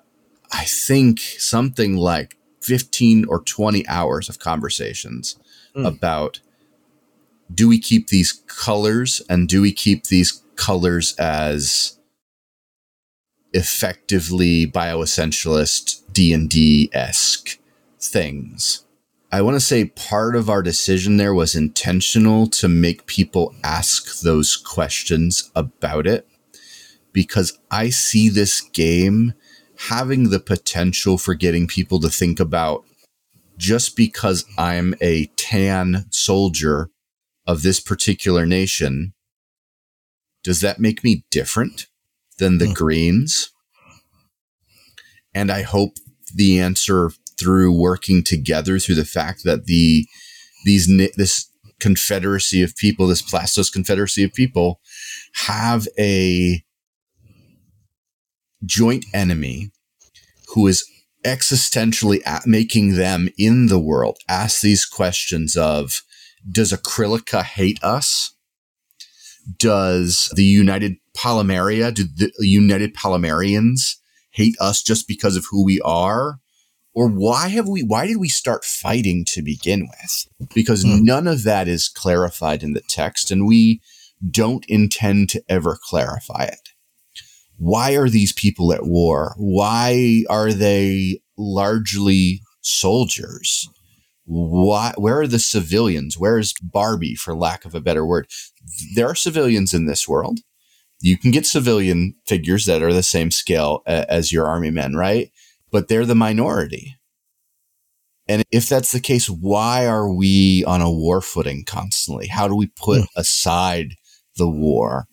I 0.52 0.64
think, 0.66 1.20
something 1.20 1.96
like 1.98 2.38
15 2.62 3.26
or 3.26 3.42
20 3.44 3.88
hours 3.88 4.30
of 4.30 4.40
conversations 4.40 5.38
Mm. 5.76 5.88
about 5.88 6.42
do 7.54 7.68
we 7.68 7.80
keep 7.80 8.08
these 8.08 8.32
colors 8.47 9.22
and 9.30 9.47
do 9.47 9.62
we 9.62 9.72
keep 9.72 10.06
these 10.06 10.43
colors 10.56 11.16
as 11.18 11.97
effectively 13.54 14.66
bioessentialist 14.68 16.02
d&d-esque 16.14 17.60
things? 17.99 18.86
I 19.34 19.41
want 19.41 19.56
to 19.56 19.62
say 19.62 19.86
part 19.86 20.36
of 20.36 20.49
our 20.49 20.62
decision 20.62 21.18
there 21.18 21.34
was 21.34 21.56
intentional 21.56 22.47
to 22.47 22.68
make 22.68 23.06
people 23.06 23.56
ask 23.64 24.22
those 24.22 24.58
questions 24.58 25.49
about 25.56 26.06
it 26.06 26.28
because 27.14 27.58
i 27.70 27.89
see 27.89 28.30
this 28.30 28.62
game 28.62 29.34
having 29.89 30.30
the 30.30 30.39
potential 30.39 31.18
for 31.18 31.34
getting 31.34 31.68
people 31.68 31.99
to 31.99 32.10
think 32.10 32.39
about 32.39 32.84
just 33.58 33.95
because 33.95 34.45
i'm 34.58 34.93
a 35.02 35.26
tan 35.36 36.06
soldier 36.10 36.89
of 37.46 37.64
this 37.64 37.80
particular 37.80 38.46
nation, 38.46 39.14
does 40.44 40.62
that 40.62 40.80
make 40.80 41.04
me 41.04 41.26
different 41.32 41.88
than 42.38 42.58
the 42.58 42.68
Hmm. 42.68 42.74
Greens? 42.74 43.52
And 45.34 45.52
I 45.52 45.62
hope 45.62 45.98
the 46.34 46.60
answer 46.60 47.12
through 47.39 47.78
working 47.78 48.24
together 48.24 48.78
through 48.80 48.96
the 48.96 49.06
fact 49.06 49.44
that 49.44 49.66
the 49.66 50.08
these 50.66 50.88
this 51.16 51.50
confederacy 51.80 52.62
of 52.62 52.76
people, 52.76 53.08
this 53.08 53.24
Plastos 53.24 53.72
confederacy 53.72 54.24
of 54.24 54.34
people, 54.34 54.80
have 55.34 55.88
a 55.98 56.64
joint 58.64 59.06
enemy 59.14 59.72
who 60.54 60.68
is 60.68 60.86
existentially 61.26 62.22
making 62.46 62.96
them 62.96 63.30
in 63.38 63.68
the 63.68 63.80
world 63.80 64.18
ask 64.28 64.62
these 64.62 64.86
questions 64.86 65.56
of 65.56 66.02
does 66.50 66.72
Acrylica 66.72 67.44
hate 67.44 67.84
us? 67.84 68.36
Does 69.58 70.32
the 70.36 70.44
United 70.44 70.98
Polymeria, 71.16 71.94
do 71.94 72.04
the 72.04 72.32
United 72.39 72.96
Polymerians 72.96 73.96
hate 74.32 74.56
us 74.60 74.82
just 74.82 75.08
because 75.08 75.36
of 75.36 75.46
who 75.50 75.66
we 75.66 75.82
are? 75.82 76.39
Or 76.94 77.08
why 77.08 77.48
have 77.50 77.68
we, 77.68 77.84
why 77.84 78.06
did 78.06 78.18
we 78.18 78.28
start 78.28 78.66
fighting 78.66 79.24
to 79.30 79.42
begin 79.42 79.88
with? 79.88 80.50
Because 80.54 80.84
mm. 80.84 81.02
none 81.02 81.28
of 81.28 81.44
that 81.44 81.68
is 81.68 81.88
clarified 81.88 82.64
in 82.64 82.74
the 82.74 82.82
text 82.82 83.32
and 83.32 83.48
we 83.48 83.82
don't 84.30 84.66
intend 84.68 85.30
to 85.30 85.44
ever 85.48 85.78
clarify 85.82 86.44
it. 86.44 86.70
Why 87.58 87.96
are 87.96 88.10
these 88.10 88.34
people 88.34 88.74
at 88.74 88.86
war? 88.86 89.36
Why 89.38 90.24
are 90.30 90.52
they 90.52 91.22
largely 91.38 92.42
soldiers? 92.62 93.70
Why, 94.34 94.94
where 94.96 95.20
are 95.20 95.28
the 95.28 95.40
civilians? 95.40 96.18
Where 96.18 96.38
is 96.38 96.54
Barbie, 96.64 97.16
for 97.16 97.36
lack 97.36 97.66
of 97.66 97.76
a 97.76 97.82
better 97.82 98.06
word? 98.06 98.28
There 98.96 99.08
are 99.08 99.16
civilians 99.16 99.74
in 99.74 99.88
this 99.88 100.08
world. 100.08 100.40
You 101.02 101.18
can 101.18 101.32
get 101.32 101.46
civilian 101.46 102.16
figures 102.26 102.66
that 102.66 102.82
are 102.82 102.94
the 102.94 103.04
same 103.04 103.30
scale 103.30 103.82
as 103.86 104.32
your 104.32 104.48
army 104.48 104.72
men, 104.72 104.96
right? 104.96 105.32
But 105.70 105.90
they're 105.90 106.06
the 106.06 106.16
minority. 106.16 106.96
And 108.26 108.44
if 108.52 108.70
that's 108.70 108.94
the 108.94 109.02
case, 109.02 109.30
why 109.30 109.86
are 109.86 110.10
we 110.10 110.64
on 110.64 110.80
a 110.80 110.90
war 110.90 111.20
footing 111.20 111.66
constantly? 111.66 112.28
How 112.28 112.48
do 112.48 112.56
we 112.56 112.68
put 112.68 113.00
hmm. 113.00 113.06
aside 113.18 113.96
the 114.38 114.48
war? 114.48 115.08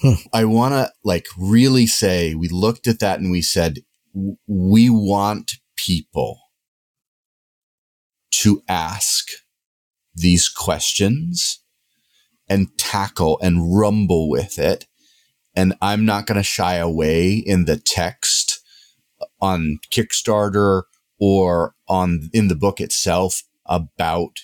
Hmm. 0.00 0.14
I 0.32 0.46
want 0.46 0.72
to 0.72 0.90
like 1.04 1.26
really 1.36 1.86
say 1.86 2.34
we 2.34 2.48
looked 2.48 2.86
at 2.86 3.00
that 3.00 3.20
and 3.20 3.30
we 3.30 3.42
said, 3.42 3.80
we 4.46 4.88
want 4.88 5.52
people 5.76 6.38
to 8.40 8.62
ask 8.68 9.28
these 10.14 10.48
questions 10.48 11.60
and 12.48 12.76
tackle 12.78 13.38
and 13.42 13.76
rumble 13.76 14.28
with 14.28 14.58
it. 14.58 14.86
And 15.54 15.74
I'm 15.82 16.04
not 16.04 16.26
going 16.26 16.36
to 16.36 16.42
shy 16.42 16.76
away 16.76 17.34
in 17.34 17.64
the 17.64 17.76
text 17.76 18.60
on 19.40 19.78
Kickstarter 19.92 20.82
or 21.18 21.74
on 21.88 22.30
in 22.32 22.48
the 22.48 22.54
book 22.54 22.80
itself 22.80 23.42
about 23.66 24.38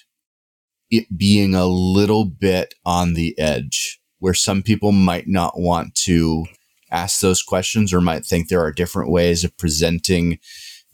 it 0.91 1.07
being 1.17 1.55
a 1.55 1.67
little 1.67 2.25
bit 2.25 2.75
on 2.85 3.15
the 3.15 3.37
edge 3.39 4.01
where 4.19 4.35
some 4.35 4.63
people 4.63 4.93
might 4.93 5.27
not 5.27 5.59
want 5.59 5.95
to 5.95 6.45
ask 6.91 7.21
those 7.21 7.43
questions 7.43 7.93
or 7.93 8.01
might 8.01 8.25
think 8.25 8.49
there 8.49 8.61
are 8.61 8.73
different 8.73 9.11
ways 9.11 9.43
of 9.43 9.57
presenting 9.57 10.39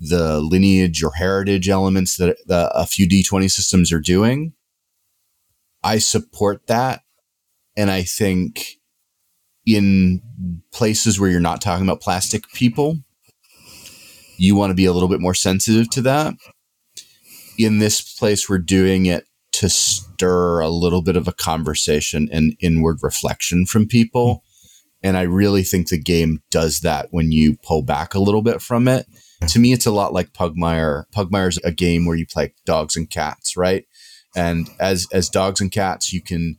the 0.02 0.40
lineage 0.40 1.02
or 1.02 1.12
heritage 1.12 1.68
elements 1.68 2.16
that 2.16 2.36
the, 2.46 2.70
a 2.74 2.86
few 2.86 3.08
D20 3.08 3.50
systems 3.50 3.92
are 3.92 4.00
doing. 4.00 4.52
I 5.84 5.98
support 5.98 6.66
that. 6.66 7.02
And 7.76 7.90
I 7.90 8.02
think 8.02 8.78
in 9.64 10.20
places 10.72 11.20
where 11.20 11.30
you're 11.30 11.40
not 11.40 11.60
talking 11.60 11.86
about 11.86 12.00
plastic 12.00 12.48
people, 12.52 12.98
you 14.36 14.56
want 14.56 14.70
to 14.70 14.74
be 14.74 14.86
a 14.86 14.92
little 14.92 15.08
bit 15.08 15.20
more 15.20 15.34
sensitive 15.34 15.88
to 15.90 16.02
that. 16.02 16.34
In 17.56 17.78
this 17.78 18.00
place, 18.00 18.48
we're 18.48 18.58
doing 18.58 19.06
it 19.06 19.26
to 19.52 19.68
stir 19.68 20.60
a 20.60 20.68
little 20.68 21.02
bit 21.02 21.16
of 21.16 21.28
a 21.28 21.32
conversation 21.32 22.28
and 22.32 22.56
inward 22.60 22.98
reflection 23.02 23.66
from 23.66 23.86
people. 23.86 24.42
And 25.02 25.16
I 25.16 25.22
really 25.22 25.62
think 25.62 25.88
the 25.88 25.98
game 25.98 26.42
does 26.50 26.80
that 26.80 27.08
when 27.10 27.30
you 27.30 27.56
pull 27.62 27.82
back 27.82 28.14
a 28.14 28.20
little 28.20 28.42
bit 28.42 28.60
from 28.60 28.88
it 28.88 29.06
to 29.48 29.58
me, 29.58 29.72
it's 29.72 29.86
a 29.86 29.92
lot 29.92 30.12
like 30.12 30.32
Pugmire. 30.32 31.04
Pugmire's 31.14 31.58
a 31.64 31.72
game 31.72 32.06
where 32.06 32.16
you 32.16 32.26
play 32.26 32.54
dogs 32.64 32.96
and 32.96 33.08
cats, 33.08 33.56
right? 33.56 33.86
And 34.34 34.68
as 34.80 35.06
as 35.12 35.28
dogs 35.28 35.60
and 35.60 35.70
cats, 35.70 36.12
you 36.12 36.22
can 36.22 36.56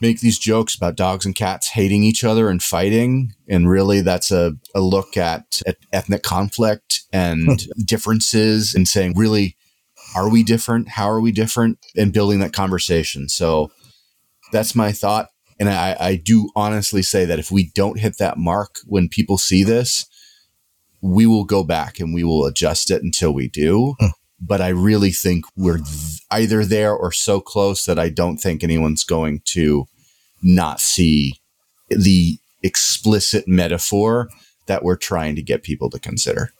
make 0.00 0.20
these 0.20 0.38
jokes 0.38 0.74
about 0.74 0.96
dogs 0.96 1.26
and 1.26 1.34
cats 1.34 1.68
hating 1.68 2.02
each 2.02 2.24
other 2.24 2.48
and 2.48 2.62
fighting. 2.62 3.32
And 3.48 3.68
really, 3.68 4.00
that's 4.00 4.30
a, 4.30 4.54
a 4.74 4.80
look 4.80 5.16
at, 5.16 5.60
at 5.66 5.76
ethnic 5.92 6.22
conflict 6.22 7.02
and 7.12 7.66
differences 7.84 8.74
and 8.74 8.88
saying, 8.88 9.14
really, 9.16 9.56
are 10.16 10.30
we 10.30 10.42
different? 10.42 10.88
How 10.88 11.10
are 11.10 11.20
we 11.20 11.32
different? 11.32 11.78
And 11.96 12.12
building 12.12 12.40
that 12.40 12.52
conversation. 12.52 13.28
So 13.28 13.70
that's 14.52 14.74
my 14.74 14.92
thought. 14.92 15.28
And 15.58 15.68
I, 15.68 15.96
I 16.00 16.16
do 16.16 16.48
honestly 16.56 17.02
say 17.02 17.26
that 17.26 17.38
if 17.38 17.50
we 17.50 17.70
don't 17.74 17.98
hit 17.98 18.16
that 18.18 18.38
mark 18.38 18.76
when 18.86 19.08
people 19.08 19.36
see 19.36 19.62
this, 19.62 20.06
we 21.02 21.26
will 21.26 21.44
go 21.44 21.62
back 21.62 22.00
and 22.00 22.14
we 22.14 22.24
will 22.24 22.44
adjust 22.46 22.90
it 22.90 23.02
until 23.02 23.32
we 23.32 23.48
do. 23.48 23.94
Hmm. 23.98 24.06
But 24.40 24.60
I 24.60 24.68
really 24.68 25.10
think 25.10 25.44
we're 25.56 25.78
th- 25.78 26.20
either 26.30 26.64
there 26.64 26.94
or 26.94 27.12
so 27.12 27.40
close 27.40 27.84
that 27.84 27.98
I 27.98 28.08
don't 28.08 28.38
think 28.38 28.64
anyone's 28.64 29.04
going 29.04 29.42
to 29.46 29.86
not 30.42 30.80
see 30.80 31.34
the 31.88 32.38
explicit 32.62 33.46
metaphor 33.46 34.28
that 34.66 34.82
we're 34.82 34.96
trying 34.96 35.36
to 35.36 35.42
get 35.42 35.62
people 35.62 35.90
to 35.90 35.98
consider. 35.98 36.50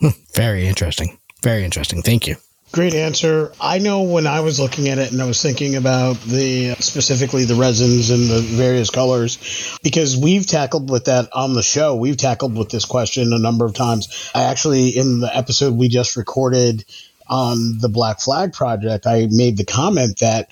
Hmm. 0.00 0.08
Very 0.34 0.66
interesting. 0.66 1.18
Very 1.42 1.64
interesting. 1.64 2.02
Thank 2.02 2.26
you. 2.26 2.36
Great 2.74 2.94
answer. 2.94 3.52
I 3.60 3.78
know 3.78 4.02
when 4.02 4.26
I 4.26 4.40
was 4.40 4.58
looking 4.58 4.88
at 4.88 4.98
it 4.98 5.12
and 5.12 5.22
I 5.22 5.26
was 5.26 5.40
thinking 5.40 5.76
about 5.76 6.20
the 6.22 6.74
specifically 6.80 7.44
the 7.44 7.54
resins 7.54 8.10
and 8.10 8.28
the 8.28 8.40
various 8.40 8.90
colors, 8.90 9.78
because 9.84 10.16
we've 10.16 10.44
tackled 10.44 10.90
with 10.90 11.04
that 11.04 11.28
on 11.32 11.54
the 11.54 11.62
show. 11.62 11.94
We've 11.94 12.16
tackled 12.16 12.58
with 12.58 12.70
this 12.70 12.84
question 12.84 13.32
a 13.32 13.38
number 13.38 13.64
of 13.64 13.74
times. 13.74 14.28
I 14.34 14.46
actually, 14.46 14.88
in 14.88 15.20
the 15.20 15.30
episode 15.32 15.74
we 15.74 15.86
just 15.86 16.16
recorded 16.16 16.84
on 17.28 17.78
the 17.78 17.88
Black 17.88 18.18
Flag 18.18 18.52
project, 18.52 19.06
I 19.06 19.28
made 19.30 19.56
the 19.56 19.64
comment 19.64 20.18
that 20.18 20.48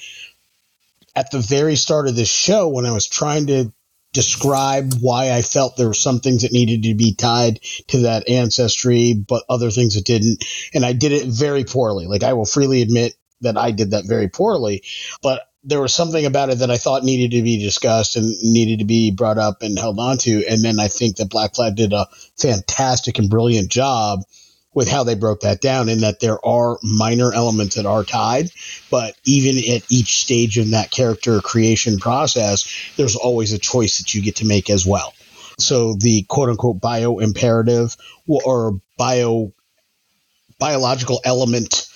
at 1.16 1.32
the 1.32 1.40
very 1.40 1.74
start 1.74 2.06
of 2.06 2.14
this 2.14 2.30
show, 2.30 2.68
when 2.68 2.86
I 2.86 2.92
was 2.92 3.08
trying 3.08 3.48
to 3.48 3.72
describe 4.12 4.94
why 5.00 5.32
I 5.32 5.42
felt 5.42 5.76
there 5.76 5.88
were 5.88 5.94
some 5.94 6.20
things 6.20 6.42
that 6.42 6.52
needed 6.52 6.84
to 6.84 6.94
be 6.94 7.14
tied 7.14 7.60
to 7.88 7.98
that 8.00 8.28
ancestry, 8.28 9.14
but 9.14 9.44
other 9.48 9.70
things 9.70 9.94
that 9.94 10.04
didn't. 10.04 10.44
And 10.74 10.84
I 10.84 10.92
did 10.92 11.12
it 11.12 11.26
very 11.26 11.64
poorly. 11.64 12.06
Like 12.06 12.22
I 12.22 12.34
will 12.34 12.44
freely 12.44 12.82
admit 12.82 13.14
that 13.40 13.56
I 13.56 13.70
did 13.70 13.90
that 13.90 14.06
very 14.06 14.28
poorly, 14.28 14.82
but 15.22 15.48
there 15.64 15.80
was 15.80 15.94
something 15.94 16.26
about 16.26 16.50
it 16.50 16.58
that 16.58 16.70
I 16.70 16.76
thought 16.76 17.04
needed 17.04 17.36
to 17.36 17.42
be 17.42 17.62
discussed 17.62 18.16
and 18.16 18.34
needed 18.42 18.80
to 18.80 18.84
be 18.84 19.12
brought 19.12 19.38
up 19.38 19.62
and 19.62 19.78
held 19.78 19.98
on 19.98 20.18
to. 20.18 20.44
And 20.46 20.64
then 20.64 20.80
I 20.80 20.88
think 20.88 21.16
that 21.16 21.30
Black 21.30 21.54
Flag 21.54 21.76
did 21.76 21.92
a 21.92 22.08
fantastic 22.36 23.18
and 23.18 23.30
brilliant 23.30 23.70
job 23.70 24.20
with 24.74 24.88
how 24.88 25.04
they 25.04 25.14
broke 25.14 25.40
that 25.40 25.60
down 25.60 25.88
in 25.88 26.00
that 26.00 26.20
there 26.20 26.44
are 26.44 26.78
minor 26.82 27.32
elements 27.32 27.76
that 27.76 27.86
are 27.86 28.04
tied, 28.04 28.50
but 28.90 29.14
even 29.24 29.58
at 29.58 29.90
each 29.90 30.18
stage 30.18 30.58
in 30.58 30.70
that 30.70 30.90
character 30.90 31.40
creation 31.40 31.98
process, 31.98 32.92
there's 32.96 33.16
always 33.16 33.52
a 33.52 33.58
choice 33.58 33.98
that 33.98 34.14
you 34.14 34.22
get 34.22 34.36
to 34.36 34.46
make 34.46 34.70
as 34.70 34.86
well. 34.86 35.12
So 35.58 35.94
the 35.94 36.22
quote 36.22 36.48
unquote 36.48 36.80
bio 36.80 37.18
imperative 37.18 37.96
or 38.26 38.80
bio 38.96 39.52
biological 40.58 41.20
element 41.24 41.88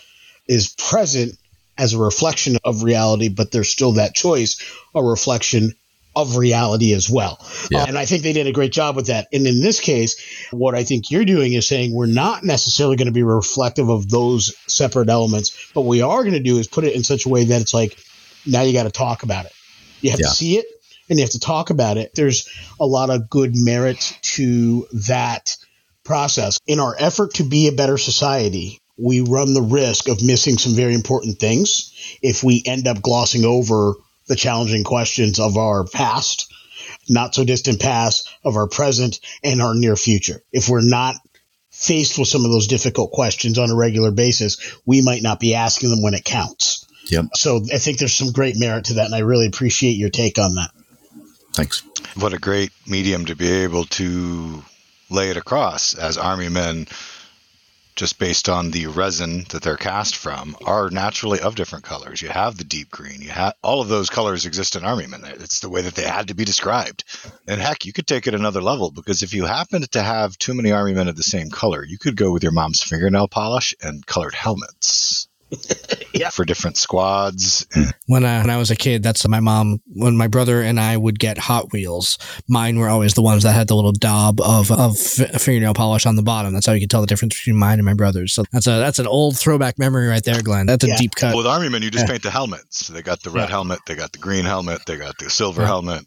is 0.47 0.69
present 0.69 1.33
as 1.79 1.95
a 1.95 1.99
reflection 1.99 2.57
of 2.65 2.83
reality, 2.83 3.29
but 3.29 3.53
there's 3.53 3.71
still 3.71 3.93
that 3.93 4.15
choice, 4.15 4.61
a 4.95 5.03
reflection 5.03 5.73
of 6.17 6.37
reality 6.37 6.95
as 6.95 7.09
well. 7.11 7.39
Yeah. 7.71 7.83
Uh, 7.83 7.87
and 7.89 7.99
I 7.99 8.07
think 8.07 8.23
they 8.23 8.33
did 8.33 8.47
a 8.47 8.53
great 8.53 8.73
job 8.73 8.97
with 8.97 9.07
that. 9.09 9.29
And 9.33 9.47
in 9.47 9.61
this 9.61 9.79
case, 9.79 10.49
what 10.51 10.75
I 10.75 10.83
think 10.83 11.11
you're 11.11 11.27
doing 11.27 11.53
is 11.53 11.69
saying 11.69 11.93
we're 11.95 12.07
not 12.07 12.43
necessarily 12.43 12.97
going 12.97 13.07
to 13.07 13.13
be 13.13 13.23
reflective 13.23 13.91
of 13.91 14.09
those 14.09 14.57
separate 14.67 15.11
elements, 15.11 15.71
but 15.75 15.83
we 15.83 16.01
are 16.01 16.23
going 16.23 16.33
to 16.33 16.43
do 16.43 16.59
is 16.59 16.67
put 16.67 16.85
it 16.85 16.95
in 16.95 17.05
such 17.05 17.27
a 17.27 17.29
way 17.29 17.45
that 17.45 17.61
it's 17.61 17.75
like, 17.75 17.99
now 18.47 18.63
you 18.63 18.73
got 18.73 18.85
to 18.85 18.91
talk 18.91 19.23
about 19.23 19.45
it. 19.45 19.53
You 20.01 20.11
have 20.11 20.21
yeah. 20.21 20.27
to 20.27 20.33
see 20.33 20.57
it 20.57 20.67
and 21.11 21.19
you 21.19 21.23
have 21.25 21.33
to 21.33 21.41
talk 21.41 21.71
about 21.71 21.99
it. 21.99 22.15
There's 22.15 22.49
a 22.81 22.87
lot 22.87 23.11
of 23.11 23.29
good 23.29 23.53
merit 23.55 24.19
to 24.23 24.87
that 25.07 25.57
process. 26.03 26.59
In 26.67 26.81
our 26.81 26.97
effort 26.99 27.35
to 27.35 27.45
be 27.45 27.69
a 27.69 27.73
better 27.73 27.99
society, 27.99 28.81
we 28.97 29.21
run 29.21 29.53
the 29.53 29.63
risk 29.63 30.09
of 30.09 30.25
missing 30.25 30.57
some 30.57 30.73
very 30.73 30.95
important 30.95 31.39
things 31.39 32.19
if 32.23 32.43
we 32.43 32.63
end 32.65 32.89
up 32.89 33.03
glossing 33.03 33.45
over 33.45 33.95
the 34.27 34.37
challenging 34.37 34.85
questions 34.85 35.39
of 35.39 35.57
our 35.57 35.85
past, 35.85 36.53
not 37.09 37.35
so 37.35 37.45
distant 37.45 37.81
past, 37.81 38.29
of 38.45 38.57
our 38.57 38.69
present, 38.69 39.21
and 39.43 39.63
our 39.63 39.75
near 39.75 39.97
future. 39.97 40.43
If 40.53 40.69
we're 40.69 40.89
not 40.89 41.17
faced 41.71 42.19
with 42.19 42.29
some 42.29 42.45
of 42.45 42.51
those 42.51 42.67
difficult 42.67 43.13
questions 43.13 43.59
on 43.59 43.71
a 43.71 43.77
regular 43.77 44.11
basis, 44.11 44.77
we 44.87 45.03
might 45.03 45.23
not 45.23 45.41
be 45.41 45.55
asking 45.55 45.91
them 45.91 46.03
when 46.03 46.15
it 46.15 46.25
counts. 46.25 46.87
Yep. 47.09 47.27
So 47.35 47.61
I 47.73 47.79
think 47.79 47.99
there's 47.99 48.15
some 48.15 48.33
great 48.33 48.59
merit 48.59 48.87
to 48.87 48.95
that, 48.95 49.07
and 49.07 49.15
I 49.15 49.21
really 49.21 49.47
appreciate 49.47 49.93
your 49.93 50.11
take 50.11 50.39
on 50.39 50.55
that. 50.55 50.71
Thanks. 51.53 51.83
What 52.17 52.33
a 52.33 52.39
great 52.39 52.71
medium 52.87 53.27
to 53.27 53.37
be 53.37 53.51
able 53.51 53.85
to 53.85 54.65
lay 55.11 55.31
it 55.31 55.37
across 55.37 55.95
as 55.95 56.19
army 56.19 56.49
men 56.49 56.87
just 57.97 58.19
based 58.19 58.49
on 58.49 58.71
the 58.71 58.87
resin 58.87 59.45
that 59.51 59.63
they're 59.63 59.77
cast 59.77 60.17
from, 60.17 60.55
are 60.65 60.91
naturally 60.91 61.41
of 61.41 61.55
different 61.57 61.85
colors. 61.85 62.21
You 62.21 62.29
have 62.29 62.57
the 62.57 62.65
deep 62.65 62.91
green. 62.91 63.23
You 63.23 63.31
have 63.31 63.55
all 63.63 63.81
of 63.81 63.89
those 63.89 64.11
colors 64.11 64.47
exist 64.47 64.77
in 64.77 64.85
Army 64.85 65.07
Men. 65.07 65.23
It's 65.25 65.61
the 65.61 65.71
way 65.71 65.81
that 65.81 65.95
they 65.95 66.07
had 66.07 66.29
to 66.29 66.35
be 66.35 66.45
described. 66.45 67.05
And 67.49 67.61
heck, 67.61 67.87
you 67.87 67.93
could 67.93 68.07
take 68.07 68.27
it 68.27 68.35
another 68.35 68.61
level 68.61 68.91
because 68.91 69.23
if 69.23 69.33
you 69.33 69.47
happened 69.47 69.91
to 69.93 70.03
have 70.03 70.37
too 70.39 70.55
many 70.55 70.73
Army 70.73 70.93
Men 70.93 71.09
of 71.09 71.17
the 71.17 71.23
same 71.23 71.51
color, 71.51 71.85
you 71.85 71.99
could 71.99 72.17
go 72.17 72.31
with 72.33 72.43
your 72.43 72.53
mom's 72.53 72.83
fingernail 72.83 73.29
polish 73.29 73.75
and 73.83 74.05
colored 74.07 74.35
helmets. 74.35 75.26
Yeah. 76.13 76.31
For 76.31 76.45
different 76.45 76.77
squads. 76.77 77.67
When 78.07 78.25
I, 78.25 78.41
when 78.41 78.51
I 78.51 78.57
was 78.57 78.71
a 78.71 78.77
kid, 78.77 79.03
that's 79.03 79.27
my 79.29 79.41
mom. 79.41 79.81
When 79.87 80.17
my 80.17 80.29
brother 80.29 80.63
and 80.63 80.81
I 80.81 80.97
would 80.97 81.19
get 81.19 81.39
Hot 81.39 81.73
Wheels, 81.73 82.19
mine 82.49 82.79
were 82.79 82.89
always 82.89 83.15
the 83.15 83.23
ones 83.23 83.43
that 83.43 83.53
had 83.53 83.69
the 83.69 83.75
little 83.77 83.93
daub 83.93 84.41
of 84.41 84.71
of 84.71 84.97
fingernail 84.99 85.75
polish 85.75 86.07
on 86.07 86.17
the 86.17 86.23
bottom. 86.23 86.53
That's 86.55 86.67
how 86.67 86.73
you 86.73 86.81
could 86.81 86.91
tell 86.91 87.01
the 87.03 87.07
difference 87.07 87.35
between 87.35 87.57
mine 87.57 87.79
and 87.79 87.85
my 87.85 87.95
brother's. 87.95 88.33
So 88.33 88.45
that's 88.53 88.67
a 88.67 88.79
that's 88.79 88.99
an 88.99 89.07
old 89.07 89.39
throwback 89.39 89.79
memory 89.79 90.07
right 90.09 90.23
there, 90.25 90.43
Glenn. 90.43 90.67
That's 90.67 90.85
a 90.85 90.89
Yeah. 90.89 90.97
deep 90.97 91.15
cut. 91.15 91.37
With 91.37 91.47
Army 91.47 91.69
Men, 91.69 91.83
you 91.83 91.91
just 91.91 92.07
Yeah. 92.07 92.13
paint 92.13 92.23
the 92.23 92.31
helmets. 92.31 92.89
They 92.89 93.03
got 93.03 93.23
the 93.23 93.31
red 93.31 93.43
Yeah. 93.43 93.57
helmet, 93.57 93.81
they 93.87 93.95
got 93.95 94.13
the 94.13 94.19
green 94.19 94.45
helmet, 94.45 94.81
they 94.87 94.97
got 94.97 95.19
the 95.19 95.29
silver 95.31 95.63
Yeah. 95.63 95.69
helmet. 95.69 96.07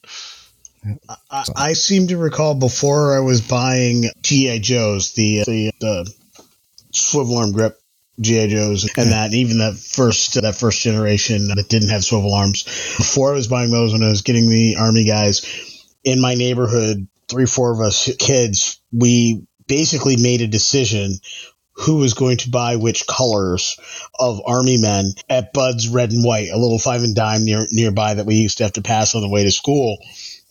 I, 1.29 1.43
I 1.55 1.73
seem 1.73 2.07
to 2.07 2.17
recall 2.17 2.55
before 2.55 3.15
I 3.15 3.19
was 3.19 3.41
buying 3.41 4.05
GI 4.23 4.59
Joes, 4.59 5.13
the 5.13 5.43
the, 5.45 5.71
the 5.79 6.13
swivel 6.91 7.37
arm 7.37 7.51
grip 7.51 7.78
GI 8.21 8.47
Joes, 8.49 8.89
and 8.97 9.11
that 9.11 9.33
even 9.33 9.59
that 9.59 9.75
first 9.75 10.41
that 10.41 10.55
first 10.55 10.81
generation 10.81 11.47
that 11.47 11.69
didn't 11.69 11.89
have 11.89 12.03
swivel 12.03 12.33
arms. 12.33 12.63
Before 12.97 13.31
I 13.31 13.35
was 13.35 13.47
buying 13.47 13.71
those, 13.71 13.93
when 13.93 14.03
I 14.03 14.09
was 14.09 14.21
getting 14.21 14.49
the 14.49 14.77
army 14.79 15.05
guys 15.05 15.87
in 16.03 16.21
my 16.21 16.35
neighborhood, 16.35 17.07
three 17.27 17.45
four 17.45 17.73
of 17.73 17.79
us 17.79 18.09
kids, 18.17 18.81
we 18.91 19.45
basically 19.67 20.17
made 20.17 20.41
a 20.41 20.47
decision 20.47 21.13
who 21.73 21.97
was 21.97 22.13
going 22.13 22.35
to 22.37 22.49
buy 22.49 22.75
which 22.75 23.07
colors 23.07 23.79
of 24.19 24.41
army 24.45 24.77
men 24.77 25.05
at 25.29 25.53
Bud's 25.53 25.87
Red 25.87 26.11
and 26.11 26.25
White, 26.25 26.49
a 26.49 26.57
little 26.57 26.79
five 26.79 27.03
and 27.03 27.15
dime 27.15 27.45
near 27.45 27.65
nearby 27.71 28.15
that 28.15 28.25
we 28.25 28.35
used 28.35 28.57
to 28.57 28.65
have 28.65 28.73
to 28.73 28.81
pass 28.81 29.15
on 29.15 29.21
the 29.21 29.29
way 29.29 29.43
to 29.43 29.51
school. 29.51 29.97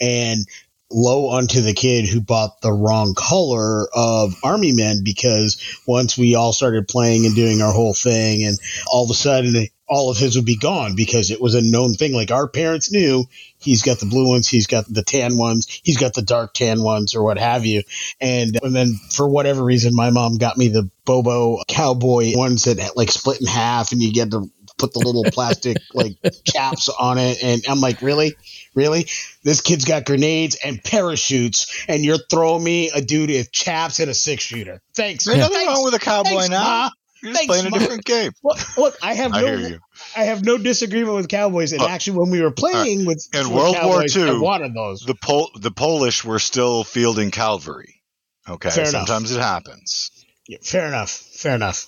And 0.00 0.46
low 0.90 1.30
unto 1.30 1.60
the 1.60 1.74
kid 1.74 2.08
who 2.08 2.20
bought 2.20 2.60
the 2.60 2.72
wrong 2.72 3.14
color 3.14 3.86
of 3.94 4.34
army 4.42 4.72
men 4.72 5.02
because 5.04 5.80
once 5.86 6.16
we 6.16 6.34
all 6.34 6.52
started 6.52 6.88
playing 6.88 7.26
and 7.26 7.34
doing 7.34 7.60
our 7.60 7.72
whole 7.72 7.94
thing 7.94 8.44
and 8.44 8.58
all 8.90 9.04
of 9.04 9.10
a 9.10 9.14
sudden 9.14 9.66
all 9.88 10.10
of 10.10 10.18
his 10.18 10.36
would 10.36 10.44
be 10.44 10.56
gone 10.56 10.94
because 10.94 11.30
it 11.30 11.40
was 11.40 11.54
a 11.54 11.62
known 11.62 11.94
thing. 11.94 12.12
Like 12.12 12.30
our 12.30 12.46
parents 12.46 12.92
knew 12.92 13.24
he's 13.58 13.82
got 13.82 13.98
the 13.98 14.06
blue 14.06 14.28
ones 14.28 14.48
he's 14.48 14.66
got 14.66 14.84
the 14.88 15.02
tan 15.02 15.36
ones 15.36 15.80
he's 15.82 15.96
got 15.96 16.14
the 16.14 16.22
dark 16.22 16.54
tan 16.54 16.82
ones 16.82 17.14
or 17.14 17.22
what 17.22 17.38
have 17.38 17.66
you. 17.66 17.82
And, 18.20 18.58
and 18.62 18.74
then 18.74 18.94
for 19.10 19.28
whatever 19.28 19.64
reason 19.64 19.94
my 19.94 20.10
mom 20.10 20.36
got 20.36 20.56
me 20.56 20.68
the 20.68 20.90
bobo 21.04 21.62
cowboy 21.68 22.32
ones 22.36 22.64
that 22.64 22.96
like 22.96 23.10
split 23.10 23.40
in 23.40 23.46
half 23.46 23.92
and 23.92 24.02
you 24.02 24.12
get 24.12 24.30
to 24.30 24.50
put 24.78 24.92
the 24.92 25.00
little 25.00 25.24
plastic 25.24 25.76
like 25.94 26.16
caps 26.44 26.88
on 26.88 27.18
it 27.18 27.42
and 27.42 27.62
i'm 27.68 27.80
like 27.80 28.00
really 28.02 28.34
really 28.74 29.06
this 29.42 29.60
kid's 29.60 29.84
got 29.84 30.04
grenades 30.04 30.56
and 30.64 30.82
parachutes, 30.82 31.84
and 31.88 32.04
you're 32.04 32.18
throwing 32.30 32.62
me 32.62 32.90
a 32.94 33.00
dude 33.00 33.30
with 33.30 33.50
chaps 33.50 33.98
and 33.98 34.10
a 34.10 34.14
six 34.14 34.44
shooter. 34.44 34.80
Thanks. 34.94 35.24
There's 35.24 35.38
nothing 35.38 35.54
Thanks. 35.56 35.72
wrong 35.72 35.84
with 35.84 35.94
a 35.94 35.98
cowboy 35.98 36.28
Thanks, 36.30 36.48
now. 36.50 36.62
Ma. 36.62 36.90
You're 37.22 37.32
just 37.32 37.38
Thanks, 37.48 37.60
playing 37.62 37.74
a 37.74 37.78
different 37.78 38.04
game. 38.04 38.30
Look, 38.44 38.76
look, 38.76 38.96
I 39.02 39.14
have 39.14 39.32
I 39.34 39.40
no, 39.40 39.46
hear 39.46 39.68
you. 39.70 39.78
I 40.16 40.24
have 40.24 40.44
no 40.44 40.58
disagreement 40.58 41.16
with 41.16 41.28
cowboys, 41.28 41.72
and 41.72 41.82
Uh, 41.82 41.88
actually, 41.88 42.18
when 42.18 42.30
we 42.30 42.40
were 42.40 42.52
playing 42.52 43.06
with 43.06 43.26
In 43.32 43.48
with 43.48 43.56
World 43.56 43.76
War 43.82 43.94
cowboys, 44.02 44.16
II, 44.16 44.28
I 44.28 44.38
wanted 44.38 44.74
those. 44.74 45.00
The 45.00 45.14
Pol- 45.16 45.50
the 45.58 45.70
Polish 45.72 46.24
were 46.24 46.38
still 46.38 46.84
fielding 46.84 47.30
cavalry. 47.32 48.02
Okay, 48.48 48.70
Fair 48.70 48.88
enough. 48.88 49.08
sometimes 49.08 49.32
it 49.32 49.40
happens. 49.40 50.10
Yeah, 50.46 50.58
fair 50.62 50.86
enough. 50.86 51.10
Fair 51.10 51.54
enough. 51.56 51.86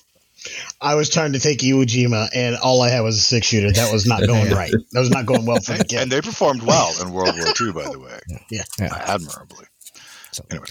I 0.81 0.95
was 0.95 1.11
trying 1.11 1.33
to 1.35 1.39
take 1.39 1.59
Iwo 1.59 1.85
Jima, 1.85 2.29
and 2.35 2.57
all 2.57 2.81
I 2.83 2.89
had 2.91 3.01
was 3.01 3.17
a 3.17 3.21
six 3.21 3.47
shooter. 3.47 3.71
That 3.73 3.93
was 3.93 4.07
not 4.07 4.27
going 4.27 4.51
right. 4.55 4.73
That 4.93 5.01
was 5.01 5.11
not 5.11 5.27
going 5.27 5.45
well 5.47 5.61
for 5.61 5.73
the 5.73 5.81
And, 5.81 5.89
kid. 5.89 6.01
and 6.03 6.13
they 6.13 6.21
performed 6.21 6.63
well 6.63 6.93
in 7.03 7.13
World 7.13 7.35
War 7.37 7.47
II, 7.61 7.73
by 7.73 7.91
the 7.91 7.99
way, 7.99 8.19
yeah. 8.51 8.63
Yeah. 8.79 8.89
admirably. 9.07 9.67
So- 10.33 10.45
Anyway, 10.51 10.67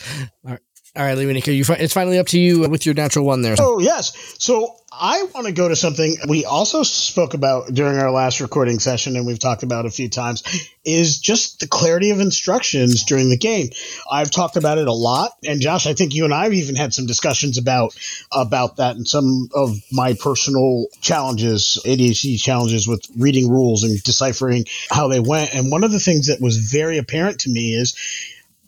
All 0.45 0.51
right, 0.51 0.59
Lewanika, 0.95 1.55
you 1.55 1.63
fi- 1.63 1.75
it's 1.75 1.93
finally 1.93 2.19
up 2.19 2.27
to 2.27 2.39
you 2.39 2.67
with 2.69 2.85
your 2.85 2.95
natural 2.95 3.25
one 3.25 3.41
there. 3.41 3.55
Oh, 3.59 3.79
yes. 3.79 4.35
So 4.39 4.75
I 4.91 5.23
want 5.33 5.47
to 5.47 5.53
go 5.53 5.69
to 5.69 5.75
something 5.75 6.17
we 6.27 6.43
also 6.43 6.83
spoke 6.83 7.33
about 7.33 7.73
during 7.73 7.97
our 7.99 8.11
last 8.11 8.41
recording 8.41 8.79
session, 8.79 9.15
and 9.15 9.25
we've 9.25 9.39
talked 9.39 9.63
about 9.63 9.85
a 9.85 9.89
few 9.89 10.09
times, 10.09 10.43
is 10.83 11.19
just 11.19 11.61
the 11.61 11.67
clarity 11.67 12.09
of 12.09 12.19
instructions 12.19 13.05
during 13.05 13.29
the 13.29 13.37
game. 13.37 13.69
I've 14.11 14.29
talked 14.29 14.57
about 14.57 14.77
it 14.77 14.87
a 14.87 14.93
lot, 14.93 15.31
and 15.45 15.61
Josh, 15.61 15.87
I 15.87 15.93
think 15.93 16.15
you 16.15 16.25
and 16.25 16.33
I 16.33 16.43
have 16.43 16.53
even 16.53 16.75
had 16.75 16.93
some 16.93 17.05
discussions 17.05 17.57
about 17.57 17.95
about 18.31 18.77
that 18.77 18.97
and 18.97 19.07
some 19.07 19.49
of 19.53 19.77
my 19.91 20.15
personal 20.15 20.87
challenges, 20.99 21.79
ADHD 21.85 22.41
challenges 22.41 22.87
with 22.87 23.05
reading 23.17 23.49
rules 23.49 23.83
and 23.83 24.01
deciphering 24.03 24.65
how 24.89 25.07
they 25.07 25.19
went. 25.21 25.53
And 25.55 25.71
one 25.71 25.83
of 25.83 25.91
the 25.91 25.99
things 25.99 26.27
that 26.27 26.41
was 26.41 26.57
very 26.57 26.97
apparent 26.97 27.41
to 27.41 27.49
me 27.49 27.73
is 27.73 27.95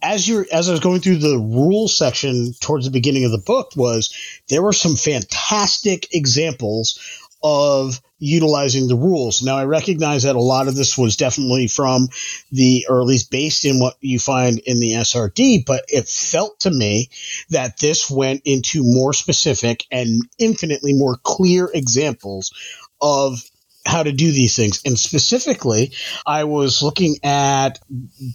as 0.01 0.27
you're 0.27 0.45
as 0.51 0.69
I 0.69 0.71
was 0.71 0.79
going 0.79 1.01
through 1.01 1.17
the 1.17 1.37
rules 1.37 1.95
section 1.95 2.53
towards 2.59 2.85
the 2.85 2.91
beginning 2.91 3.25
of 3.25 3.31
the 3.31 3.37
book 3.37 3.71
was 3.75 4.13
there 4.49 4.61
were 4.61 4.73
some 4.73 4.95
fantastic 4.95 6.13
examples 6.13 6.99
of 7.43 7.99
utilizing 8.19 8.87
the 8.87 8.95
rules. 8.95 9.41
Now 9.41 9.57
I 9.57 9.65
recognize 9.65 10.23
that 10.23 10.35
a 10.35 10.41
lot 10.41 10.67
of 10.67 10.75
this 10.75 10.97
was 10.97 11.17
definitely 11.17 11.67
from 11.67 12.07
the 12.51 12.85
or 12.87 13.01
at 13.01 13.07
least 13.07 13.31
based 13.31 13.65
in 13.65 13.79
what 13.79 13.97
you 13.99 14.19
find 14.19 14.59
in 14.59 14.79
the 14.79 14.91
SRD, 14.93 15.65
but 15.65 15.83
it 15.87 16.07
felt 16.07 16.59
to 16.61 16.71
me 16.71 17.09
that 17.49 17.79
this 17.79 18.09
went 18.09 18.43
into 18.45 18.83
more 18.83 19.13
specific 19.13 19.85
and 19.91 20.21
infinitely 20.37 20.93
more 20.93 21.17
clear 21.23 21.69
examples 21.73 22.53
of 23.01 23.41
how 23.85 24.03
to 24.03 24.11
do 24.11 24.31
these 24.31 24.55
things. 24.55 24.81
And 24.85 24.97
specifically, 24.97 25.91
I 26.25 26.43
was 26.43 26.81
looking 26.81 27.17
at 27.23 27.79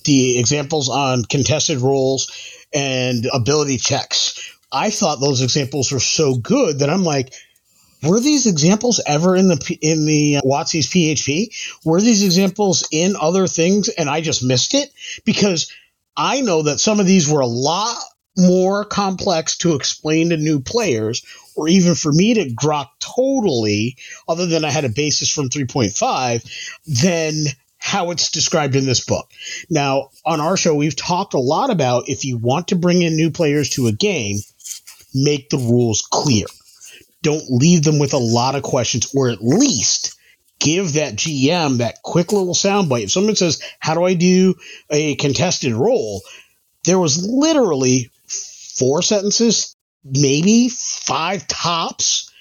the 0.04 0.38
examples 0.38 0.88
on 0.88 1.24
contested 1.24 1.78
rolls 1.78 2.30
and 2.74 3.26
ability 3.32 3.78
checks. 3.78 4.52
I 4.72 4.90
thought 4.90 5.20
those 5.20 5.42
examples 5.42 5.92
were 5.92 6.00
so 6.00 6.36
good 6.36 6.80
that 6.80 6.90
I'm 6.90 7.04
like, 7.04 7.32
were 8.02 8.20
these 8.20 8.46
examples 8.46 9.00
ever 9.06 9.36
in 9.36 9.48
the 9.48 9.78
in 9.80 10.04
the 10.04 10.36
uh, 10.36 10.42
WotC's 10.42 10.88
PHB? 10.88 11.84
Were 11.84 12.00
these 12.00 12.24
examples 12.24 12.86
in 12.92 13.14
other 13.18 13.46
things 13.46 13.88
and 13.88 14.10
I 14.10 14.20
just 14.20 14.44
missed 14.44 14.74
it? 14.74 14.92
Because 15.24 15.72
I 16.16 16.40
know 16.40 16.62
that 16.62 16.80
some 16.80 17.00
of 17.00 17.06
these 17.06 17.28
were 17.28 17.40
a 17.40 17.46
lot 17.46 17.96
more 18.36 18.84
complex 18.84 19.56
to 19.58 19.74
explain 19.74 20.30
to 20.30 20.36
new 20.36 20.60
players 20.60 21.22
or 21.56 21.68
even 21.68 21.94
for 21.94 22.12
me 22.12 22.34
to 22.34 22.50
grok 22.54 22.88
totally 23.00 23.96
other 24.28 24.46
than 24.46 24.64
I 24.64 24.70
had 24.70 24.84
a 24.84 24.90
basis 24.90 25.30
from 25.30 25.48
3.5 25.48 27.02
than 27.02 27.46
how 27.78 28.10
it's 28.10 28.30
described 28.30 28.74
in 28.74 28.84
this 28.84 29.04
book. 29.04 29.30
Now, 29.70 30.10
on 30.24 30.40
our 30.40 30.56
show, 30.56 30.74
we've 30.74 30.96
talked 30.96 31.34
a 31.34 31.38
lot 31.38 31.70
about 31.70 32.08
if 32.08 32.24
you 32.24 32.36
want 32.36 32.68
to 32.68 32.76
bring 32.76 33.02
in 33.02 33.16
new 33.16 33.30
players 33.30 33.70
to 33.70 33.86
a 33.86 33.92
game, 33.92 34.38
make 35.14 35.50
the 35.50 35.58
rules 35.58 36.02
clear. 36.02 36.46
Don't 37.22 37.44
leave 37.48 37.84
them 37.84 37.98
with 37.98 38.12
a 38.12 38.18
lot 38.18 38.56
of 38.56 38.62
questions, 38.62 39.14
or 39.14 39.28
at 39.28 39.42
least 39.42 40.16
give 40.58 40.94
that 40.94 41.14
GM 41.14 41.78
that 41.78 42.02
quick 42.02 42.32
little 42.32 42.54
soundbite. 42.54 43.04
If 43.04 43.12
someone 43.12 43.36
says, 43.36 43.62
How 43.78 43.94
do 43.94 44.04
I 44.04 44.14
do 44.14 44.54
a 44.90 45.14
contested 45.16 45.72
roll? 45.72 46.22
There 46.84 46.98
was 46.98 47.24
literally 47.24 48.10
four 48.76 49.02
sentences, 49.02 49.75
maybe 50.10 50.68
five 50.68 51.46
tops. 51.48 52.32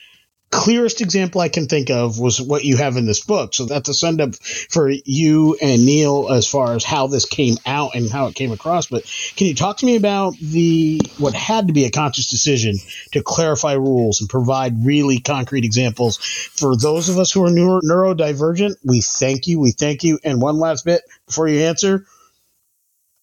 Clearest 0.52 1.02
example 1.02 1.42
I 1.42 1.50
can 1.50 1.66
think 1.66 1.90
of 1.90 2.18
was 2.18 2.40
what 2.40 2.64
you 2.64 2.78
have 2.78 2.96
in 2.96 3.06
this 3.06 3.26
book. 3.26 3.54
So 3.54 3.66
that's 3.66 3.90
a 3.90 3.94
send 3.94 4.22
up 4.22 4.36
for 4.36 4.90
you 4.90 5.58
and 5.62 5.86
Neil 5.86 6.32
as 6.32 6.48
far 6.48 6.76
as 6.76 6.86
how 6.86 7.08
this 7.08 7.26
came 7.26 7.58
out 7.66 7.96
and 7.96 8.10
how 8.10 8.28
it 8.28 8.36
came 8.36 8.54
across. 8.54 8.86
But 8.86 9.04
can 9.36 9.48
you 9.48 9.56
talk 9.56 9.78
to 9.78 9.86
me 9.86 9.98
about 9.98 10.38
the 10.38 11.02
what 11.18 11.34
had 11.34 11.68
to 11.68 11.74
be 11.74 11.86
a 11.86 11.92
conscious 11.92 12.30
decision 12.30 12.76
to 13.12 13.22
clarify 13.22 13.74
rules 13.74 14.22
and 14.22 14.30
provide 14.30 14.86
really 14.86 15.20
concrete 15.20 15.66
examples 15.66 16.18
for 16.18 16.78
those 16.78 17.10
of 17.10 17.18
us 17.18 17.34
who 17.34 17.44
are 17.44 17.52
neuro- 17.52 17.82
neurodivergent? 17.82 18.76
We 18.86 19.02
thank 19.02 19.48
you. 19.48 19.60
We 19.60 19.72
thank 19.72 20.06
you. 20.06 20.20
And 20.24 20.42
one 20.42 20.58
last 20.58 20.86
bit 20.86 21.02
before 21.26 21.50
you 21.50 21.62
answer 21.62 22.06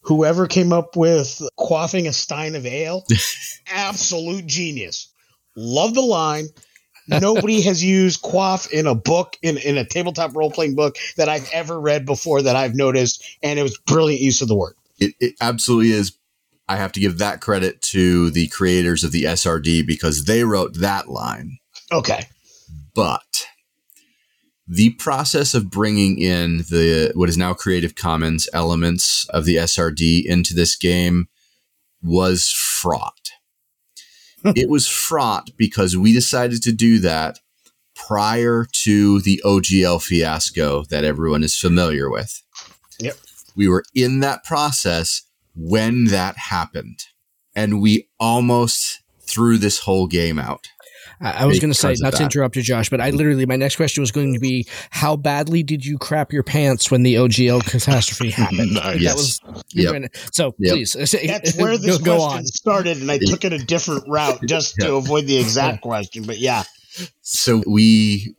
whoever 0.03 0.47
came 0.47 0.73
up 0.73 0.97
with 0.97 1.41
quaffing 1.59 2.07
a 2.07 2.13
stein 2.13 2.55
of 2.55 2.67
ale, 2.67 3.05
absolute 3.69 4.47
genius. 4.47 5.13
Love 5.57 5.95
the 5.95 6.03
line. 6.03 6.47
Nobody 7.09 7.63
has 7.63 7.83
used 7.83 8.23
quaff 8.23 8.73
in 8.73 8.87
a 8.87 8.95
book, 8.95 9.37
in, 9.43 9.59
in 9.59 9.77
a 9.77 9.85
tabletop 9.85 10.37
role 10.37 10.51
playing 10.51 10.77
book 10.77 10.97
that 11.17 11.29
I've 11.29 11.49
ever 11.53 11.79
read 11.81 12.07
before 12.07 12.43
that 12.43 12.55
I've 12.57 12.75
noticed, 12.75 13.25
and 13.43 13.59
it 13.59 13.63
was 13.63 13.77
brilliant 13.87 14.23
use 14.23 14.41
of 14.41 14.49
the 14.49 14.55
word. 14.55 14.75
It, 14.99 15.15
it 15.19 15.35
absolutely 15.41 15.93
is. 15.93 16.17
I 16.69 16.77
have 16.77 16.93
to 16.93 17.01
give 17.01 17.19
that 17.19 17.41
credit 17.41 17.83
to 17.83 18.31
the 18.31 18.47
creators 18.49 19.03
of 19.03 19.11
the 19.13 19.25
SRD 19.25 19.87
because 19.87 20.25
they 20.25 20.45
wrote 20.45 20.75
that 20.75 21.09
line. 21.09 21.59
Okay. 21.91 22.27
But 22.95 23.47
the 24.67 24.91
process 24.91 25.55
of 25.55 25.71
bringing 25.71 26.19
in 26.19 26.59
the 26.59 27.13
what 27.15 27.29
is 27.29 27.37
now 27.37 27.53
Creative 27.53 27.95
Commons 27.95 28.49
elements 28.53 29.29
of 29.31 29.45
the 29.45 29.57
SRD 29.57 30.25
into 30.25 30.55
this 30.55 30.77
game 30.77 31.29
was 32.03 32.51
fraught. 32.51 33.31
Hmm. 34.43 34.51
it 34.57 34.69
was 34.69 34.89
fraught 34.89 35.51
because 35.57 35.97
we 35.97 36.13
decided 36.13 36.63
to 36.63 36.73
do 36.73 36.99
that 37.01 37.39
prior 37.95 38.67
to 38.73 39.21
the 39.21 39.41
OGL 39.45 40.03
fiasco 40.03 40.85
that 40.91 41.05
everyone 41.05 41.45
is 41.45 41.57
familiar 41.57 42.11
with. 42.11 42.43
Yep. 42.99 43.17
We 43.55 43.69
were 43.69 43.85
in 43.95 44.21
that 44.21 44.45
process 44.45 45.23
when 45.55 46.07
that 46.07 46.37
happened, 46.37 47.01
and 47.55 47.81
we 47.81 48.09
almost 48.19 49.03
threw 49.21 49.59
this 49.59 49.81
whole 49.81 50.07
game 50.07 50.39
out. 50.39 50.69
I, 51.23 51.43
I 51.43 51.47
was 51.47 51.59
going 51.61 51.71
to 51.73 51.79
say, 51.79 51.89
Because 51.89 52.01
of 52.01 52.05
not 52.05 52.15
to 52.19 52.23
interrupt 52.25 52.57
you, 52.57 52.63
Josh, 52.63 52.91
but 52.91 53.01
I 53.01 53.11
literally, 53.11 53.47
my 53.47 53.57
next 53.57 53.77
question 53.77 54.01
was 54.03 54.11
going 54.11 54.35
to 54.35 54.41
be, 54.41 54.67
how 54.91 55.17
badly 55.17 55.63
did 55.63 55.85
you 55.87 55.97
crap 55.99 56.33
your 56.33 56.43
pants 56.43 56.91
when 56.91 57.03
the 57.05 57.15
OGL 57.15 57.65
catastrophe 57.65 58.31
happened? 58.43 58.75
Nice. 58.75 59.01
Yes. 59.01 59.13
That 59.13 59.17
was, 59.17 59.41
Yep. 59.75 59.93
gonna- 59.93 60.09
so 60.33 60.55
Yep. 60.59 60.73
please, 60.75 60.97
uh, 60.97 61.07
That's 61.27 61.55
where 61.57 61.79
this 61.79 61.99
go, 61.99 62.05
go 62.05 62.17
question 62.19 62.39
on. 62.41 62.47
started, 62.47 63.01
and 63.01 63.11
I 63.11 63.19
took 63.19 63.45
it 63.45 63.53
a 63.53 63.59
different 63.59 64.05
route 64.09 64.41
just 64.47 64.75
to 64.77 64.95
avoid 64.97 65.27
the 65.27 65.39
exact 65.39 65.81
question. 65.83 66.25
But 66.25 66.39
yeah, 66.39 66.65
So 67.23 67.63
we 67.67 68.35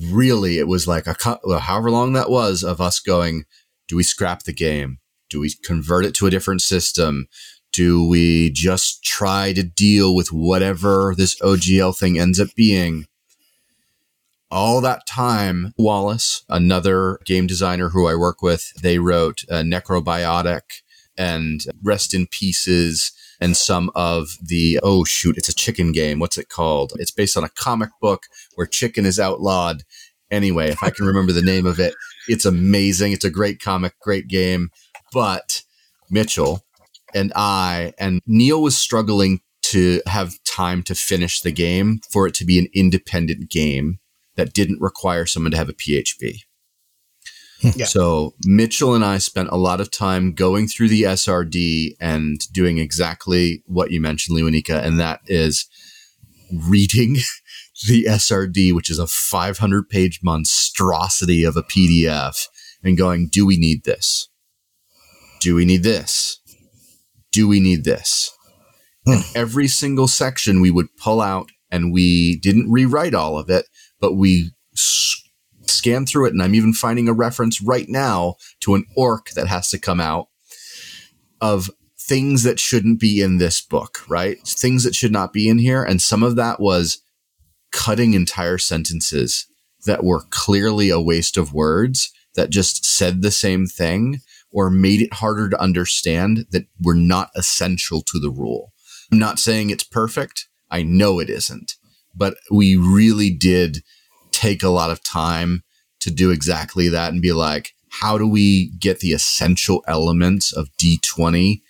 really, 0.00 0.58
it 0.58 0.66
was 0.68 0.86
like 0.86 1.06
a 1.06 1.16
however 1.58 1.90
long 1.90 2.12
that 2.14 2.30
was 2.30 2.62
of 2.62 2.80
us 2.80 3.00
going, 3.00 3.44
do 3.88 3.96
we 3.96 4.02
scrap 4.02 4.44
the 4.44 4.52
game? 4.54 4.98
Do 5.28 5.40
we 5.40 5.52
convert 5.64 6.04
it 6.04 6.14
to 6.16 6.26
a 6.26 6.30
different 6.30 6.62
system? 6.62 7.26
Do 7.72 8.06
we 8.06 8.50
just 8.50 9.02
try 9.02 9.52
to 9.54 9.62
deal 9.62 10.14
with 10.14 10.30
whatever 10.30 11.14
this 11.16 11.40
OGL 11.40 11.98
thing 11.98 12.18
ends 12.18 12.38
up 12.38 12.48
being? 12.54 13.06
All 14.50 14.82
that 14.82 15.06
time, 15.06 15.72
Wallace, 15.78 16.44
another 16.50 17.18
game 17.24 17.46
designer 17.46 17.88
who 17.88 18.06
I 18.06 18.14
work 18.14 18.42
with, 18.42 18.70
they 18.82 18.98
wrote 18.98 19.44
uh, 19.50 19.62
Necrobiotic 19.62 20.82
and 21.16 21.62
Rest 21.82 22.12
in 22.12 22.26
Pieces 22.26 23.12
and 23.40 23.56
some 23.56 23.90
of 23.94 24.36
the 24.40 24.78
oh 24.82 25.04
shoot 25.04 25.36
it's 25.36 25.48
a 25.48 25.54
chicken 25.54 25.90
game. 25.92 26.18
What's 26.18 26.38
it 26.38 26.48
called? 26.48 26.92
It's 26.96 27.10
based 27.10 27.36
on 27.36 27.44
a 27.44 27.48
comic 27.48 27.90
book 28.00 28.24
where 28.54 28.66
chicken 28.66 29.04
is 29.04 29.18
outlawed. 29.18 29.82
Anyway 30.30 30.70
if 30.70 30.82
i 30.82 30.88
can 30.90 31.04
remember 31.04 31.32
the 31.32 31.42
name 31.42 31.66
of 31.66 31.78
it 31.78 31.94
it's 32.28 32.46
amazing. 32.46 33.12
It's 33.12 33.24
a 33.24 33.30
great 33.30 33.60
comic 33.60 33.98
great 34.00 34.28
game. 34.28 34.70
But 35.12 35.62
mitchell 36.08 36.64
and 37.14 37.32
i 37.36 37.92
and 37.98 38.20
neil 38.26 38.62
was 38.62 38.76
struggling 38.76 39.40
to 39.62 40.00
have 40.06 40.34
time 40.44 40.82
to 40.82 40.94
finish 40.94 41.40
the 41.40 41.52
game 41.52 42.00
for 42.10 42.26
it 42.26 42.34
to 42.34 42.44
be 42.44 42.58
an 42.58 42.66
independent 42.74 43.50
game 43.50 43.98
that 44.36 44.52
didn't 44.52 44.80
require 44.80 45.26
someone 45.26 45.50
to 45.50 45.56
have 45.56 45.68
a 45.68 45.74
phb 45.74 46.40
hmm. 47.60 47.70
Yeah. 47.76 47.86
so 47.86 48.34
Mitchell 48.44 48.92
and 48.92 49.04
I 49.04 49.18
spent 49.18 49.50
a 49.50 49.56
lot 49.56 49.80
of 49.80 49.92
time 49.92 50.32
going 50.32 50.66
through 50.66 50.88
the 50.88 51.02
SRD 51.02 51.94
and 52.00 52.40
doing 52.52 52.78
exactly 52.78 53.62
what 53.66 53.92
you 53.92 54.00
mentioned, 54.00 54.36
Lewanika, 54.36 54.84
and 54.84 54.98
that 54.98 55.20
is 55.26 55.68
reading 56.52 57.18
the 57.88 58.04
SRD, 58.04 58.74
which 58.74 58.90
is 58.90 58.98
a 58.98 59.06
500 59.06 59.88
page 59.88 60.20
monstrosity 60.22 61.44
of 61.44 61.56
a 61.56 61.62
PDF, 61.62 62.46
and 62.82 62.98
going, 62.98 63.28
do 63.28 63.46
we 63.46 63.56
need 63.56 63.84
this? 63.84 64.28
Do 65.40 65.54
we 65.54 65.64
need 65.64 65.82
this? 65.82 66.40
Do 67.32 67.48
we 67.48 67.60
need 67.60 67.84
this? 67.84 68.30
And 69.04 69.22
hmm. 69.24 69.32
every 69.34 69.66
single 69.66 70.06
section 70.06 70.60
we 70.60 70.70
would 70.70 70.96
pull 70.96 71.20
out, 71.20 71.50
and 71.70 71.92
we 71.92 72.38
didn't 72.38 72.70
rewrite 72.70 73.14
all 73.14 73.38
of 73.38 73.50
it, 73.50 73.66
but 74.00 74.14
we 74.14 74.52
scan 75.66 76.06
through 76.06 76.26
it, 76.26 76.32
and 76.32 76.42
I'm 76.42 76.54
even 76.54 76.72
finding 76.72 77.08
a 77.08 77.12
reference 77.12 77.60
right 77.60 77.88
now 77.88 78.36
to 78.60 78.74
an 78.74 78.84
orc 78.96 79.30
that 79.30 79.48
has 79.48 79.70
to 79.70 79.78
come 79.78 80.00
out 80.00 80.28
of 81.40 81.70
things 81.98 82.42
that 82.42 82.60
shouldn't 82.60 83.00
be 83.00 83.20
in 83.20 83.38
this 83.38 83.60
book, 83.60 84.00
right? 84.08 84.38
Things 84.46 84.84
that 84.84 84.94
should 84.94 85.12
not 85.12 85.32
be 85.32 85.48
in 85.48 85.58
here. 85.58 85.82
And 85.82 86.00
some 86.00 86.22
of 86.22 86.36
that 86.36 86.60
was 86.60 87.02
cutting 87.72 88.14
entire 88.14 88.58
sentences 88.58 89.46
that 89.86 90.04
were 90.04 90.22
clearly 90.30 90.90
a 90.90 91.00
waste 91.00 91.36
of 91.36 91.52
words 91.52 92.12
that 92.34 92.50
just 92.50 92.84
said 92.84 93.22
the 93.22 93.30
same 93.30 93.66
thing 93.66 94.20
or 94.52 94.70
made 94.70 95.00
it 95.00 95.14
harder 95.14 95.48
to 95.48 95.60
understand 95.60 96.46
that 96.50 96.66
were 96.80 96.94
not 96.94 97.30
essential 97.34 98.02
to 98.02 98.18
the 98.18 98.30
rule. 98.30 98.72
I'm 99.10 99.18
not 99.18 99.38
saying 99.38 99.70
it's 99.70 99.84
perfect. 99.84 100.48
I 100.70 100.82
know 100.82 101.18
it 101.18 101.28
isn't, 101.28 101.74
but 102.14 102.34
we 102.50 102.76
really 102.76 103.30
did 103.30 103.82
take 104.30 104.62
a 104.62 104.70
lot 104.70 104.90
of 104.90 105.02
time 105.04 105.62
to 106.00 106.10
do 106.10 106.30
exactly 106.30 106.88
that 106.88 107.12
and 107.12 107.22
be 107.22 107.32
like, 107.32 107.72
how 108.00 108.16
do 108.16 108.26
we 108.26 108.72
get 108.78 109.00
the 109.00 109.12
essential 109.12 109.84
elements 109.86 110.52
of 110.52 110.68
D20 110.80 111.60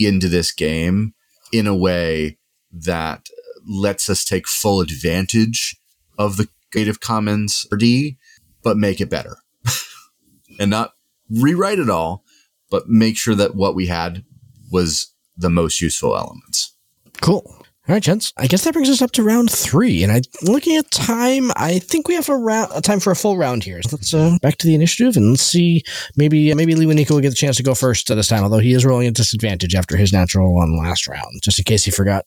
into 0.00 0.28
this 0.28 0.50
game 0.52 1.14
in 1.52 1.66
a 1.66 1.76
way 1.76 2.38
that 2.72 3.26
lets 3.68 4.08
us 4.08 4.24
take 4.24 4.48
full 4.48 4.80
advantage 4.80 5.76
of 6.18 6.36
the 6.36 6.48
Creative 6.72 7.00
Commons 7.00 7.66
D, 7.78 8.16
but 8.62 8.78
make 8.78 9.00
it 9.00 9.10
better 9.10 9.36
and 10.58 10.70
not 10.70 10.91
rewrite 11.40 11.78
it 11.78 11.90
all, 11.90 12.24
but 12.70 12.88
make 12.88 13.16
sure 13.16 13.34
that 13.34 13.54
what 13.54 13.74
we 13.74 13.86
had 13.86 14.24
was 14.70 15.12
the 15.36 15.50
most 15.50 15.80
useful 15.80 16.16
elements. 16.16 16.74
Cool. 17.20 17.44
All 17.88 17.96
right, 17.96 18.02
gents. 18.02 18.32
I 18.36 18.46
guess 18.46 18.62
that 18.62 18.74
brings 18.74 18.88
us 18.88 19.02
up 19.02 19.10
to 19.12 19.24
round 19.24 19.50
three. 19.50 20.04
And 20.04 20.12
I, 20.12 20.22
looking 20.42 20.76
at 20.76 20.88
time, 20.92 21.50
I 21.56 21.80
think 21.80 22.06
we 22.06 22.14
have 22.14 22.28
a 22.28 22.36
round, 22.36 22.70
a 22.74 22.80
time 22.80 23.00
for 23.00 23.10
a 23.10 23.16
full 23.16 23.36
round 23.36 23.64
here. 23.64 23.82
So 23.82 23.96
let's 23.96 24.14
uh, 24.14 24.38
back 24.40 24.56
to 24.58 24.68
the 24.68 24.76
initiative 24.76 25.16
and 25.16 25.30
let's 25.30 25.42
see. 25.42 25.82
Maybe 26.16 26.54
maybe 26.54 26.74
Lewanika 26.74 27.10
will 27.10 27.20
get 27.20 27.30
the 27.30 27.34
chance 27.34 27.56
to 27.56 27.64
go 27.64 27.74
first 27.74 28.06
this 28.06 28.28
time, 28.28 28.44
although 28.44 28.58
he 28.58 28.72
is 28.72 28.84
rolling 28.84 29.08
at 29.08 29.14
disadvantage 29.14 29.74
after 29.74 29.96
his 29.96 30.12
natural 30.12 30.54
one 30.54 30.78
last 30.78 31.08
round, 31.08 31.42
just 31.42 31.58
in 31.58 31.64
case 31.64 31.84
he 31.84 31.90
forgot. 31.90 32.24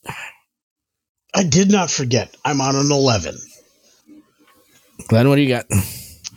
I 1.33 1.43
did 1.43 1.71
not 1.71 1.89
forget. 1.89 2.35
I'm 2.43 2.59
on 2.59 2.75
an 2.75 2.91
11. 2.91 3.37
Glenn, 5.07 5.29
what 5.29 5.35
do 5.35 5.41
you 5.41 5.49
got? 5.49 5.65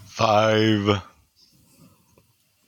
Five. 0.07 1.03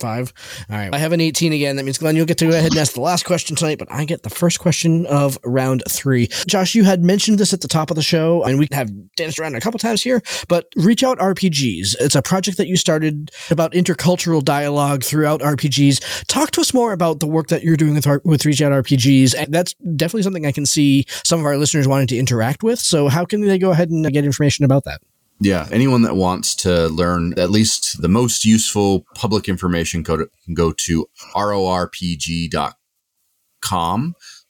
Five. 0.01 0.33
All 0.71 0.77
right. 0.77 0.95
I 0.95 0.99
have 0.99 1.13
an 1.13 1.21
18 1.21 1.53
again. 1.53 1.77
That 1.77 1.85
means, 1.85 1.99
Glenn, 1.99 2.17
you'll 2.17 2.27
get 2.27 2.39
to 2.39 2.47
go 2.47 2.57
ahead 2.57 2.71
and 2.71 2.79
ask 2.79 2.95
the 2.95 3.01
last 3.01 3.25
question 3.25 3.55
tonight, 3.55 3.79
but 3.79 3.91
I 3.93 4.05
get 4.05 4.23
the 4.23 4.31
first 4.31 4.59
question 4.59 5.07
of 5.07 5.39
round 5.45 5.83
three. 5.89 6.29
Josh, 6.47 6.75
you 6.75 6.85
had 6.85 7.05
mentioned 7.05 7.39
this 7.39 7.53
at 7.53 7.61
the 7.61 7.69
top 7.69 7.91
of 7.91 7.97
the 7.97 8.03
show, 8.03 8.43
and 8.43 8.59
we 8.59 8.67
have 8.73 8.91
danced 9.17 9.39
around 9.39 9.57
a 9.57 9.61
couple 9.61 9.79
times 9.79 10.03
here, 10.03 10.23
but 10.49 10.67
Reach 10.77 11.05
Out 11.05 11.19
RPGs. 11.19 11.97
It's 12.01 12.15
a 12.15 12.23
project 12.23 12.57
that 12.57 12.67
you 12.67 12.77
started 12.77 13.31
about 13.51 13.73
intercultural 13.73 14.43
dialogue 14.43 15.05
throughout 15.05 15.41
RPGs. 15.41 16.25
Talk 16.27 16.51
to 16.53 16.63
us 16.63 16.73
more 16.73 16.93
about 16.93 17.21
the 17.21 17.27
work 17.27 17.49
that 17.49 17.63
you're 17.63 17.77
doing 17.77 17.95
with, 17.95 18.07
with 18.25 18.47
Reach 18.47 18.63
Out 18.63 18.73
RPGs. 18.73 19.35
And 19.37 19.53
that's 19.53 19.75
definitely 19.75 20.23
something 20.23 20.47
I 20.47 20.53
can 20.53 20.67
see 20.67 21.05
some 21.25 21.41
of 21.41 21.47
our 21.47 21.57
listeners 21.57 21.87
wanting 21.87 22.07
to 22.09 22.17
interact 22.17 22.63
with. 22.63 22.79
So, 22.79 23.09
how 23.09 23.25
can 23.25 23.43
they 23.43 23.59
go 23.59 23.71
ahead 23.71 23.91
and 23.91 24.11
get 24.11 24.25
information 24.25 24.65
about 24.65 24.85
that? 24.85 25.03
Yeah, 25.41 25.67
anyone 25.73 26.03
that 26.03 26.17
wants 26.17 26.55
to 26.57 26.89
learn 26.89 27.33
at 27.39 27.51
least 27.51 28.03
the 28.03 28.09
most 28.09 28.45
useful 28.45 29.07
public 29.15 29.49
information 29.49 30.03
go 30.03 30.19
to, 30.19 30.29
can 30.45 30.53
go 30.55 30.73
to 30.73 31.07
rorpg.com. 31.35 32.75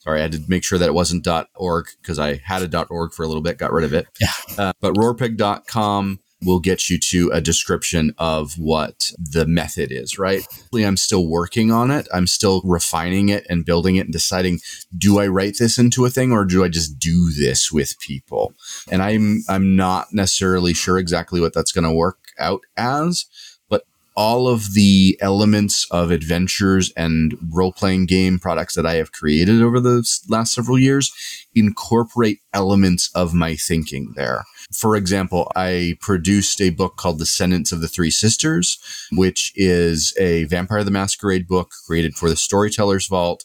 Sorry, 0.01 0.19
I 0.19 0.23
had 0.23 0.33
to 0.33 0.43
make 0.49 0.65
sure 0.65 0.79
that 0.79 0.89
it 0.89 0.95
wasn't 0.95 1.29
.org 1.55 1.87
because 2.03 2.19
I 2.19 2.41
had 2.45 2.75
a 2.75 2.87
.org 2.89 3.13
for 3.13 3.23
a 3.23 3.29
little 3.29 3.43
bit, 3.43 3.59
got 3.59 3.73
rid 3.73 3.85
of 3.85 3.95
it. 3.95 4.07
Yeah. 4.21 4.33
Uh, 4.59 4.73
but 4.81 4.95
roarpig.com 4.95 6.21
will 6.43 6.61
get 6.61 6.89
you 6.89 6.99
to 6.99 7.31
a 7.33 7.41
description 7.41 8.15
of 8.19 8.59
what 8.59 9.13
the 9.19 9.47
method 9.47 9.91
is, 9.93 10.19
right? 10.19 10.47
I'm 10.75 10.97
still 10.97 11.29
working 11.29 11.71
on 11.71 11.91
it. 11.91 12.09
I'm 12.13 12.27
still 12.27 12.63
refining 12.65 13.29
it 13.29 13.47
and 13.51 13.65
building 13.65 13.97
it 13.97 14.07
and 14.07 14.13
deciding, 14.13 14.61
do 14.97 15.19
I 15.19 15.27
write 15.27 15.59
this 15.59 15.79
into 15.79 16.05
a 16.05 16.11
thing 16.11 16.33
or 16.33 16.45
do 16.45 16.65
I 16.65 16.69
just 16.69 16.99
do 16.99 17.31
this 17.31 17.71
with 17.71 17.99
people? 17.99 18.55
and 18.91 19.03
I'm 19.03 19.43
I'm 19.49 19.77
not 19.77 20.09
necessarily 20.13 20.75
sure 20.75 20.99
exactly 20.99 21.41
what 21.41 21.55
that's 21.55 21.73
going 21.73 21.85
to 21.85 21.93
work 21.93 22.19
out 22.39 22.63
as, 22.77 23.27
all 24.17 24.49
of 24.49 24.75
the 24.75 25.17
elements 25.21 25.87
of 25.91 26.11
adventures 26.11 26.93
and 26.97 27.37
role 27.51 27.73
playing 27.73 28.07
game 28.07 28.39
products 28.39 28.75
that 28.75 28.87
I 28.87 28.95
have 28.95 29.13
created 29.13 29.63
over 29.63 29.81
the 29.81 30.05
last 30.29 30.53
several 30.53 30.79
years 30.79 31.13
incorporate 31.55 32.41
elements 32.53 33.11
of 33.15 33.35
my 33.35 33.55
thinking 33.55 34.13
there. 34.17 34.45
For 34.73 34.95
example, 34.97 35.51
I 35.57 35.97
produced 36.01 36.61
a 36.61 36.71
book 36.71 36.97
called 36.97 37.19
The 37.19 37.27
Sentence 37.27 37.73
of 37.73 37.81
the 37.81 37.89
Three 37.89 38.11
Sisters, 38.11 38.79
which 39.13 39.53
is 39.57 40.15
a 40.19 40.45
Vampire 40.45 40.85
the 40.85 40.91
Masquerade 40.91 41.49
book 41.49 41.71
created 41.87 42.15
for 42.15 42.29
the 42.29 42.37
Storyteller's 42.37 43.07
Vault 43.07 43.45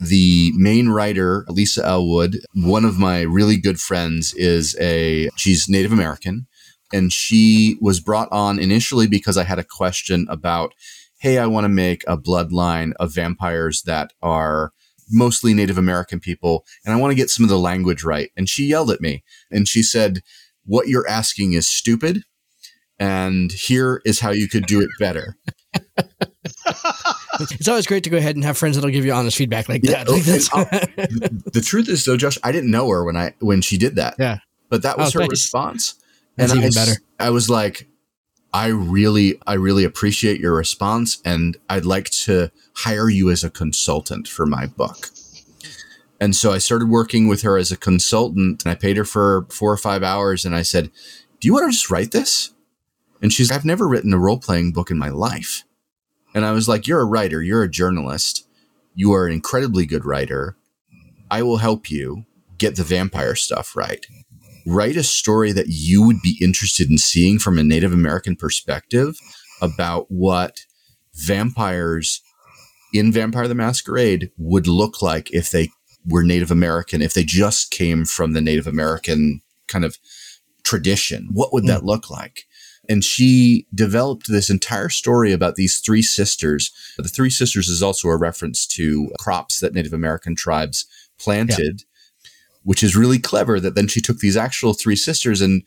the 0.00 0.50
main 0.56 0.88
writer, 0.88 1.44
Lisa 1.48 1.84
Elwood, 1.84 2.38
one 2.54 2.86
of 2.86 2.98
my 2.98 3.20
really 3.20 3.58
good 3.58 3.78
friends 3.78 4.32
is 4.32 4.74
a, 4.80 5.28
she's 5.36 5.68
Native 5.68 5.92
American. 5.92 6.46
And 6.92 7.12
she 7.12 7.76
was 7.80 8.00
brought 8.00 8.28
on 8.32 8.58
initially 8.58 9.06
because 9.06 9.36
I 9.36 9.44
had 9.44 9.58
a 9.58 9.64
question 9.64 10.26
about, 10.28 10.72
hey, 11.18 11.38
I 11.38 11.46
want 11.46 11.64
to 11.64 11.68
make 11.68 12.02
a 12.06 12.16
bloodline 12.16 12.92
of 12.98 13.14
vampires 13.14 13.82
that 13.82 14.12
are 14.22 14.72
mostly 15.10 15.54
Native 15.54 15.76
American 15.78 16.20
people. 16.20 16.64
And 16.84 16.94
I 16.94 16.96
want 16.96 17.10
to 17.10 17.16
get 17.16 17.30
some 17.30 17.44
of 17.44 17.50
the 17.50 17.58
language 17.58 18.04
right. 18.04 18.30
And 18.36 18.48
she 18.48 18.64
yelled 18.66 18.90
at 18.90 19.00
me 19.00 19.22
and 19.50 19.66
she 19.68 19.82
said, 19.82 20.20
what 20.64 20.88
you're 20.88 21.08
asking 21.08 21.52
is 21.54 21.66
stupid. 21.66 22.22
And 22.98 23.50
here 23.52 24.02
is 24.04 24.20
how 24.20 24.30
you 24.30 24.46
could 24.48 24.66
do 24.66 24.80
it 24.80 24.90
better. 24.98 25.36
it's 27.40 27.68
always 27.68 27.86
great 27.86 28.04
to 28.04 28.10
go 28.10 28.16
ahead 28.16 28.36
and 28.36 28.44
have 28.44 28.58
friends 28.58 28.76
that'll 28.76 28.90
give 28.90 29.04
you 29.04 29.12
honest 29.12 29.36
feedback 29.36 29.68
like 29.68 29.82
Yeah, 29.84 30.04
that. 30.04 30.08
oh, 30.52 30.58
Like 30.70 31.22
uh, 31.22 31.28
the 31.52 31.62
truth 31.64 31.88
is 31.88 32.04
though, 32.04 32.16
Josh, 32.16 32.38
I 32.44 32.52
didn't 32.52 32.70
know 32.70 32.88
her 32.90 33.04
when 33.04 33.16
I 33.16 33.34
when 33.40 33.60
she 33.62 33.78
did 33.78 33.96
that. 33.96 34.16
Yeah. 34.18 34.38
But 34.68 34.82
that 34.82 34.98
was 34.98 35.14
Oh, 35.14 35.20
her 35.20 35.24
nice. 35.24 35.30
response. 35.30 35.94
That's 36.36 36.52
and 36.52 36.60
even 36.60 36.72
I, 36.72 36.74
better. 36.74 37.00
I 37.18 37.30
was 37.30 37.50
like, 37.50 37.88
I 38.52 38.68
really, 38.68 39.40
I 39.46 39.54
really 39.54 39.84
appreciate 39.84 40.40
your 40.40 40.54
response, 40.54 41.20
and 41.24 41.56
I'd 41.68 41.84
like 41.84 42.10
to 42.10 42.50
hire 42.74 43.08
you 43.08 43.30
as 43.30 43.44
a 43.44 43.50
consultant 43.50 44.26
for 44.26 44.46
my 44.46 44.66
book. 44.66 45.10
And 46.20 46.36
so 46.36 46.52
I 46.52 46.58
started 46.58 46.88
working 46.88 47.28
with 47.28 47.42
her 47.42 47.56
as 47.56 47.72
a 47.72 47.76
consultant, 47.76 48.64
and 48.64 48.72
I 48.72 48.74
paid 48.74 48.96
her 48.96 49.04
for 49.04 49.46
four 49.50 49.72
or 49.72 49.76
five 49.76 50.02
hours. 50.02 50.44
And 50.44 50.54
I 50.54 50.62
said, 50.62 50.90
"Do 51.40 51.46
you 51.46 51.54
want 51.54 51.66
to 51.66 51.72
just 51.72 51.90
write 51.90 52.10
this?" 52.10 52.52
And 53.22 53.32
she's, 53.32 53.50
"I've 53.50 53.64
never 53.64 53.88
written 53.88 54.12
a 54.12 54.18
role 54.18 54.38
playing 54.38 54.72
book 54.72 54.90
in 54.90 54.98
my 54.98 55.08
life." 55.08 55.64
And 56.34 56.44
I 56.44 56.52
was 56.52 56.68
like, 56.68 56.86
"You're 56.86 57.00
a 57.00 57.06
writer. 57.06 57.42
You're 57.42 57.62
a 57.62 57.70
journalist. 57.70 58.46
You 58.94 59.12
are 59.12 59.26
an 59.26 59.32
incredibly 59.32 59.86
good 59.86 60.04
writer. 60.04 60.56
I 61.30 61.42
will 61.42 61.58
help 61.58 61.90
you 61.90 62.26
get 62.58 62.76
the 62.76 62.84
vampire 62.84 63.34
stuff 63.34 63.74
right." 63.76 64.04
Write 64.66 64.96
a 64.96 65.02
story 65.02 65.52
that 65.52 65.68
you 65.68 66.02
would 66.02 66.20
be 66.22 66.38
interested 66.40 66.90
in 66.90 66.98
seeing 66.98 67.38
from 67.38 67.58
a 67.58 67.64
Native 67.64 67.92
American 67.92 68.36
perspective 68.36 69.16
about 69.60 70.06
what 70.10 70.60
vampires 71.14 72.22
in 72.92 73.12
Vampire 73.12 73.48
the 73.48 73.54
Masquerade 73.54 74.30
would 74.36 74.66
look 74.66 75.02
like 75.02 75.30
if 75.30 75.50
they 75.50 75.70
were 76.06 76.24
Native 76.24 76.50
American, 76.50 77.02
if 77.02 77.14
they 77.14 77.24
just 77.24 77.70
came 77.70 78.04
from 78.04 78.32
the 78.32 78.40
Native 78.40 78.66
American 78.66 79.42
kind 79.68 79.84
of 79.84 79.98
tradition. 80.64 81.28
What 81.32 81.52
would 81.52 81.66
that 81.66 81.82
mm. 81.82 81.86
look 81.86 82.10
like? 82.10 82.46
And 82.88 83.04
she 83.04 83.66
developed 83.74 84.28
this 84.28 84.50
entire 84.50 84.88
story 84.88 85.32
about 85.32 85.54
these 85.54 85.78
three 85.78 86.02
sisters. 86.02 86.72
The 86.96 87.08
three 87.08 87.30
sisters 87.30 87.68
is 87.68 87.82
also 87.82 88.08
a 88.08 88.16
reference 88.16 88.66
to 88.68 89.12
crops 89.20 89.60
that 89.60 89.74
Native 89.74 89.92
American 89.92 90.34
tribes 90.34 90.86
planted 91.18 91.84
which 92.62 92.82
is 92.82 92.96
really 92.96 93.18
clever 93.18 93.58
that 93.60 93.74
then 93.74 93.88
she 93.88 94.00
took 94.00 94.18
these 94.18 94.36
actual 94.36 94.74
three 94.74 94.96
sisters 94.96 95.40
and 95.40 95.62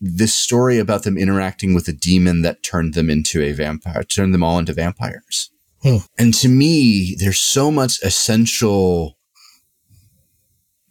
this 0.00 0.34
story 0.34 0.78
about 0.78 1.02
them 1.02 1.18
interacting 1.18 1.74
with 1.74 1.88
a 1.88 1.92
demon 1.92 2.42
that 2.42 2.62
turned 2.62 2.94
them 2.94 3.10
into 3.10 3.42
a 3.42 3.52
vampire, 3.52 4.02
turned 4.02 4.32
them 4.32 4.44
all 4.44 4.58
into 4.58 4.72
vampires. 4.72 5.50
Hmm. 5.82 5.98
And 6.18 6.34
to 6.34 6.48
me, 6.48 7.16
there's 7.18 7.40
so 7.40 7.70
much 7.70 7.98
essential 8.02 9.18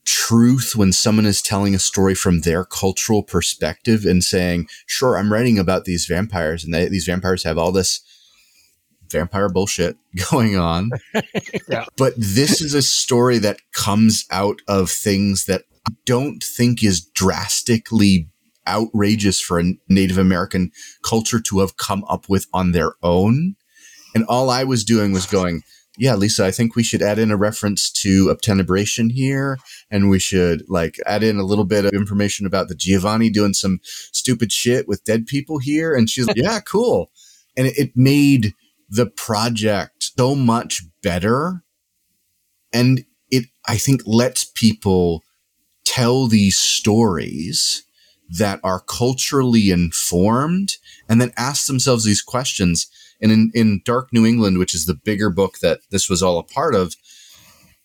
truth 0.06 0.74
when 0.76 0.94
someone 0.94 1.26
is 1.26 1.42
telling 1.42 1.76
a 1.76 1.80
story 1.80 2.16
from 2.16 2.42
their 2.42 2.64
cultural 2.64 3.24
perspective 3.24 4.06
and 4.06 4.24
saying, 4.24 4.68
sure, 4.86 5.18
I'm 5.18 5.32
writing 5.32 5.60
about 5.60 5.86
these 5.86 6.06
vampires 6.06 6.64
and 6.64 6.74
they, 6.74 6.88
these 6.88 7.06
vampires 7.06 7.44
have 7.44 7.58
all 7.58 7.74
this 7.74 8.02
vampire 9.12 9.50
bullshit 9.50 9.98
going 10.32 10.58
on. 10.58 10.92
But 11.98 12.14
this 12.18 12.62
is 12.62 12.74
a 12.74 12.82
story 12.82 13.40
that 13.40 13.60
comes 13.74 14.26
out 14.32 14.62
of 14.68 14.90
things 14.90 15.46
that 15.46 15.64
I 15.88 15.94
don't 16.06 16.44
think 16.44 16.84
is 16.84 17.02
drastically 17.02 18.30
outrageous 18.68 19.42
for 19.42 19.60
a 19.60 19.74
Native 19.90 20.18
American 20.18 20.72
culture 21.04 21.40
to 21.40 21.60
have 21.60 21.78
come 21.78 22.04
up 22.08 22.30
with 22.30 22.48
on 22.54 22.72
their 22.72 22.94
own. 23.02 23.56
And 24.14 24.26
all 24.26 24.50
I 24.50 24.64
was 24.64 24.84
doing 24.84 25.12
was 25.12 25.26
going, 25.26 25.64
yeah, 25.98 26.16
Lisa, 26.16 26.46
I 26.46 26.52
think 26.52 26.76
we 26.76 26.84
should 26.84 27.02
add 27.02 27.18
in 27.18 27.32
a 27.32 27.38
reference 27.38 27.92
to 28.04 28.28
obtenebration 28.28 29.12
here. 29.12 29.58
And 29.90 30.10
we 30.10 30.20
should 30.20 30.64
like 30.70 30.98
add 31.06 31.24
in 31.24 31.38
a 31.38 31.44
little 31.44 31.66
bit 31.66 31.86
of 31.86 31.94
information 31.94 32.46
about 32.46 32.68
the 32.68 32.76
Giovanni 32.76 33.30
doing 33.30 33.54
some 33.54 33.80
stupid 33.84 34.52
shit 34.52 34.88
with 34.88 35.04
dead 35.04 35.26
people 35.26 35.58
here. 35.58 35.96
And 35.96 36.10
she's 36.10 36.28
like, 36.28 36.38
yeah, 36.40 36.60
cool. 36.60 37.12
And 37.56 37.68
it, 37.68 37.78
it 37.78 37.92
made 37.96 38.54
the 38.90 39.06
project 39.06 40.12
so 40.18 40.36
much 40.36 40.84
better. 41.02 41.64
And 42.74 43.06
it, 43.30 43.46
I 43.68 43.78
think, 43.78 44.02
lets 44.06 44.46
people 44.46 45.24
tell 45.86 46.28
these 46.28 46.58
stories 46.58 47.84
that 48.30 48.60
are 48.64 48.82
culturally 48.82 49.72
informed 49.72 50.78
and 51.08 51.22
then 51.22 51.32
ask 51.38 51.68
themselves 51.68 52.04
these 52.04 52.22
questions. 52.22 52.88
And 53.22 53.32
in, 53.32 53.52
in 53.54 53.82
Dark 53.86 54.12
New 54.12 54.26
England, 54.26 54.58
which 54.58 54.76
is 54.76 54.86
the 54.86 54.94
bigger 54.94 55.30
book 55.30 55.60
that 55.60 55.80
this 55.92 56.10
was 56.10 56.22
all 56.22 56.38
a 56.38 56.44
part 56.44 56.76
of, 56.76 56.96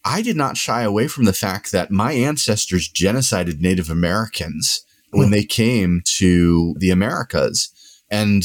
I 0.05 0.21
did 0.21 0.37
not 0.37 0.57
shy 0.57 0.83
away 0.83 1.07
from 1.07 1.25
the 1.25 1.33
fact 1.33 1.71
that 1.73 1.91
my 1.91 2.13
ancestors 2.13 2.91
genocided 2.93 3.61
Native 3.61 3.89
Americans 3.89 4.85
when 5.11 5.29
hmm. 5.29 5.33
they 5.33 5.45
came 5.45 6.03
to 6.17 6.75
the 6.79 6.91
Americas. 6.91 7.71
And 8.11 8.43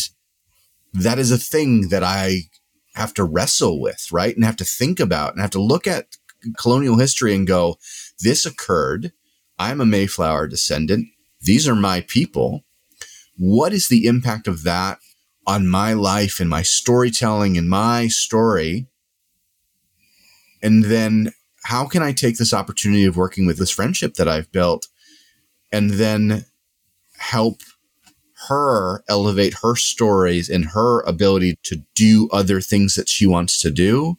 that 0.94 1.20
is 1.20 1.32
a 1.32 1.38
thing 1.38 1.90
that 1.90 2.04
I 2.04 2.44
have 2.96 3.14
to 3.16 3.24
wrestle 3.24 3.80
with, 3.80 4.12
right? 4.12 4.36
And 4.36 4.44
have 4.44 4.58
to 4.58 4.66
think 4.66 5.00
about 5.00 5.34
and 5.34 5.42
have 5.42 5.52
to 5.52 5.62
look 5.62 5.88
at 5.88 6.18
colonial 6.58 6.98
history 6.98 7.36
and 7.36 7.48
go, 7.48 7.78
this 8.22 8.46
occurred. 8.46 9.12
I'm 9.60 9.82
a 9.82 9.86
Mayflower 9.86 10.48
descendant. 10.48 11.08
These 11.42 11.68
are 11.68 11.76
my 11.76 12.02
people. 12.02 12.64
What 13.38 13.74
is 13.74 13.88
the 13.88 14.08
impact 14.08 14.48
of 14.48 14.64
that 14.64 15.00
on 15.46 15.68
my 15.68 15.94
life 15.94 16.40
and 16.40 16.50
my 16.50 16.64
storytelling 16.64 17.58
and 17.58 17.70
my 17.70 18.08
story? 18.08 18.88
And 20.62 20.86
then 20.86 21.34
how 21.66 21.86
can 21.86 22.02
I 22.02 22.14
take 22.14 22.38
this 22.38 22.54
opportunity 22.54 23.06
of 23.06 23.18
working 23.18 23.46
with 23.46 23.58
this 23.58 23.72
friendship 23.72 24.16
that 24.16 24.28
I've 24.28 24.52
built 24.52 24.88
and 25.72 25.92
then 25.92 26.46
help 27.18 27.62
her 28.48 29.04
elevate 29.10 29.56
her 29.62 29.76
stories 29.76 30.50
and 30.50 30.66
her 30.66 31.02
ability 31.02 31.58
to 31.64 31.84
do 31.96 32.30
other 32.32 32.62
things 32.62 32.96
that 32.96 33.10
she 33.10 33.26
wants 33.26 33.62
to 33.62 33.72
do. 33.72 34.18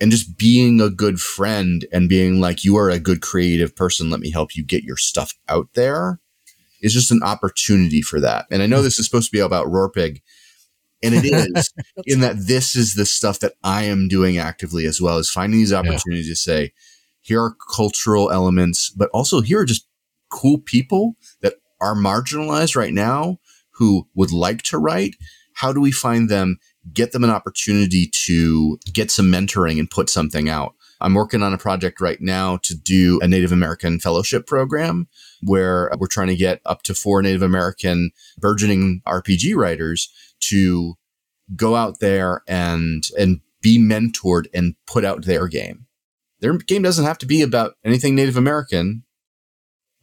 And 0.00 0.10
just 0.10 0.36
being 0.36 0.80
a 0.80 0.90
good 0.90 1.20
friend 1.20 1.86
and 1.92 2.08
being 2.08 2.40
like 2.40 2.64
you 2.64 2.76
are 2.76 2.90
a 2.90 2.98
good 2.98 3.22
creative 3.22 3.76
person. 3.76 4.10
Let 4.10 4.20
me 4.20 4.30
help 4.30 4.56
you 4.56 4.64
get 4.64 4.82
your 4.82 4.96
stuff 4.96 5.34
out 5.48 5.68
there 5.74 6.20
is 6.82 6.92
just 6.92 7.10
an 7.10 7.22
opportunity 7.22 8.02
for 8.02 8.20
that. 8.20 8.46
And 8.50 8.62
i 8.62 8.66
know 8.66 8.82
this 8.82 8.98
is 8.98 9.06
supposed 9.06 9.30
to 9.30 9.36
be 9.36 9.40
about 9.40 9.68
rorpig 9.68 10.20
and 11.04 11.14
it 11.14 11.24
is 11.24 11.72
in 12.06 12.20
that 12.20 12.36
this 12.46 12.74
is 12.74 12.94
the 12.94 13.06
stuff 13.06 13.38
that 13.40 13.52
i 13.62 13.84
am 13.84 14.08
doing 14.08 14.38
actively 14.38 14.86
as 14.86 15.00
well 15.00 15.18
as 15.18 15.30
finding 15.30 15.60
these 15.60 15.72
opportunities 15.72 16.28
to 16.28 16.36
say 16.36 16.72
here 17.20 17.42
are 17.42 17.56
cultural 17.74 18.30
elements 18.30 18.90
but 18.90 19.10
also 19.12 19.40
here 19.40 19.60
are 19.60 19.64
just 19.64 19.86
cool 20.30 20.58
people 20.58 21.16
that 21.42 21.54
are 21.80 21.94
marginalized 21.94 22.76
right 22.76 22.92
now 22.92 23.38
who 23.72 24.06
would 24.14 24.32
like 24.32 24.62
to 24.62 24.78
write 24.78 25.14
how 25.54 25.72
do 25.72 25.80
we 25.80 25.92
find 25.92 26.28
them 26.28 26.58
get 26.92 27.12
them 27.12 27.24
an 27.24 27.30
opportunity 27.30 28.10
to 28.12 28.78
get 28.92 29.10
some 29.10 29.26
mentoring 29.26 29.78
and 29.78 29.90
put 29.90 30.10
something 30.10 30.48
out? 30.48 30.74
I'm 31.00 31.14
working 31.14 31.42
on 31.42 31.52
a 31.52 31.58
project 31.58 32.00
right 32.00 32.20
now 32.20 32.58
to 32.62 32.74
do 32.74 33.18
a 33.22 33.28
native 33.28 33.52
american 33.52 33.98
fellowship 34.00 34.46
program 34.46 35.08
where 35.42 35.90
we're 35.98 36.06
trying 36.06 36.28
to 36.28 36.36
get 36.36 36.60
up 36.66 36.82
to 36.84 36.94
four 36.94 37.22
native 37.22 37.42
american 37.42 38.10
burgeoning 38.38 39.02
rpg 39.06 39.54
writers 39.56 40.10
to 40.40 40.94
go 41.56 41.76
out 41.76 42.00
there 42.00 42.42
and 42.46 43.04
and 43.18 43.40
be 43.60 43.78
mentored 43.78 44.46
and 44.52 44.74
put 44.86 45.04
out 45.04 45.24
their 45.24 45.48
game. 45.48 45.86
Their 46.40 46.58
game 46.58 46.82
doesn't 46.82 47.06
have 47.06 47.18
to 47.18 47.26
be 47.26 47.42
about 47.42 47.74
anything 47.84 48.14
native 48.14 48.36
american 48.36 49.04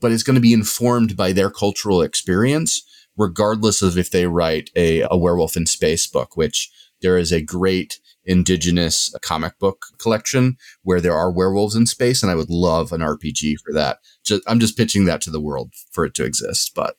but 0.02 0.12
it's 0.12 0.24
going 0.24 0.36
to 0.36 0.42
be 0.42 0.54
informed 0.54 1.16
by 1.16 1.32
their 1.32 1.50
cultural 1.50 2.02
experience, 2.02 2.84
regardless 3.16 3.82
of 3.82 3.98
if 3.98 4.12
they 4.12 4.28
write 4.28 4.70
a, 4.76 5.02
a 5.10 5.18
werewolf 5.18 5.56
in 5.56 5.66
space 5.66 6.08
book, 6.08 6.36
which 6.36 6.70
there 7.02 7.18
is 7.18 7.32
a 7.32 7.42
great 7.42 8.00
indigenous 8.26 9.14
comic 9.22 9.58
book 9.60 9.86
collection 9.98 10.58
where 10.84 11.02
there 11.02 11.16
are 11.16 11.32
werewolves 11.32 11.76
in 11.76 11.86
space. 11.86 12.22
And 12.22 12.32
I 12.32 12.36
would 12.36 12.50
love 12.50 12.92
an 12.92 13.02
RPG 13.02 13.56
for 13.64 13.74
that. 13.74 14.00
Just, 14.24 14.44
I'm 14.48 14.60
just 14.60 14.78
pitching 14.78 15.06
that 15.06 15.22
to 15.22 15.32
the 15.32 15.42
world 15.42 15.74
for 15.92 16.06
it 16.06 16.14
to 16.16 16.26
exist, 16.26 16.74
but 16.76 16.98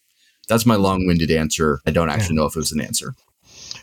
that's 0.48 0.66
my 0.66 0.74
mm-hmm. 0.74 0.82
long 0.82 1.06
winded 1.06 1.30
answer. 1.30 1.80
I 1.86 1.90
don't 1.90 2.10
actually 2.10 2.36
know 2.36 2.46
if 2.46 2.56
it 2.56 2.60
was 2.60 2.72
an 2.72 2.80
answer. 2.80 3.14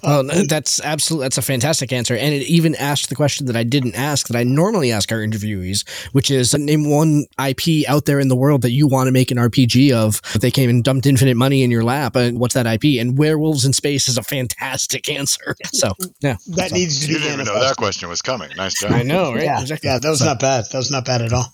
Oh, 0.03 0.23
that's 0.23 0.79
absolutely 0.81 1.25
that's 1.25 1.37
a 1.37 1.41
fantastic 1.41 1.91
answer, 1.91 2.15
and 2.15 2.33
it 2.33 2.43
even 2.43 2.75
asked 2.75 3.09
the 3.09 3.15
question 3.15 3.45
that 3.47 3.55
I 3.55 3.63
didn't 3.63 3.95
ask 3.95 4.27
that 4.27 4.37
I 4.37 4.43
normally 4.43 4.91
ask 4.91 5.11
our 5.11 5.19
interviewees, 5.19 5.87
which 6.13 6.31
is 6.31 6.53
name 6.57 6.89
one 6.89 7.25
IP 7.43 7.87
out 7.87 8.05
there 8.05 8.19
in 8.19 8.27
the 8.29 8.35
world 8.35 8.61
that 8.61 8.71
you 8.71 8.87
want 8.87 9.07
to 9.07 9.11
make 9.11 9.31
an 9.31 9.37
RPG 9.37 9.91
of. 9.91 10.21
If 10.35 10.41
they 10.41 10.51
came 10.51 10.69
and 10.69 10.83
dumped 10.83 11.05
infinite 11.05 11.35
money 11.35 11.63
in 11.63 11.71
your 11.71 11.83
lap, 11.83 12.15
and 12.15 12.39
what's 12.39 12.53
that 12.53 12.65
IP? 12.65 12.99
And 12.99 13.17
Werewolves 13.17 13.65
in 13.65 13.73
Space 13.73 14.07
is 14.07 14.17
a 14.17 14.23
fantastic 14.23 15.09
answer. 15.09 15.55
So 15.73 15.93
yeah, 16.21 16.35
That 16.47 16.69
So- 16.69 16.75
needs 16.75 16.99
to 17.01 17.07
be 17.07 17.13
You 17.13 17.19
didn't 17.19 17.33
even 17.33 17.45
know 17.45 17.59
that 17.59 17.77
question 17.77 18.09
was 18.09 18.21
coming. 18.21 18.49
Nice 18.57 18.79
job. 18.79 18.91
I 18.91 19.03
know, 19.03 19.33
right? 19.33 19.43
Yeah, 19.43 19.61
Exactly. 19.61 19.89
yeah, 19.89 19.99
that 19.99 20.09
was 20.09 20.19
So- 20.19 20.25
not 20.25 20.39
bad. 20.39 20.65
That 20.71 20.77
was 20.77 20.91
not 20.91 21.05
bad 21.05 21.21
at 21.21 21.31
all. 21.33 21.51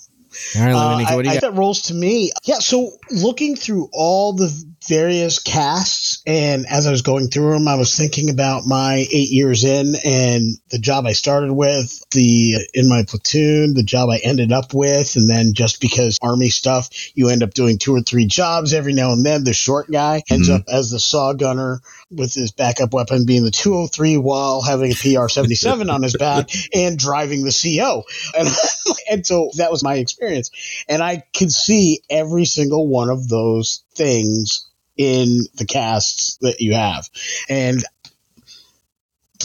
All 0.57 0.61
right, 0.61 0.73
Uh, 0.73 0.97
Nico, 0.97 1.11
I, 1.11 1.15
what 1.15 1.21
do 1.23 1.29
you 1.29 1.37
I, 1.37 1.39
got? 1.39 1.53
that 1.53 1.57
rolls 1.57 1.81
to 1.83 1.93
me. 1.93 2.31
Yeah. 2.43 2.59
So 2.59 2.91
looking 3.11 3.55
through 3.55 3.89
all 3.93 4.33
the 4.33 4.51
various 4.87 5.39
casts, 5.39 6.21
and 6.25 6.65
as 6.69 6.87
I 6.87 6.91
was 6.91 7.01
going 7.01 7.27
through 7.29 7.53
them, 7.53 7.67
I 7.67 7.75
was 7.75 7.95
thinking 7.95 8.29
about 8.29 8.65
my 8.65 8.95
eight 8.95 9.31
years 9.31 9.63
in 9.63 9.93
and 10.03 10.57
the 10.69 10.79
job 10.79 11.05
I 11.05 11.13
started 11.13 11.51
with, 11.51 12.03
the 12.11 12.67
in 12.73 12.87
my 12.87 13.03
platoon, 13.07 13.73
the 13.73 13.83
job 13.83 14.09
I 14.09 14.17
ended 14.23 14.51
up 14.51 14.73
with, 14.73 15.15
and 15.15 15.29
then 15.29 15.53
just 15.53 15.81
because 15.81 16.19
army 16.21 16.49
stuff, 16.49 16.89
you 17.15 17.29
end 17.29 17.43
up 17.43 17.53
doing 17.53 17.77
two 17.77 17.93
or 17.95 18.01
three 18.01 18.25
jobs 18.25 18.73
every 18.73 18.93
now 18.93 19.11
and 19.11 19.25
then. 19.25 19.43
The 19.43 19.53
short 19.53 19.91
guy 19.91 20.23
ends 20.29 20.49
Mhm. 20.49 20.55
up 20.55 20.63
as 20.67 20.91
the 20.91 20.99
saw 20.99 21.33
gunner 21.33 21.81
with 22.11 22.33
his 22.33 22.51
backup 22.51 22.93
weapon 22.93 23.25
being 23.25 23.43
the 23.43 23.51
203 23.51 24.17
while 24.17 24.61
having 24.61 24.91
a 24.91 24.95
PR 24.95 25.27
77 25.27 25.89
on 25.89 26.03
his 26.03 26.15
back 26.15 26.49
and 26.73 26.97
driving 26.97 27.43
the 27.43 27.51
CO. 27.51 28.03
And, 28.37 28.47
and 29.11 29.25
so 29.25 29.49
that 29.57 29.71
was 29.71 29.83
my 29.83 29.95
experience. 29.95 30.51
And 30.87 31.01
I 31.01 31.23
could 31.35 31.51
see 31.51 32.01
every 32.09 32.45
single 32.45 32.87
one 32.87 33.09
of 33.09 33.27
those 33.27 33.83
things 33.95 34.67
in 34.97 35.41
the 35.55 35.65
casts 35.65 36.37
that 36.41 36.61
you 36.61 36.73
have. 36.73 37.09
And 37.49 37.83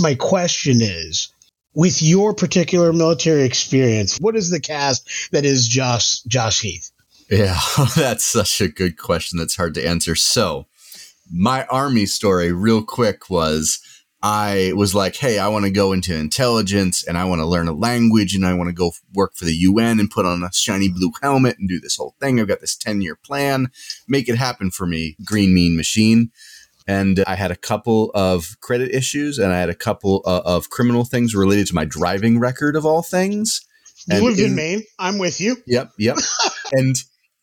my 0.01 0.15
question 0.15 0.79
is 0.81 1.33
with 1.75 2.03
your 2.03 2.35
particular 2.35 2.93
military 2.93 3.45
experience, 3.45 4.19
what 4.19 4.37
is 4.37 4.51
the 4.51 4.61
cast 4.61 5.31
that 5.33 5.45
is 5.45 5.67
Josh 5.67 6.21
Josh 6.23 6.61
Heath? 6.61 6.91
Yeah, 7.31 7.59
that's 7.97 8.25
such 8.25 8.61
a 8.61 8.69
good 8.69 8.99
question 8.99 9.39
that's 9.39 9.57
hard 9.57 9.75
to 9.75 9.87
answer. 9.87 10.15
So, 10.15 10.67
my 11.33 11.65
army 11.67 12.07
story, 12.07 12.53
real 12.53 12.83
quick, 12.83 13.31
was 13.31 13.81
I 14.23 14.73
was 14.75 14.95
like, 14.95 15.17
hey, 15.17 15.39
I 15.39 15.49
want 15.49 15.65
to 15.65 15.71
go 15.71 15.93
into 15.93 16.15
intelligence 16.15 17.03
and 17.07 17.17
I 17.17 17.25
want 17.25 17.41
to 17.41 17.47
learn 17.47 17.69
a 17.69 17.73
language 17.73 18.35
and 18.35 18.45
I 18.45 18.53
want 18.53 18.69
to 18.69 18.75
go 18.75 18.93
work 19.15 19.35
for 19.35 19.47
the 19.47 19.55
UN 19.55 19.99
and 19.99 20.11
put 20.11 20.27
on 20.27 20.43
a 20.43 20.53
shiny 20.53 20.89
blue 20.89 21.13
helmet 21.23 21.59
and 21.59 21.69
do 21.69 21.81
this 21.81 21.97
whole 21.97 22.15
thing. 22.21 22.39
I've 22.39 22.49
got 22.49 22.61
this 22.61 22.77
10 22.77 23.01
year 23.01 23.17
plan. 23.17 23.69
Make 24.07 24.29
it 24.29 24.37
happen 24.37 24.71
for 24.71 24.87
me, 24.87 25.17
Green 25.25 25.55
Mean 25.55 25.75
Machine. 25.75 26.31
And 26.87 27.23
I 27.27 27.37
had 27.37 27.51
a 27.51 27.57
couple 27.57 28.11
of 28.15 28.59
credit 28.61 28.91
issues 28.95 29.39
and 29.39 29.53
I 29.53 29.59
had 29.61 29.71
a 29.71 29.75
couple 29.75 30.23
uh, 30.27 30.43
of 30.45 30.69
criminal 30.71 31.05
things 31.05 31.35
related 31.35 31.69
to 31.69 31.75
my 31.75 31.85
driving 31.87 32.39
record, 32.39 32.77
of 32.77 32.85
all 32.85 33.03
things. 33.03 33.61
You 34.07 34.17
And 34.17 34.25
lived 34.25 34.39
in 34.41 34.47
in- 34.47 34.57
Maine. 34.57 34.83
I'm 34.99 35.19
with 35.19 35.41
you. 35.41 35.57
Yep, 35.67 35.93
yep. 35.99 36.17
and 36.73 36.97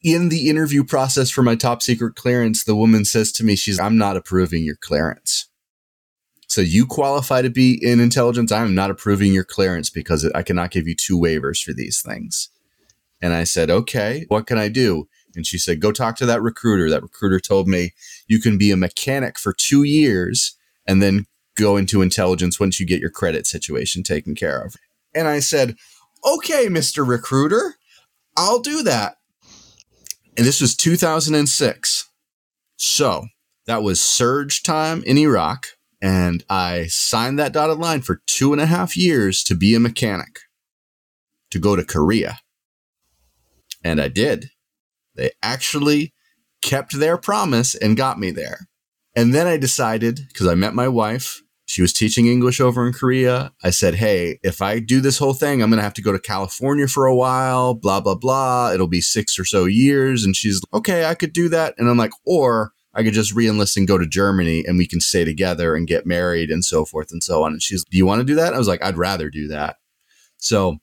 in 0.03 0.30
the 0.30 0.47
interview 0.49 0.84
process 0.84 1.32
for 1.32 1.41
my 1.41 1.55
top 1.55 1.82
secret 1.82 2.15
clearance, 2.15 2.63
the 2.65 2.75
woman 2.75 3.03
says 3.03 3.32
to 3.34 3.43
me, 3.43 3.55
she's, 3.55 3.80
I'm 3.80 3.97
not 3.97 4.15
approving 4.17 4.63
your 4.63 4.75
clearance. 4.75 5.47
So 6.57 6.61
you 6.61 6.87
qualify 6.87 7.43
to 7.43 7.51
be 7.51 7.77
in 7.79 7.99
intelligence. 7.99 8.51
I'm 8.51 8.73
not 8.73 8.89
approving 8.89 9.31
your 9.31 9.43
clearance 9.43 9.91
because 9.91 10.25
I 10.33 10.41
cannot 10.41 10.71
give 10.71 10.87
you 10.87 10.95
two 10.95 11.15
waivers 11.15 11.63
for 11.63 11.71
these 11.71 12.01
things. 12.01 12.49
And 13.21 13.31
I 13.31 13.43
said, 13.43 13.69
okay, 13.69 14.25
what 14.29 14.47
can 14.47 14.57
I 14.57 14.67
do? 14.67 15.07
And 15.35 15.45
she 15.45 15.59
said, 15.59 15.79
go 15.79 15.91
talk 15.91 16.15
to 16.15 16.25
that 16.25 16.41
recruiter. 16.41 16.89
That 16.89 17.03
recruiter 17.03 17.39
told 17.39 17.67
me 17.67 17.93
you 18.25 18.41
can 18.41 18.57
be 18.57 18.71
a 18.71 18.75
mechanic 18.75 19.37
for 19.37 19.53
two 19.53 19.83
years 19.83 20.57
and 20.87 20.99
then 20.99 21.27
go 21.55 21.77
into 21.77 22.01
intelligence 22.01 22.59
once 22.59 22.79
you 22.79 22.87
get 22.87 23.01
your 23.01 23.11
credit 23.11 23.45
situation 23.45 24.01
taken 24.01 24.33
care 24.33 24.59
of. 24.59 24.77
And 25.13 25.27
I 25.27 25.41
said, 25.41 25.75
okay, 26.25 26.65
Mr. 26.69 27.07
Recruiter, 27.07 27.75
I'll 28.35 28.61
do 28.61 28.81
that. 28.81 29.17
And 30.35 30.43
this 30.43 30.59
was 30.59 30.75
2006. 30.75 32.09
So 32.77 33.27
that 33.67 33.83
was 33.83 34.01
surge 34.01 34.63
time 34.63 35.03
in 35.03 35.19
Iraq. 35.19 35.76
And 36.01 36.43
I 36.49 36.87
signed 36.87 37.39
that 37.39 37.53
dotted 37.53 37.79
line 37.79 38.01
for 38.01 38.21
two 38.27 38.53
and 38.53 38.61
a 38.61 38.67
half 38.67 38.95
years 38.95 39.43
to 39.45 39.55
be 39.55 39.73
a 39.73 39.79
mechanic, 39.79 40.39
to 41.51 41.59
go 41.59 41.75
to 41.75 41.83
Korea. 41.83 42.39
And 43.83 43.99
I 43.99 44.07
did. 44.07 44.51
They 45.15 45.31
actually 45.41 46.13
kept 46.61 46.97
their 46.97 47.17
promise 47.17 47.73
and 47.75 47.97
got 47.97 48.19
me 48.19 48.31
there. 48.31 48.67
And 49.15 49.33
then 49.33 49.47
I 49.47 49.57
decided, 49.57 50.21
because 50.27 50.47
I 50.47 50.53
met 50.53 50.75
my 50.75 50.87
wife, 50.87 51.41
she 51.65 51.81
was 51.81 51.91
teaching 51.91 52.27
English 52.27 52.61
over 52.61 52.87
in 52.87 52.93
Korea. 52.93 53.51
I 53.61 53.71
said, 53.71 53.95
Hey, 53.95 54.39
if 54.41 54.61
I 54.61 54.79
do 54.79 55.01
this 55.01 55.17
whole 55.17 55.33
thing, 55.33 55.61
I'm 55.61 55.69
going 55.69 55.79
to 55.79 55.83
have 55.83 55.93
to 55.95 56.01
go 56.01 56.13
to 56.13 56.19
California 56.19 56.87
for 56.87 57.05
a 57.05 57.15
while, 57.15 57.73
blah, 57.73 57.99
blah, 57.99 58.15
blah. 58.15 58.71
It'll 58.71 58.87
be 58.87 59.01
six 59.01 59.37
or 59.37 59.43
so 59.43 59.65
years. 59.65 60.23
And 60.23 60.35
she's, 60.35 60.61
okay, 60.73 61.05
I 61.05 61.13
could 61.13 61.33
do 61.33 61.49
that. 61.49 61.73
And 61.77 61.89
I'm 61.89 61.97
like, 61.97 62.13
or 62.25 62.71
I 62.97 63.03
could 63.03 63.13
just 63.13 63.33
re-enlist 63.33 63.77
and 63.77 63.87
go 63.87 63.99
to 63.99 64.07
Germany 64.07 64.65
and 64.65 64.77
we 64.77 64.87
can 64.87 64.99
stay 64.99 65.23
together 65.23 65.75
and 65.75 65.87
get 65.87 66.07
married 66.07 66.49
and 66.49 66.65
so 66.65 66.83
forth 66.83 67.11
and 67.11 67.21
so 67.21 67.43
on. 67.43 67.53
And 67.53 67.61
she's, 67.61 67.85
do 67.85 67.95
you 67.95 68.07
want 68.07 68.19
to 68.19 68.25
do 68.25 68.35
that? 68.35 68.55
I 68.55 68.57
was 68.57 68.67
like, 68.67 68.83
I'd 68.83 68.97
rather 68.97 69.29
do 69.29 69.47
that. 69.49 69.77
So 70.37 70.79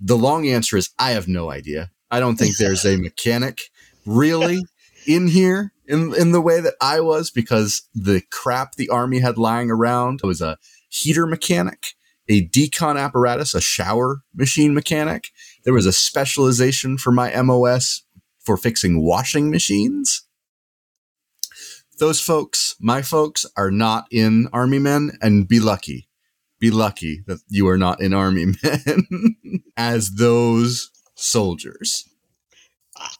the 0.00 0.16
long 0.16 0.46
answer 0.46 0.76
is 0.76 0.90
I 0.98 1.10
have 1.10 1.26
no 1.26 1.50
idea. 1.50 1.90
I 2.10 2.20
don't 2.20 2.36
think 2.36 2.56
there's 2.56 2.84
a 2.84 2.96
mechanic 2.96 3.70
really 4.04 4.62
in 5.06 5.26
here 5.28 5.72
in 5.86 6.14
in 6.14 6.32
the 6.32 6.40
way 6.40 6.60
that 6.60 6.74
I 6.80 7.00
was 7.00 7.30
because 7.30 7.82
the 7.94 8.22
crap 8.30 8.74
the 8.74 8.88
army 8.88 9.20
had 9.20 9.38
lying 9.38 9.70
around 9.70 10.20
was 10.22 10.40
a 10.40 10.58
heater 10.88 11.26
mechanic, 11.26 11.94
a 12.28 12.46
decon 12.48 12.98
apparatus, 13.00 13.54
a 13.54 13.60
shower 13.60 14.22
machine 14.34 14.74
mechanic. 14.74 15.30
There 15.64 15.74
was 15.74 15.86
a 15.86 15.92
specialization 15.92 16.98
for 16.98 17.12
my 17.12 17.30
MOS 17.42 18.02
for 18.40 18.56
fixing 18.56 19.02
washing 19.02 19.50
machines. 19.50 20.25
Those 21.98 22.20
folks, 22.20 22.74
my 22.80 23.02
folks, 23.02 23.46
are 23.56 23.70
not 23.70 24.06
in 24.10 24.48
army 24.52 24.78
men, 24.78 25.12
and 25.22 25.48
be 25.48 25.60
lucky. 25.60 26.08
Be 26.58 26.70
lucky 26.70 27.22
that 27.26 27.38
you 27.48 27.68
are 27.68 27.78
not 27.78 28.00
in 28.00 28.12
army 28.14 28.46
men 28.62 29.32
as 29.76 30.12
those 30.12 30.90
soldiers. 31.14 32.08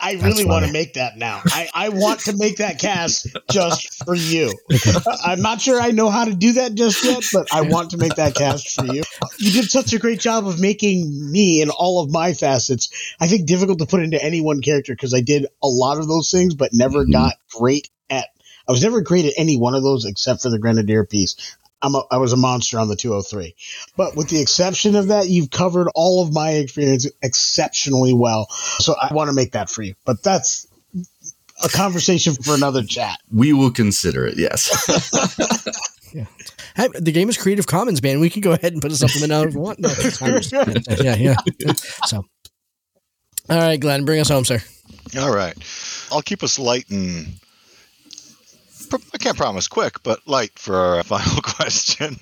I 0.01 0.14
really 0.14 0.47
want 0.47 0.64
to 0.64 0.72
make 0.72 0.95
that 0.95 1.18
now. 1.18 1.43
I, 1.45 1.68
I 1.74 1.89
want 1.91 2.20
to 2.20 2.33
make 2.35 2.57
that 2.59 2.79
cast 2.79 3.27
just 3.51 4.03
for 4.05 4.14
you. 4.14 4.51
I'm 5.24 5.43
not 5.43 5.61
sure 5.61 5.79
I 5.79 5.91
know 5.91 6.09
how 6.09 6.24
to 6.24 6.35
do 6.35 6.53
that 6.55 6.74
just 6.74 7.05
yet, 7.05 7.22
but 7.31 7.47
I 7.53 7.61
want 7.61 7.91
to 7.91 7.99
make 7.99 8.14
that 8.14 8.35
cast 8.35 8.70
for 8.70 8.87
you. 8.87 9.03
You 9.39 9.51
did 9.51 9.70
such 9.70 9.93
a 9.93 9.99
great 9.99 10.18
job 10.18 10.47
of 10.47 10.59
making 10.59 11.31
me 11.31 11.61
and 11.61 11.70
all 11.70 12.03
of 12.03 12.11
my 12.11 12.33
facets, 12.33 12.89
I 13.20 13.27
think, 13.29 13.47
difficult 13.47 13.79
to 13.81 13.87
put 13.87 14.03
into 14.03 14.22
any 14.22 14.41
one 14.41 14.62
character 14.62 14.95
because 14.95 15.12
I 15.12 15.20
did 15.20 15.45
a 15.62 15.68
lot 15.68 15.99
of 15.99 16.09
those 16.09 16.31
things, 16.31 16.55
but 16.55 16.70
never 16.72 17.05
Mhm. 17.05 17.12
got 17.12 17.35
great 17.53 17.91
at. 18.09 18.29
I 18.68 18.72
was 18.72 18.82
never 18.82 19.00
great 19.00 19.24
at 19.26 19.34
any 19.36 19.56
one 19.56 19.74
of 19.74 19.82
those 19.82 20.04
except 20.04 20.42
for 20.42 20.50
the 20.50 20.58
Grenadier 20.58 21.04
piece. 21.04 21.56
I'm 21.82 21.94
a, 21.94 22.02
I 22.10 22.16
was 22.16 22.32
a 22.32 22.36
monster 22.36 22.78
on 22.78 22.88
the 22.88 22.96
203. 22.96 23.54
But 23.96 24.16
with 24.16 24.28
the 24.28 24.40
exception 24.40 24.96
of 24.96 25.08
that, 25.08 25.28
you've 25.28 25.50
covered 25.50 25.88
all 25.94 26.22
of 26.22 26.32
my 26.32 26.52
experience 26.52 27.06
exceptionally 27.22 28.14
well. 28.14 28.48
So 28.50 28.94
I 29.00 29.12
want 29.12 29.28
to 29.28 29.34
make 29.34 29.52
that 29.52 29.68
for 29.70 29.82
you. 29.82 29.94
But 30.04 30.22
that's 30.22 30.66
a 31.62 31.68
conversation 31.68 32.34
for 32.34 32.54
another 32.54 32.82
chat. 32.82 33.18
We 33.32 33.52
will 33.52 33.70
consider 33.70 34.26
it, 34.26 34.36
yes. 34.38 34.70
Hey, 36.76 36.88
the 36.92 37.12
game 37.12 37.28
is 37.30 37.38
Creative 37.38 37.66
Commons, 37.66 38.02
man. 38.02 38.20
We 38.20 38.28
can 38.28 38.42
go 38.42 38.52
ahead 38.52 38.72
and 38.74 38.82
put 38.82 38.92
a 38.92 38.96
supplement 38.96 39.32
out 39.32 39.48
if 39.48 39.54
we 39.54 39.60
want. 39.60 39.78
No, 39.78 39.88
it's- 39.88 40.52
yeah, 41.02 41.14
yeah. 41.14 41.72
So, 42.04 42.18
all 43.48 43.56
right, 43.58 43.80
Glenn, 43.80 44.04
bring 44.04 44.20
us 44.20 44.28
home, 44.28 44.44
sir. 44.44 44.58
All 45.18 45.34
right. 45.34 45.54
I'll 46.12 46.20
keep 46.22 46.42
us 46.42 46.58
light 46.58 46.84
and 46.90 47.26
pr- 47.26 47.45
I 48.93 49.18
can't 49.18 49.37
promise 49.37 49.68
quick, 49.68 50.03
but 50.03 50.26
light 50.26 50.59
for 50.59 50.76
our 50.76 51.03
final 51.05 51.41
question. 51.43 52.16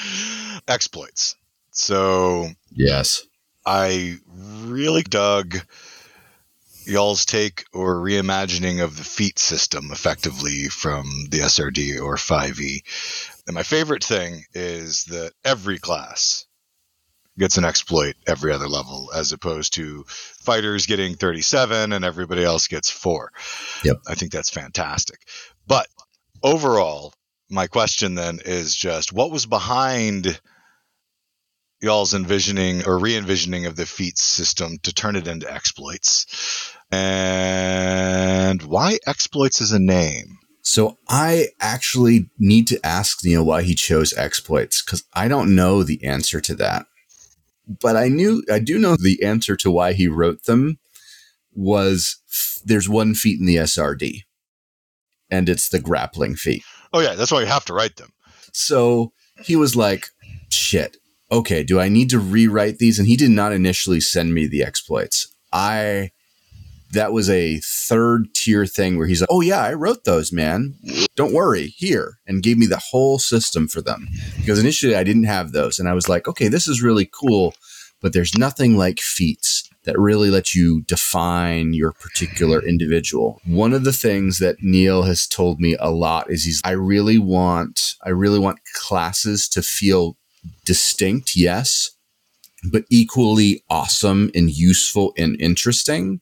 Exploits. 0.68 1.36
So 1.70 2.48
yes. 2.72 3.22
I 3.64 4.16
really 4.28 5.02
dug 5.02 5.58
y'all's 6.86 7.24
take 7.24 7.64
or 7.72 7.96
reimagining 7.96 8.82
of 8.82 8.96
the 8.96 9.04
feat 9.04 9.38
system 9.38 9.90
effectively 9.90 10.68
from 10.68 11.26
the 11.30 11.40
SRD 11.40 12.00
or 12.00 12.14
5e. 12.14 13.42
And 13.46 13.54
my 13.54 13.64
favorite 13.64 14.04
thing 14.04 14.44
is 14.54 15.04
that 15.06 15.32
every 15.44 15.78
class 15.78 16.46
gets 17.38 17.58
an 17.58 17.64
exploit 17.64 18.14
every 18.26 18.52
other 18.52 18.68
level 18.68 19.10
as 19.14 19.32
opposed 19.32 19.74
to 19.74 20.04
fighters 20.08 20.86
getting 20.86 21.14
37 21.14 21.92
and 21.92 22.04
everybody 22.04 22.44
else 22.44 22.68
gets 22.68 22.88
4. 22.88 23.32
Yep. 23.84 23.96
I 24.08 24.14
think 24.14 24.32
that's 24.32 24.50
fantastic. 24.50 25.20
But 25.66 25.88
overall, 26.46 27.12
my 27.50 27.66
question 27.66 28.14
then 28.14 28.38
is 28.44 28.74
just 28.74 29.12
what 29.12 29.30
was 29.30 29.44
behind 29.46 30.40
y'all's 31.82 32.14
envisioning 32.14 32.86
or 32.86 32.98
re-envisioning 32.98 33.66
of 33.66 33.76
the 33.76 33.84
feat 33.84 34.16
system 34.16 34.78
to 34.84 34.94
turn 34.94 35.16
it 35.16 35.26
into 35.26 35.52
exploits? 35.52 36.72
And 36.90 38.62
why 38.62 38.98
exploits 39.06 39.60
is 39.60 39.72
a 39.72 39.78
name? 39.78 40.38
So 40.62 40.98
I 41.08 41.48
actually 41.60 42.30
need 42.38 42.66
to 42.68 42.84
ask 42.84 43.24
Neil 43.24 43.44
why 43.44 43.62
he 43.62 43.74
chose 43.74 44.12
exploits 44.16 44.82
because 44.82 45.04
I 45.14 45.28
don't 45.28 45.54
know 45.54 45.82
the 45.82 46.02
answer 46.04 46.40
to 46.40 46.54
that. 46.56 46.86
But 47.68 47.96
I 47.96 48.08
knew 48.08 48.44
I 48.52 48.60
do 48.60 48.78
know 48.78 48.96
the 48.96 49.22
answer 49.22 49.56
to 49.56 49.70
why 49.70 49.92
he 49.92 50.06
wrote 50.06 50.44
them 50.44 50.78
was 51.52 52.16
f- 52.28 52.60
there's 52.64 52.88
one 52.88 53.14
feat 53.14 53.40
in 53.40 53.46
the 53.46 53.56
SRD, 53.56 54.22
and 55.30 55.48
it's 55.48 55.68
the 55.68 55.80
grappling 55.80 56.36
feat. 56.36 56.62
oh 56.92 57.00
yeah 57.00 57.14
that's 57.14 57.32
why 57.32 57.40
you 57.40 57.46
have 57.46 57.64
to 57.64 57.74
write 57.74 57.96
them 57.96 58.10
So 58.52 59.12
he 59.42 59.54
was 59.56 59.76
like, 59.76 60.06
shit, 60.50 60.96
okay, 61.30 61.62
do 61.62 61.78
I 61.78 61.88
need 61.88 62.08
to 62.10 62.18
rewrite 62.18 62.78
these? 62.78 62.98
And 62.98 63.06
he 63.06 63.16
did 63.16 63.30
not 63.30 63.52
initially 63.52 64.00
send 64.00 64.32
me 64.32 64.46
the 64.46 64.62
exploits. 64.62 65.28
I 65.52 66.10
that 66.92 67.12
was 67.12 67.28
a 67.28 67.60
third 67.62 68.32
tier 68.34 68.64
thing 68.64 68.96
where 68.96 69.06
he's 69.08 69.20
like, 69.20 69.30
"Oh 69.30 69.40
yeah, 69.40 69.60
I 69.60 69.74
wrote 69.74 70.04
those, 70.04 70.32
man. 70.32 70.74
Don't 71.16 71.34
worry, 71.34 71.74
here," 71.76 72.18
and 72.26 72.42
gave 72.42 72.56
me 72.56 72.66
the 72.66 72.80
whole 72.90 73.18
system 73.18 73.68
for 73.68 73.82
them 73.82 74.08
because 74.38 74.58
initially 74.58 74.94
I 74.94 75.04
didn't 75.04 75.24
have 75.24 75.52
those, 75.52 75.78
and 75.78 75.88
I 75.88 75.94
was 75.94 76.08
like, 76.08 76.28
"Okay, 76.28 76.48
this 76.48 76.68
is 76.68 76.82
really 76.82 77.10
cool." 77.12 77.54
But 78.00 78.12
there's 78.12 78.38
nothing 78.38 78.76
like 78.76 79.00
feats 79.00 79.68
that 79.86 79.98
really 79.98 80.30
let 80.30 80.54
you 80.54 80.82
define 80.82 81.72
your 81.72 81.92
particular 81.92 82.62
individual. 82.62 83.40
One 83.46 83.72
of 83.72 83.84
the 83.84 83.92
things 83.92 84.38
that 84.40 84.56
Neil 84.60 85.04
has 85.04 85.26
told 85.26 85.60
me 85.60 85.76
a 85.78 85.90
lot 85.90 86.30
is 86.30 86.44
he's 86.44 86.60
I 86.64 86.72
really 86.72 87.18
want 87.18 87.94
I 88.04 88.10
really 88.10 88.38
want 88.38 88.58
classes 88.74 89.48
to 89.50 89.62
feel 89.62 90.16
distinct, 90.64 91.36
yes, 91.36 91.90
but 92.70 92.84
equally 92.90 93.62
awesome 93.70 94.30
and 94.34 94.50
useful 94.50 95.14
and 95.16 95.40
interesting. 95.40 96.20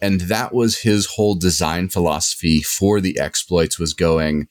And 0.00 0.22
that 0.22 0.52
was 0.52 0.80
his 0.80 1.06
whole 1.06 1.36
design 1.36 1.88
philosophy 1.88 2.60
for 2.60 3.00
the 3.00 3.18
exploits 3.18 3.78
was 3.78 3.94
going, 3.94 4.48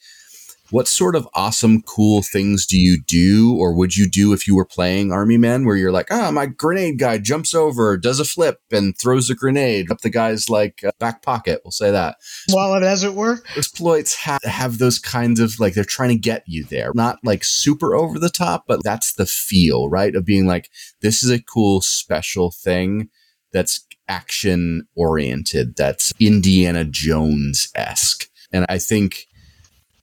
what 0.75 0.89
sort 0.89 1.15
of 1.15 1.25
awesome, 1.33 1.81
cool 1.83 2.21
things 2.21 2.65
do 2.65 2.77
you 2.77 3.01
do, 3.01 3.55
or 3.57 3.73
would 3.73 3.95
you 3.95 4.09
do 4.09 4.33
if 4.33 4.45
you 4.45 4.53
were 4.53 4.65
playing 4.65 5.09
Army 5.09 5.37
Men, 5.37 5.63
where 5.63 5.77
you're 5.77 5.89
like, 5.89 6.11
ah, 6.11 6.31
my 6.31 6.45
grenade 6.47 6.99
guy 6.99 7.17
jumps 7.17 7.53
over, 7.55 7.95
does 7.95 8.19
a 8.19 8.25
flip, 8.25 8.59
and 8.73 8.93
throws 8.97 9.29
a 9.29 9.35
grenade 9.35 9.89
up 9.89 10.01
the 10.01 10.09
guy's 10.09 10.49
like 10.49 10.83
uh, 10.83 10.91
back 10.99 11.21
pocket? 11.21 11.61
We'll 11.63 11.71
say 11.71 11.91
that. 11.91 12.17
Wallet, 12.49 12.83
as 12.83 13.05
it 13.05 13.13
were. 13.13 13.39
Exploits 13.55 14.15
have, 14.15 14.43
have 14.43 14.77
those 14.77 14.99
kinds 14.99 15.39
of 15.39 15.61
like 15.61 15.75
they're 15.75 15.85
trying 15.85 16.09
to 16.09 16.17
get 16.17 16.43
you 16.45 16.65
there, 16.65 16.91
not 16.93 17.19
like 17.23 17.45
super 17.45 17.95
over 17.95 18.19
the 18.19 18.27
top, 18.27 18.65
but 18.67 18.83
that's 18.83 19.13
the 19.13 19.25
feel, 19.25 19.87
right? 19.87 20.13
Of 20.13 20.25
being 20.25 20.45
like, 20.45 20.69
this 20.99 21.23
is 21.23 21.29
a 21.29 21.41
cool, 21.41 21.79
special 21.79 22.51
thing 22.51 23.07
that's 23.53 23.87
action 24.09 24.89
oriented, 24.93 25.77
that's 25.77 26.11
Indiana 26.19 26.83
Jones 26.83 27.69
esque. 27.75 28.27
And 28.51 28.65
I 28.67 28.77
think 28.77 29.27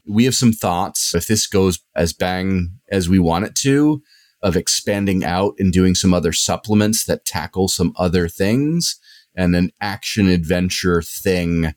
we 0.09 0.25
have 0.25 0.35
some 0.35 0.53
thoughts 0.53 1.15
if 1.15 1.27
this 1.27 1.47
goes 1.47 1.81
as 1.97 2.13
bang 2.13 2.71
as 2.91 3.09
we 3.09 3.19
want 3.19 3.45
it 3.45 3.55
to 3.55 4.03
of 4.43 4.57
expanding 4.57 5.25
out 5.25 5.55
and 5.59 5.73
doing 5.73 5.95
some 5.95 6.13
other 6.13 6.33
supplements 6.33 7.05
that 7.05 7.25
tackle 7.25 7.69
some 7.69 7.93
other 7.97 8.29
things 8.29 8.99
and 9.37 9.55
an 9.55 9.71
action 9.81 10.29
adventure 10.29 11.01
thing 11.01 11.75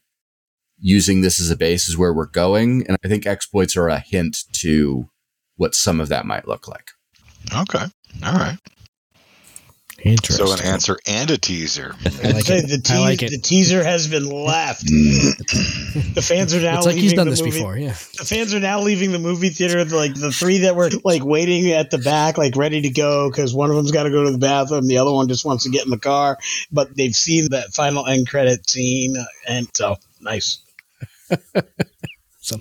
using 0.80 1.21
this 1.21 1.39
as 1.39 1.51
a 1.51 1.55
base 1.55 1.88
is 1.88 1.97
where 1.97 2.13
we're 2.13 2.26
going 2.26 2.86
and 2.88 2.97
i 3.03 3.07
think 3.07 3.26
exploits 3.26 3.78
are 3.78 3.88
a 3.88 3.99
hint 3.99 4.38
to 4.51 5.09
what 5.57 5.73
some 5.76 5.99
of 5.99 6.09
that 6.09 6.26
might 6.26 6.47
look 6.47 6.67
like 6.67 6.89
Okay. 7.53 7.86
All 8.23 8.34
right. 8.34 8.57
Interesting. 10.06 10.45
So 10.45 10.53
an 10.53 10.62
answer 10.62 10.99
and 11.08 11.32
a 11.32 11.38
teaser. 11.38 11.95
I 12.06 12.32
like 12.32 12.47
it. 12.47 12.68
the, 12.68 12.93
I 12.93 12.99
like 12.99 13.24
it. 13.24 13.32
the 13.32 13.39
teaser 13.39 13.84
has 13.84 14.08
been 14.08 14.30
left. 14.30 14.86
Mm. 14.86 16.14
the 16.14 16.22
fans 16.22 16.53
are 16.53 16.62
now 16.62 16.78
It's 16.78 16.86
like 16.86 16.93
leaving 16.93 17.01
he's 17.03 17.14
done 17.14 17.26
the 17.26 17.32
this 17.32 17.41
movie. 17.41 17.58
before. 17.58 17.76
Yeah. 17.76 17.95
The 18.18 18.24
fans 18.26 18.53
are 18.53 18.60
now 18.60 18.82
leaving 18.82 19.12
the 19.12 19.18
movie 19.20 19.49
theater. 19.49 19.84
Like 19.84 20.14
the 20.14 20.32
three 20.32 20.60
that 20.60 20.76
were 20.76 20.91
like 21.03 21.26
waiting 21.26 21.72
at 21.72 21.89
the 21.89 21.97
back, 21.97 22.38
like 22.38 22.56
ready 22.56 22.82
to 22.82 22.89
go, 22.91 23.32
because 23.32 23.51
one 23.51 23.72
of 23.72 23.76
them's 23.78 23.91
got 23.91 24.03
to 24.03 24.12
go 24.12 24.24
to 24.26 24.32
the 24.32 24.38
bathroom, 24.38 24.86
the 24.88 24.99
other 24.99 25.12
one 25.12 25.28
just 25.28 25.43
wants 25.43 25.64
to 25.64 25.72
get 25.72 25.86
in 25.86 25.89
the 25.89 25.97
car. 25.97 26.38
But 26.72 26.95
they've 26.95 27.16
seen 27.16 27.49
that 27.49 27.74
final 27.74 28.06
end 28.06 28.30
credit 28.30 28.70
scene, 28.70 29.18
uh, 29.18 29.26
and 29.47 29.68
so 29.74 29.95
nice. 30.22 30.60
So, 32.41 32.58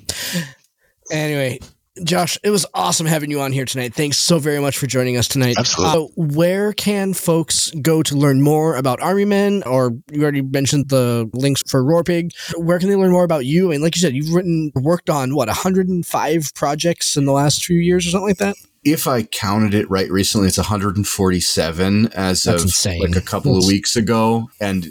anyway, 1.10 1.60
Josh, 2.02 2.36
it 2.42 2.50
was 2.50 2.66
awesome 2.74 3.06
having 3.06 3.30
you 3.30 3.40
on 3.40 3.52
here 3.52 3.64
tonight. 3.64 3.94
Thanks 3.94 4.18
so 4.18 4.40
very 4.40 4.58
much 4.58 4.76
for 4.78 4.88
joining 4.88 5.16
us 5.16 5.28
tonight. 5.28 5.54
Absolutely. 5.56 5.92
So, 5.92 6.10
where 6.16 6.72
can 6.72 7.14
folks 7.14 7.70
go 7.82 8.02
to 8.02 8.16
learn 8.16 8.42
more 8.42 8.74
about 8.74 9.00
Army 9.00 9.24
Men? 9.24 9.62
Or 9.64 9.92
you 10.10 10.22
already 10.22 10.42
mentioned 10.42 10.88
the 10.88 11.30
links 11.32 11.62
for 11.68 11.84
Roarpig. 11.84 12.32
Where 12.56 12.80
can 12.80 12.88
they 12.88 12.96
learn 12.96 13.12
more 13.12 13.22
about 13.22 13.46
you? 13.46 13.70
And 13.70 13.80
like 13.80 13.94
you 13.94 14.00
said, 14.00 14.14
you've 14.14 14.34
written, 14.34 14.72
worked 14.74 15.08
on 15.08 15.36
what 15.36 15.46
105 15.46 16.54
projects 16.56 17.16
in 17.16 17.26
the 17.26 17.32
last 17.32 17.64
few 17.64 17.78
years 17.78 18.04
or 18.06 18.10
something 18.10 18.28
like 18.28 18.38
that. 18.38 18.56
if 18.84 19.06
I 19.06 19.22
counted 19.22 19.72
it 19.72 19.88
right 19.88 20.10
recently, 20.10 20.48
it's 20.48 20.58
147 20.58 22.06
as 22.08 22.42
That's 22.42 22.62
of 22.62 22.66
insane. 22.66 23.00
like 23.00 23.16
a 23.16 23.20
couple 23.20 23.56
of 23.56 23.64
weeks 23.66 23.94
ago. 23.94 24.50
And 24.60 24.88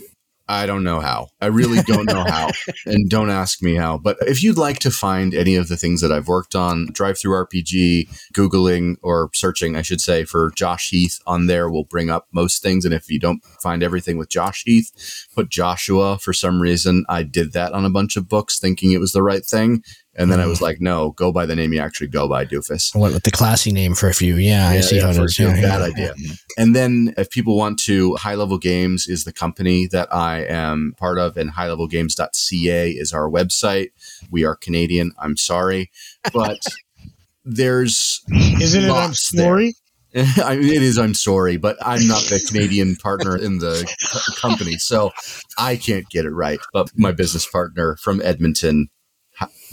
I 0.48 0.66
don't 0.66 0.84
know 0.84 1.00
how. 1.00 1.30
I 1.40 1.48
really 1.48 1.82
don't 1.88 2.06
know 2.06 2.24
how. 2.24 2.50
And 2.86 3.10
don't 3.10 3.30
ask 3.30 3.62
me 3.62 3.76
how. 3.76 3.98
But 3.98 4.18
if 4.22 4.44
you'd 4.44 4.58
like 4.58 4.80
to 4.80 4.92
find 4.92 5.34
any 5.34 5.56
of 5.56 5.68
the 5.68 5.78
things 5.78 6.02
that 6.02 6.12
I've 6.12 6.28
worked 6.28 6.56
on, 6.56 6.88
DriveThruRPG, 6.88 8.10
Googling 8.34 8.96
or 9.02 9.30
searching, 9.34 9.76
I 9.76 9.82
should 9.82 10.02
say, 10.02 10.26
for 10.26 10.52
Josh 10.56 10.90
Heath 10.90 11.20
on 11.26 11.48
there 11.48 11.70
will 11.70 11.86
bring 11.86 12.10
up 12.10 12.28
most 12.34 12.62
things. 12.62 12.86
And 12.86 12.94
if 12.94 13.10
you 13.10 13.20
don't 13.20 13.44
find 13.62 13.84
everything 13.84 14.18
with 14.18 14.30
Josh 14.30 14.64
Heath, 14.66 15.28
put 15.34 15.50
Joshua. 15.50 16.18
For 16.20 16.34
some 16.34 16.62
reason, 16.62 17.06
I 17.08 17.24
did 17.24 17.54
that 17.54 17.74
on 17.74 17.86
a 17.86 17.90
bunch 17.90 18.18
of 18.18 18.28
books 18.28 18.60
thinking 18.60 18.92
it 18.92 19.00
was 19.00 19.14
the 19.14 19.24
right 19.24 19.46
thing. 19.46 19.84
And 20.16 20.32
then 20.32 20.40
I 20.40 20.46
was 20.46 20.60
mm. 20.60 20.64
like, 20.64 20.80
no, 20.80 21.12
go 21.12 21.32
by 21.32 21.46
the 21.46 21.56
name 21.56 21.74
you 21.74 21.80
actually 21.80 22.08
go 22.08 22.28
by, 22.28 22.46
doofus. 22.46 22.96
I 22.96 23.00
went 23.00 23.14
with 23.16 23.24
the 23.24 23.32
classy 23.32 23.72
name 23.72 23.96
for 23.96 24.08
a 24.08 24.14
few. 24.14 24.36
Yeah, 24.36 24.70
I 24.70 24.82
see 24.82 24.98
yeah, 24.98 25.04
how 25.04 25.10
it 25.10 25.16
for 25.16 25.26
is. 25.26 25.40
a. 25.40 25.44
Yeah, 25.44 25.54
Bad 25.54 25.80
yeah. 25.80 25.86
idea. 25.86 26.14
Mm-hmm. 26.14 26.34
And 26.58 26.76
then 26.76 27.14
if 27.18 27.30
people 27.32 27.58
want 27.58 27.80
to, 27.80 28.16
High 28.16 28.36
Level 28.36 28.60
Games 28.60 29.08
is 29.08 29.24
the 29.24 29.34
company 29.34 29.88
that 29.88 30.14
I 30.14 30.46
am 30.46 30.94
part 30.98 31.18
of, 31.18 31.36
and 31.36 31.52
highlevelgames.ca 31.52 32.92
is 32.92 33.12
our 33.12 33.30
website. 33.30 33.90
We 34.30 34.46
are 34.46 34.56
Canadian. 34.56 35.14
I'm 35.18 35.36
sorry. 35.36 35.90
But 36.32 36.60
there's 37.44 38.22
Isn't 38.30 38.84
it? 38.84 38.86
I'm 38.86 38.92
Lots 38.92 39.32
there. 39.32 39.46
sorry. 39.46 39.74
I 40.16 40.58
mean, 40.58 40.70
it 40.70 40.84
is. 40.84 41.00
I'm 41.00 41.16
sorry, 41.16 41.58
but 41.58 41.76
I'm 41.82 42.08
not 42.08 42.22
the 42.26 42.40
Canadian 42.48 42.98
partner 42.98 43.36
in 43.36 43.58
the 43.58 43.92
co- 44.12 44.48
company, 44.48 44.74
so 44.74 45.12
I 45.58 45.76
can't 45.76 46.08
get 46.10 46.26
it 46.26 46.30
right. 46.30 46.60
But 46.72 46.92
my 46.96 47.12
business 47.12 47.48
partner 47.48 47.96
from 47.96 48.22
Edmonton 48.22 48.90
ha- 48.92 48.93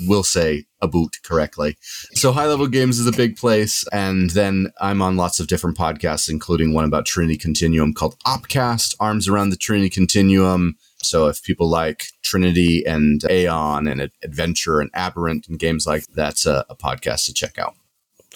will 0.07 0.23
say 0.23 0.65
a 0.81 0.89
boot 0.89 1.19
correctly. 1.23 1.77
So 2.15 2.33
High 2.33 2.47
Level 2.47 2.67
Games 2.67 2.99
is 2.99 3.07
a 3.07 3.13
big 3.13 3.37
place, 3.37 3.85
and 3.93 4.31
then 4.31 4.73
I'm 4.81 5.03
on 5.03 5.17
lots 5.17 5.41
of 5.41 5.47
different 5.47 5.77
podcasts, 5.77 6.29
including 6.31 6.73
one 6.73 6.85
about 6.85 7.07
Trinity 7.07 7.37
Continuum 7.37 7.93
called 7.93 8.19
Opcast, 8.27 8.95
Arms 9.01 9.29
Around 9.29 9.51
the 9.51 9.57
Trinity 9.57 9.91
Continuum. 9.91 10.77
So 11.03 11.29
if 11.29 11.43
people 11.43 11.69
like 11.69 12.07
Trinity 12.23 12.85
and 12.87 13.23
Aeon 13.31 13.87
and 13.87 14.11
Adventure 14.23 14.81
and 14.81 14.91
Aberrant 14.95 15.49
and 15.49 15.59
games 15.59 15.87
like 15.87 16.07
that's 16.09 16.47
a, 16.47 16.59
uh, 16.59 16.63
a 16.71 16.77
podcast 16.77 17.27
to 17.27 17.35
check 17.35 17.59
out. 17.59 17.75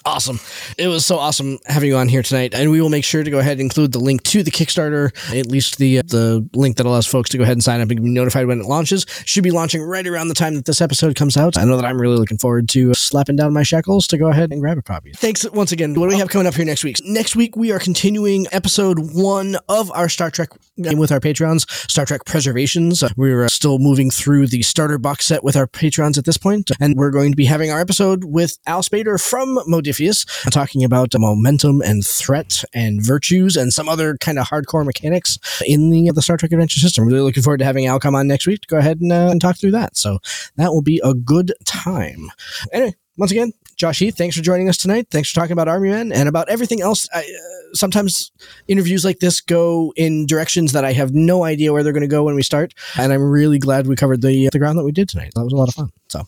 Awesome. 0.05 0.39
It 0.77 0.87
was 0.87 1.03
so 1.03 1.17
awesome 1.17 1.57
having 1.65 1.89
you 1.89 1.97
on 1.97 2.07
here 2.07 2.21
tonight. 2.21 2.53
And 2.53 2.69
we 2.69 2.79
will 2.79 2.89
make 2.89 3.03
sure 3.03 3.23
to 3.23 3.31
go 3.31 3.39
ahead 3.39 3.53
and 3.53 3.61
include 3.61 3.91
the 3.91 3.99
link 3.99 4.21
to 4.23 4.43
the 4.43 4.51
Kickstarter, 4.51 5.11
at 5.35 5.47
least 5.47 5.79
the 5.79 5.97
the 6.03 6.47
link 6.53 6.77
that 6.77 6.85
allows 6.85 7.07
folks 7.07 7.29
to 7.31 7.37
go 7.39 7.43
ahead 7.43 7.53
and 7.53 7.63
sign 7.63 7.81
up 7.81 7.89
and 7.89 8.03
be 8.03 8.09
notified 8.09 8.45
when 8.45 8.59
it 8.59 8.65
launches. 8.67 9.07
Should 9.25 9.43
be 9.43 9.49
launching 9.49 9.81
right 9.81 10.05
around 10.05 10.27
the 10.27 10.35
time 10.35 10.53
that 10.55 10.65
this 10.65 10.79
episode 10.79 11.15
comes 11.15 11.37
out. 11.37 11.57
I 11.57 11.63
know 11.63 11.75
that 11.75 11.85
I'm 11.85 11.99
really 11.99 12.17
looking 12.17 12.37
forward 12.37 12.69
to 12.69 12.93
slapping 12.93 13.35
down 13.35 13.51
my 13.51 13.63
shackles 13.63 14.05
to 14.07 14.17
go 14.19 14.27
ahead 14.27 14.51
and 14.51 14.61
grab 14.61 14.77
a 14.77 14.83
copy. 14.83 15.11
Thanks 15.13 15.49
once 15.51 15.71
again. 15.71 15.95
What 15.95 16.07
do 16.07 16.15
we 16.15 16.19
have 16.19 16.29
coming 16.29 16.45
up 16.45 16.53
here 16.53 16.65
next 16.65 16.83
week? 16.83 16.97
Next 17.03 17.35
week, 17.35 17.55
we 17.55 17.71
are 17.71 17.79
continuing 17.79 18.45
episode 18.51 18.99
one 19.13 19.57
of 19.67 19.91
our 19.91 20.07
Star 20.07 20.29
Trek 20.29 20.49
game 20.79 20.99
with 20.99 21.11
our 21.11 21.19
patrons, 21.19 21.65
Star 21.91 22.05
Trek 22.05 22.25
Preservations. 22.25 23.01
Uh, 23.01 23.09
We're 23.17 23.45
uh, 23.45 23.47
still 23.47 23.79
moving 23.79 24.11
through 24.11 24.47
the 24.47 24.61
starter 24.61 24.99
box 24.99 25.25
set 25.25 25.43
with 25.43 25.55
our 25.55 25.65
patrons 25.65 26.19
at 26.19 26.25
this 26.25 26.37
point, 26.37 26.69
and 26.79 26.95
we're 26.95 27.11
going 27.11 27.31
to 27.31 27.35
be 27.35 27.45
having 27.45 27.71
our 27.71 27.79
episode 27.79 28.23
with 28.25 28.59
Al 28.67 28.83
Spader 28.83 29.19
from 29.19 29.59
Modiphius, 29.95 30.49
talking 30.51 30.83
about 30.83 31.11
the 31.11 31.19
momentum 31.19 31.81
and 31.81 32.05
threat 32.05 32.63
and 32.73 33.01
virtues 33.01 33.55
and 33.55 33.73
some 33.73 33.89
other 33.89 34.17
kind 34.17 34.39
of 34.39 34.47
hardcore 34.47 34.85
mechanics 34.85 35.37
in 35.65 35.89
the 35.89 36.11
the 36.11 36.21
Star 36.21 36.37
Trek 36.37 36.51
Adventure 36.51 36.79
system. 36.79 37.05
Really 37.05 37.21
looking 37.21 37.43
forward 37.43 37.59
to 37.59 37.65
having 37.65 37.85
Al 37.85 37.99
come 37.99 38.15
on 38.15 38.27
next 38.27 38.47
week 38.47 38.61
to 38.61 38.67
go 38.67 38.77
ahead 38.77 39.01
and, 39.01 39.11
uh, 39.11 39.29
and 39.31 39.41
talk 39.41 39.57
through 39.57 39.71
that. 39.71 39.97
So 39.97 40.19
that 40.57 40.71
will 40.71 40.81
be 40.81 41.01
a 41.03 41.13
good 41.13 41.53
time. 41.65 42.29
Anyway, 42.71 42.95
once 43.17 43.31
again, 43.31 43.53
Josh 43.77 43.99
Heath, 43.99 44.15
thanks 44.17 44.35
for 44.35 44.41
joining 44.41 44.69
us 44.69 44.77
tonight. 44.77 45.07
Thanks 45.11 45.29
for 45.29 45.35
talking 45.35 45.51
about 45.51 45.67
Army 45.67 45.89
Men 45.89 46.11
and 46.11 46.29
about 46.29 46.47
everything 46.49 46.81
else. 46.81 47.09
I, 47.13 47.19
uh, 47.19 47.73
sometimes 47.73 48.31
interviews 48.69 49.03
like 49.03 49.19
this 49.19 49.41
go 49.41 49.91
in 49.97 50.25
directions 50.25 50.71
that 50.71 50.85
I 50.85 50.93
have 50.93 51.13
no 51.13 51.43
idea 51.43 51.73
where 51.73 51.83
they're 51.83 51.91
going 51.91 52.01
to 52.01 52.07
go 52.07 52.23
when 52.23 52.35
we 52.35 52.43
start, 52.43 52.73
and 52.97 53.11
I'm 53.11 53.23
really 53.23 53.59
glad 53.59 53.87
we 53.87 53.95
covered 53.95 54.21
the 54.21 54.49
the 54.49 54.59
ground 54.59 54.77
that 54.77 54.85
we 54.85 54.93
did 54.93 55.09
tonight. 55.09 55.33
That 55.35 55.43
was 55.43 55.51
a 55.51 55.57
lot 55.57 55.67
of 55.67 55.75
fun. 55.75 55.89
So 56.07 56.21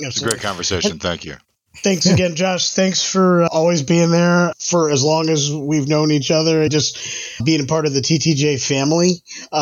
It's 0.00 0.20
a 0.20 0.24
great 0.24 0.40
conversation. 0.40 0.98
Thank 0.98 1.24
you. 1.24 1.36
Thanks 1.78 2.06
again, 2.06 2.34
Josh. 2.36 2.70
Thanks 2.72 3.02
for 3.04 3.42
uh, 3.42 3.48
always 3.50 3.82
being 3.82 4.10
there 4.10 4.52
for 4.58 4.90
as 4.90 5.02
long 5.04 5.28
as 5.28 5.52
we've 5.52 5.88
known 5.88 6.10
each 6.12 6.30
other 6.30 6.62
and 6.62 6.70
just 6.70 6.98
being 7.44 7.60
a 7.62 7.66
part 7.66 7.84
of 7.86 7.92
the 7.92 8.00
TTJ 8.00 8.64
family 8.66 9.10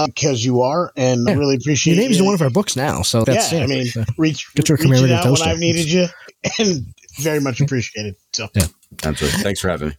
because 0.06 0.44
you 0.44 0.60
are, 0.60 0.92
and 0.96 1.28
I 1.28 1.32
Yeah. 1.32 1.38
really 1.38 1.56
appreciate 1.56 1.94
your 1.94 2.02
name's 2.04 2.16
you. 2.18 2.22
in 2.22 2.26
one 2.26 2.34
of 2.34 2.42
our 2.42 2.50
books 2.50 2.76
now, 2.76 3.02
so 3.02 3.24
that's 3.24 3.50
yeah, 3.52 3.60
it. 3.60 3.62
I 3.64 3.66
mean, 3.66 3.86
Uh, 3.96 4.04
reach, 4.18 4.52
Get 4.54 4.68
your 4.68 4.76
reaching 4.76 4.90
commemorative 4.92 5.26
out 5.26 5.38
when. 5.40 5.48
I've 5.48 5.58
needed 5.58 5.90
you, 5.90 6.06
and 6.58 6.86
very 7.18 7.40
much 7.40 7.60
appreciated. 7.60 8.14
So, 8.32 8.48
yeah, 8.54 8.66
Absolutely. 9.04 9.42
Thanks 9.42 9.60
for 9.60 9.68
having 9.70 9.88
me. 9.88 9.94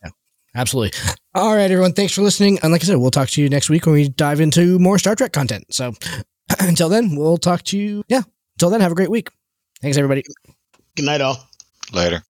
Absolutely. 0.56 0.98
All 1.34 1.56
right, 1.56 1.72
everyone. 1.72 1.94
Thanks 1.94 2.14
for 2.14 2.22
listening. 2.22 2.60
And 2.62 2.72
like 2.72 2.84
I 2.84 2.86
said, 2.86 2.98
we'll 2.98 3.10
talk 3.12 3.30
to 3.30 3.42
you 3.42 3.50
next 3.50 3.72
week 3.72 3.88
when 3.88 3.96
we 3.96 4.08
dive 4.10 4.40
into 4.40 4.78
more 4.78 5.00
Star 5.00 5.16
Trek 5.16 5.34
content. 5.34 5.66
So 5.74 5.94
until 6.60 6.90
then, 6.90 7.16
we'll 7.16 7.38
talk 7.40 7.64
to 7.64 7.78
you. 7.78 8.04
Yeah. 8.08 8.22
Until 8.56 8.70
then, 8.70 8.82
have 8.82 8.92
a 8.92 8.96
great 8.96 9.10
week. 9.10 9.30
Thanks, 9.82 9.98
everybody. 9.98 10.24
good 10.96 11.06
night, 11.06 11.22
all. 11.22 11.50
Later. 11.92 12.24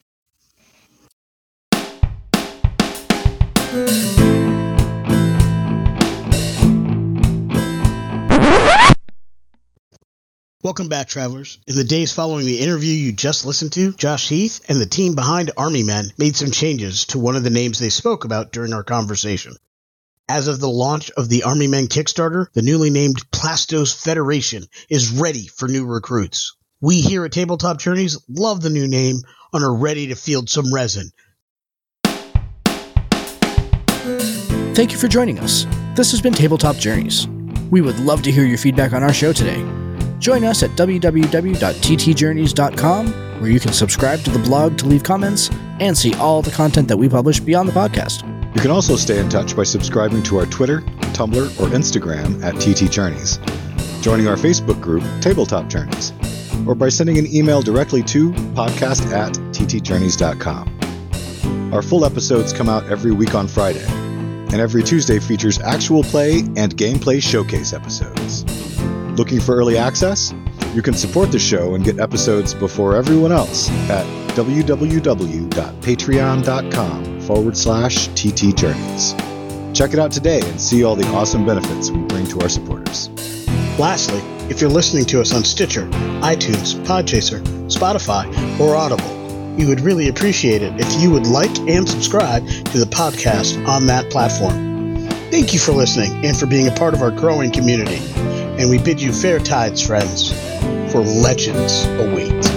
Welcome 10.63 10.87
back, 10.87 11.09
travelers. 11.09 11.59
In 11.67 11.75
the 11.75 11.83
days 11.83 12.13
following 12.13 12.45
the 12.45 12.59
interview 12.59 12.93
you 12.93 13.11
just 13.11 13.45
listened 13.45 13.73
to, 13.73 13.91
Josh 13.91 14.29
Heath 14.29 14.61
and 14.69 14.79
the 14.79 14.85
team 14.85 15.13
behind 15.13 15.51
Army 15.57 15.83
Men 15.83 16.13
made 16.17 16.37
some 16.37 16.51
changes 16.51 17.03
to 17.07 17.19
one 17.19 17.35
of 17.35 17.43
the 17.43 17.49
names 17.49 17.79
they 17.79 17.89
spoke 17.89 18.23
about 18.23 18.53
during 18.53 18.71
our 18.71 18.83
conversation. 18.83 19.57
As 20.29 20.47
of 20.47 20.61
the 20.61 20.69
launch 20.69 21.11
of 21.11 21.27
the 21.27 21.43
Army 21.43 21.67
Men 21.67 21.87
Kickstarter, 21.87 22.47
the 22.53 22.61
newly 22.61 22.89
named 22.89 23.29
Plastos 23.29 23.93
Federation 23.93 24.65
is 24.87 25.09
ready 25.09 25.47
for 25.47 25.67
new 25.67 25.85
recruits. 25.85 26.55
We 26.83 26.99
here 26.99 27.23
at 27.23 27.31
Tabletop 27.31 27.79
Journeys 27.79 28.19
love 28.27 28.61
the 28.61 28.69
new 28.69 28.89
name 28.89 29.21
and 29.53 29.63
are 29.63 29.73
ready 29.73 30.07
to 30.07 30.15
field 30.15 30.49
some 30.49 30.73
resin. 30.73 31.11
Thank 34.75 34.91
you 34.91 34.97
for 34.97 35.07
joining 35.07 35.39
us. 35.39 35.65
This 35.95 36.11
has 36.11 36.19
been 36.19 36.33
Tabletop 36.33 36.75
Journeys. 36.75 37.25
We 37.71 37.79
would 37.79 37.97
love 37.99 38.21
to 38.23 38.33
hear 38.33 38.43
your 38.43 38.57
feedback 38.57 38.91
on 38.91 39.01
our 39.01 39.13
show 39.13 39.31
today. 39.31 39.65
Join 40.19 40.43
us 40.43 40.61
at 40.61 40.71
www.ttjourneys.com, 40.71 43.07
where 43.39 43.49
you 43.49 43.61
can 43.61 43.71
subscribe 43.71 44.19
to 44.19 44.31
the 44.31 44.39
blog 44.39 44.77
to 44.79 44.85
leave 44.85 45.03
comments 45.03 45.49
and 45.79 45.97
see 45.97 46.13
all 46.15 46.41
the 46.41 46.51
content 46.51 46.89
that 46.89 46.97
we 46.97 47.07
publish 47.07 47.39
beyond 47.39 47.69
the 47.69 47.73
podcast. 47.73 48.27
You 48.53 48.61
can 48.61 48.71
also 48.71 48.97
stay 48.97 49.19
in 49.19 49.29
touch 49.29 49.55
by 49.55 49.63
subscribing 49.63 50.21
to 50.23 50.37
our 50.37 50.47
Twitter, 50.47 50.81
Tumblr, 51.13 51.45
or 51.61 51.69
Instagram 51.69 52.43
at 52.43 52.59
TT 52.59 52.91
Journeys, 52.91 53.39
joining 54.01 54.27
our 54.27 54.35
Facebook 54.35 54.81
group, 54.81 55.05
Tabletop 55.21 55.69
Journeys, 55.69 56.11
or 56.67 56.75
by 56.75 56.89
sending 56.89 57.17
an 57.17 57.33
email 57.33 57.61
directly 57.61 58.03
to 58.03 58.31
podcast 58.53 59.09
at 59.11 59.33
ttjourneys.com. 59.53 61.73
Our 61.73 61.81
full 61.81 62.05
episodes 62.05 62.53
come 62.53 62.69
out 62.69 62.85
every 62.85 63.11
week 63.11 63.35
on 63.35 63.47
Friday, 63.47 63.85
and 63.85 64.55
every 64.55 64.83
Tuesday 64.83 65.19
features 65.19 65.59
actual 65.59 66.03
play 66.03 66.39
and 66.55 66.75
gameplay 66.77 67.21
showcase 67.21 67.73
episodes. 67.73 68.45
Looking 69.17 69.39
for 69.39 69.55
early 69.55 69.77
access? 69.77 70.33
You 70.73 70.81
can 70.81 70.95
support 70.95 71.31
the 71.31 71.37
show 71.39 71.75
and 71.75 71.83
get 71.83 71.99
episodes 71.99 72.53
before 72.53 72.95
everyone 72.95 73.31
else 73.31 73.69
at 73.89 74.05
www.patreon.com 74.35 77.21
forward 77.21 77.55
slash 77.55 78.07
TT 78.09 78.55
Journeys. 78.55 79.13
Check 79.73 79.93
it 79.93 79.99
out 79.99 80.11
today 80.11 80.41
and 80.43 80.59
see 80.59 80.83
all 80.83 80.95
the 80.95 81.07
awesome 81.09 81.45
benefits 81.45 81.91
we 81.91 81.99
bring 82.03 82.25
to 82.27 82.41
our 82.41 82.49
supporters. 82.49 83.09
Lastly, 83.79 84.21
if 84.49 84.61
you're 84.61 84.69
listening 84.69 85.05
to 85.05 85.21
us 85.21 85.33
on 85.33 85.43
Stitcher, 85.43 85.87
iTunes, 86.21 86.75
Podchaser, 86.85 87.41
Spotify, 87.67 88.27
or 88.59 88.75
Audible, 88.75 89.55
we 89.55 89.65
would 89.65 89.81
really 89.81 90.09
appreciate 90.09 90.61
it 90.61 90.73
if 90.79 91.01
you 91.01 91.11
would 91.11 91.27
like 91.27 91.55
and 91.69 91.87
subscribe 91.87 92.45
to 92.47 92.77
the 92.77 92.85
podcast 92.85 93.67
on 93.67 93.85
that 93.87 94.09
platform. 94.09 95.07
Thank 95.31 95.53
you 95.53 95.59
for 95.59 95.71
listening 95.71 96.25
and 96.25 96.37
for 96.37 96.45
being 96.45 96.67
a 96.67 96.71
part 96.71 96.93
of 96.93 97.01
our 97.01 97.11
growing 97.11 97.51
community 97.51 98.01
and 98.57 98.69
we 98.69 98.77
bid 98.77 99.01
you 99.01 99.11
fair 99.11 99.39
tides, 99.39 99.85
friends, 99.85 100.31
for 100.91 101.01
legends 101.01 101.85
await. 101.85 102.52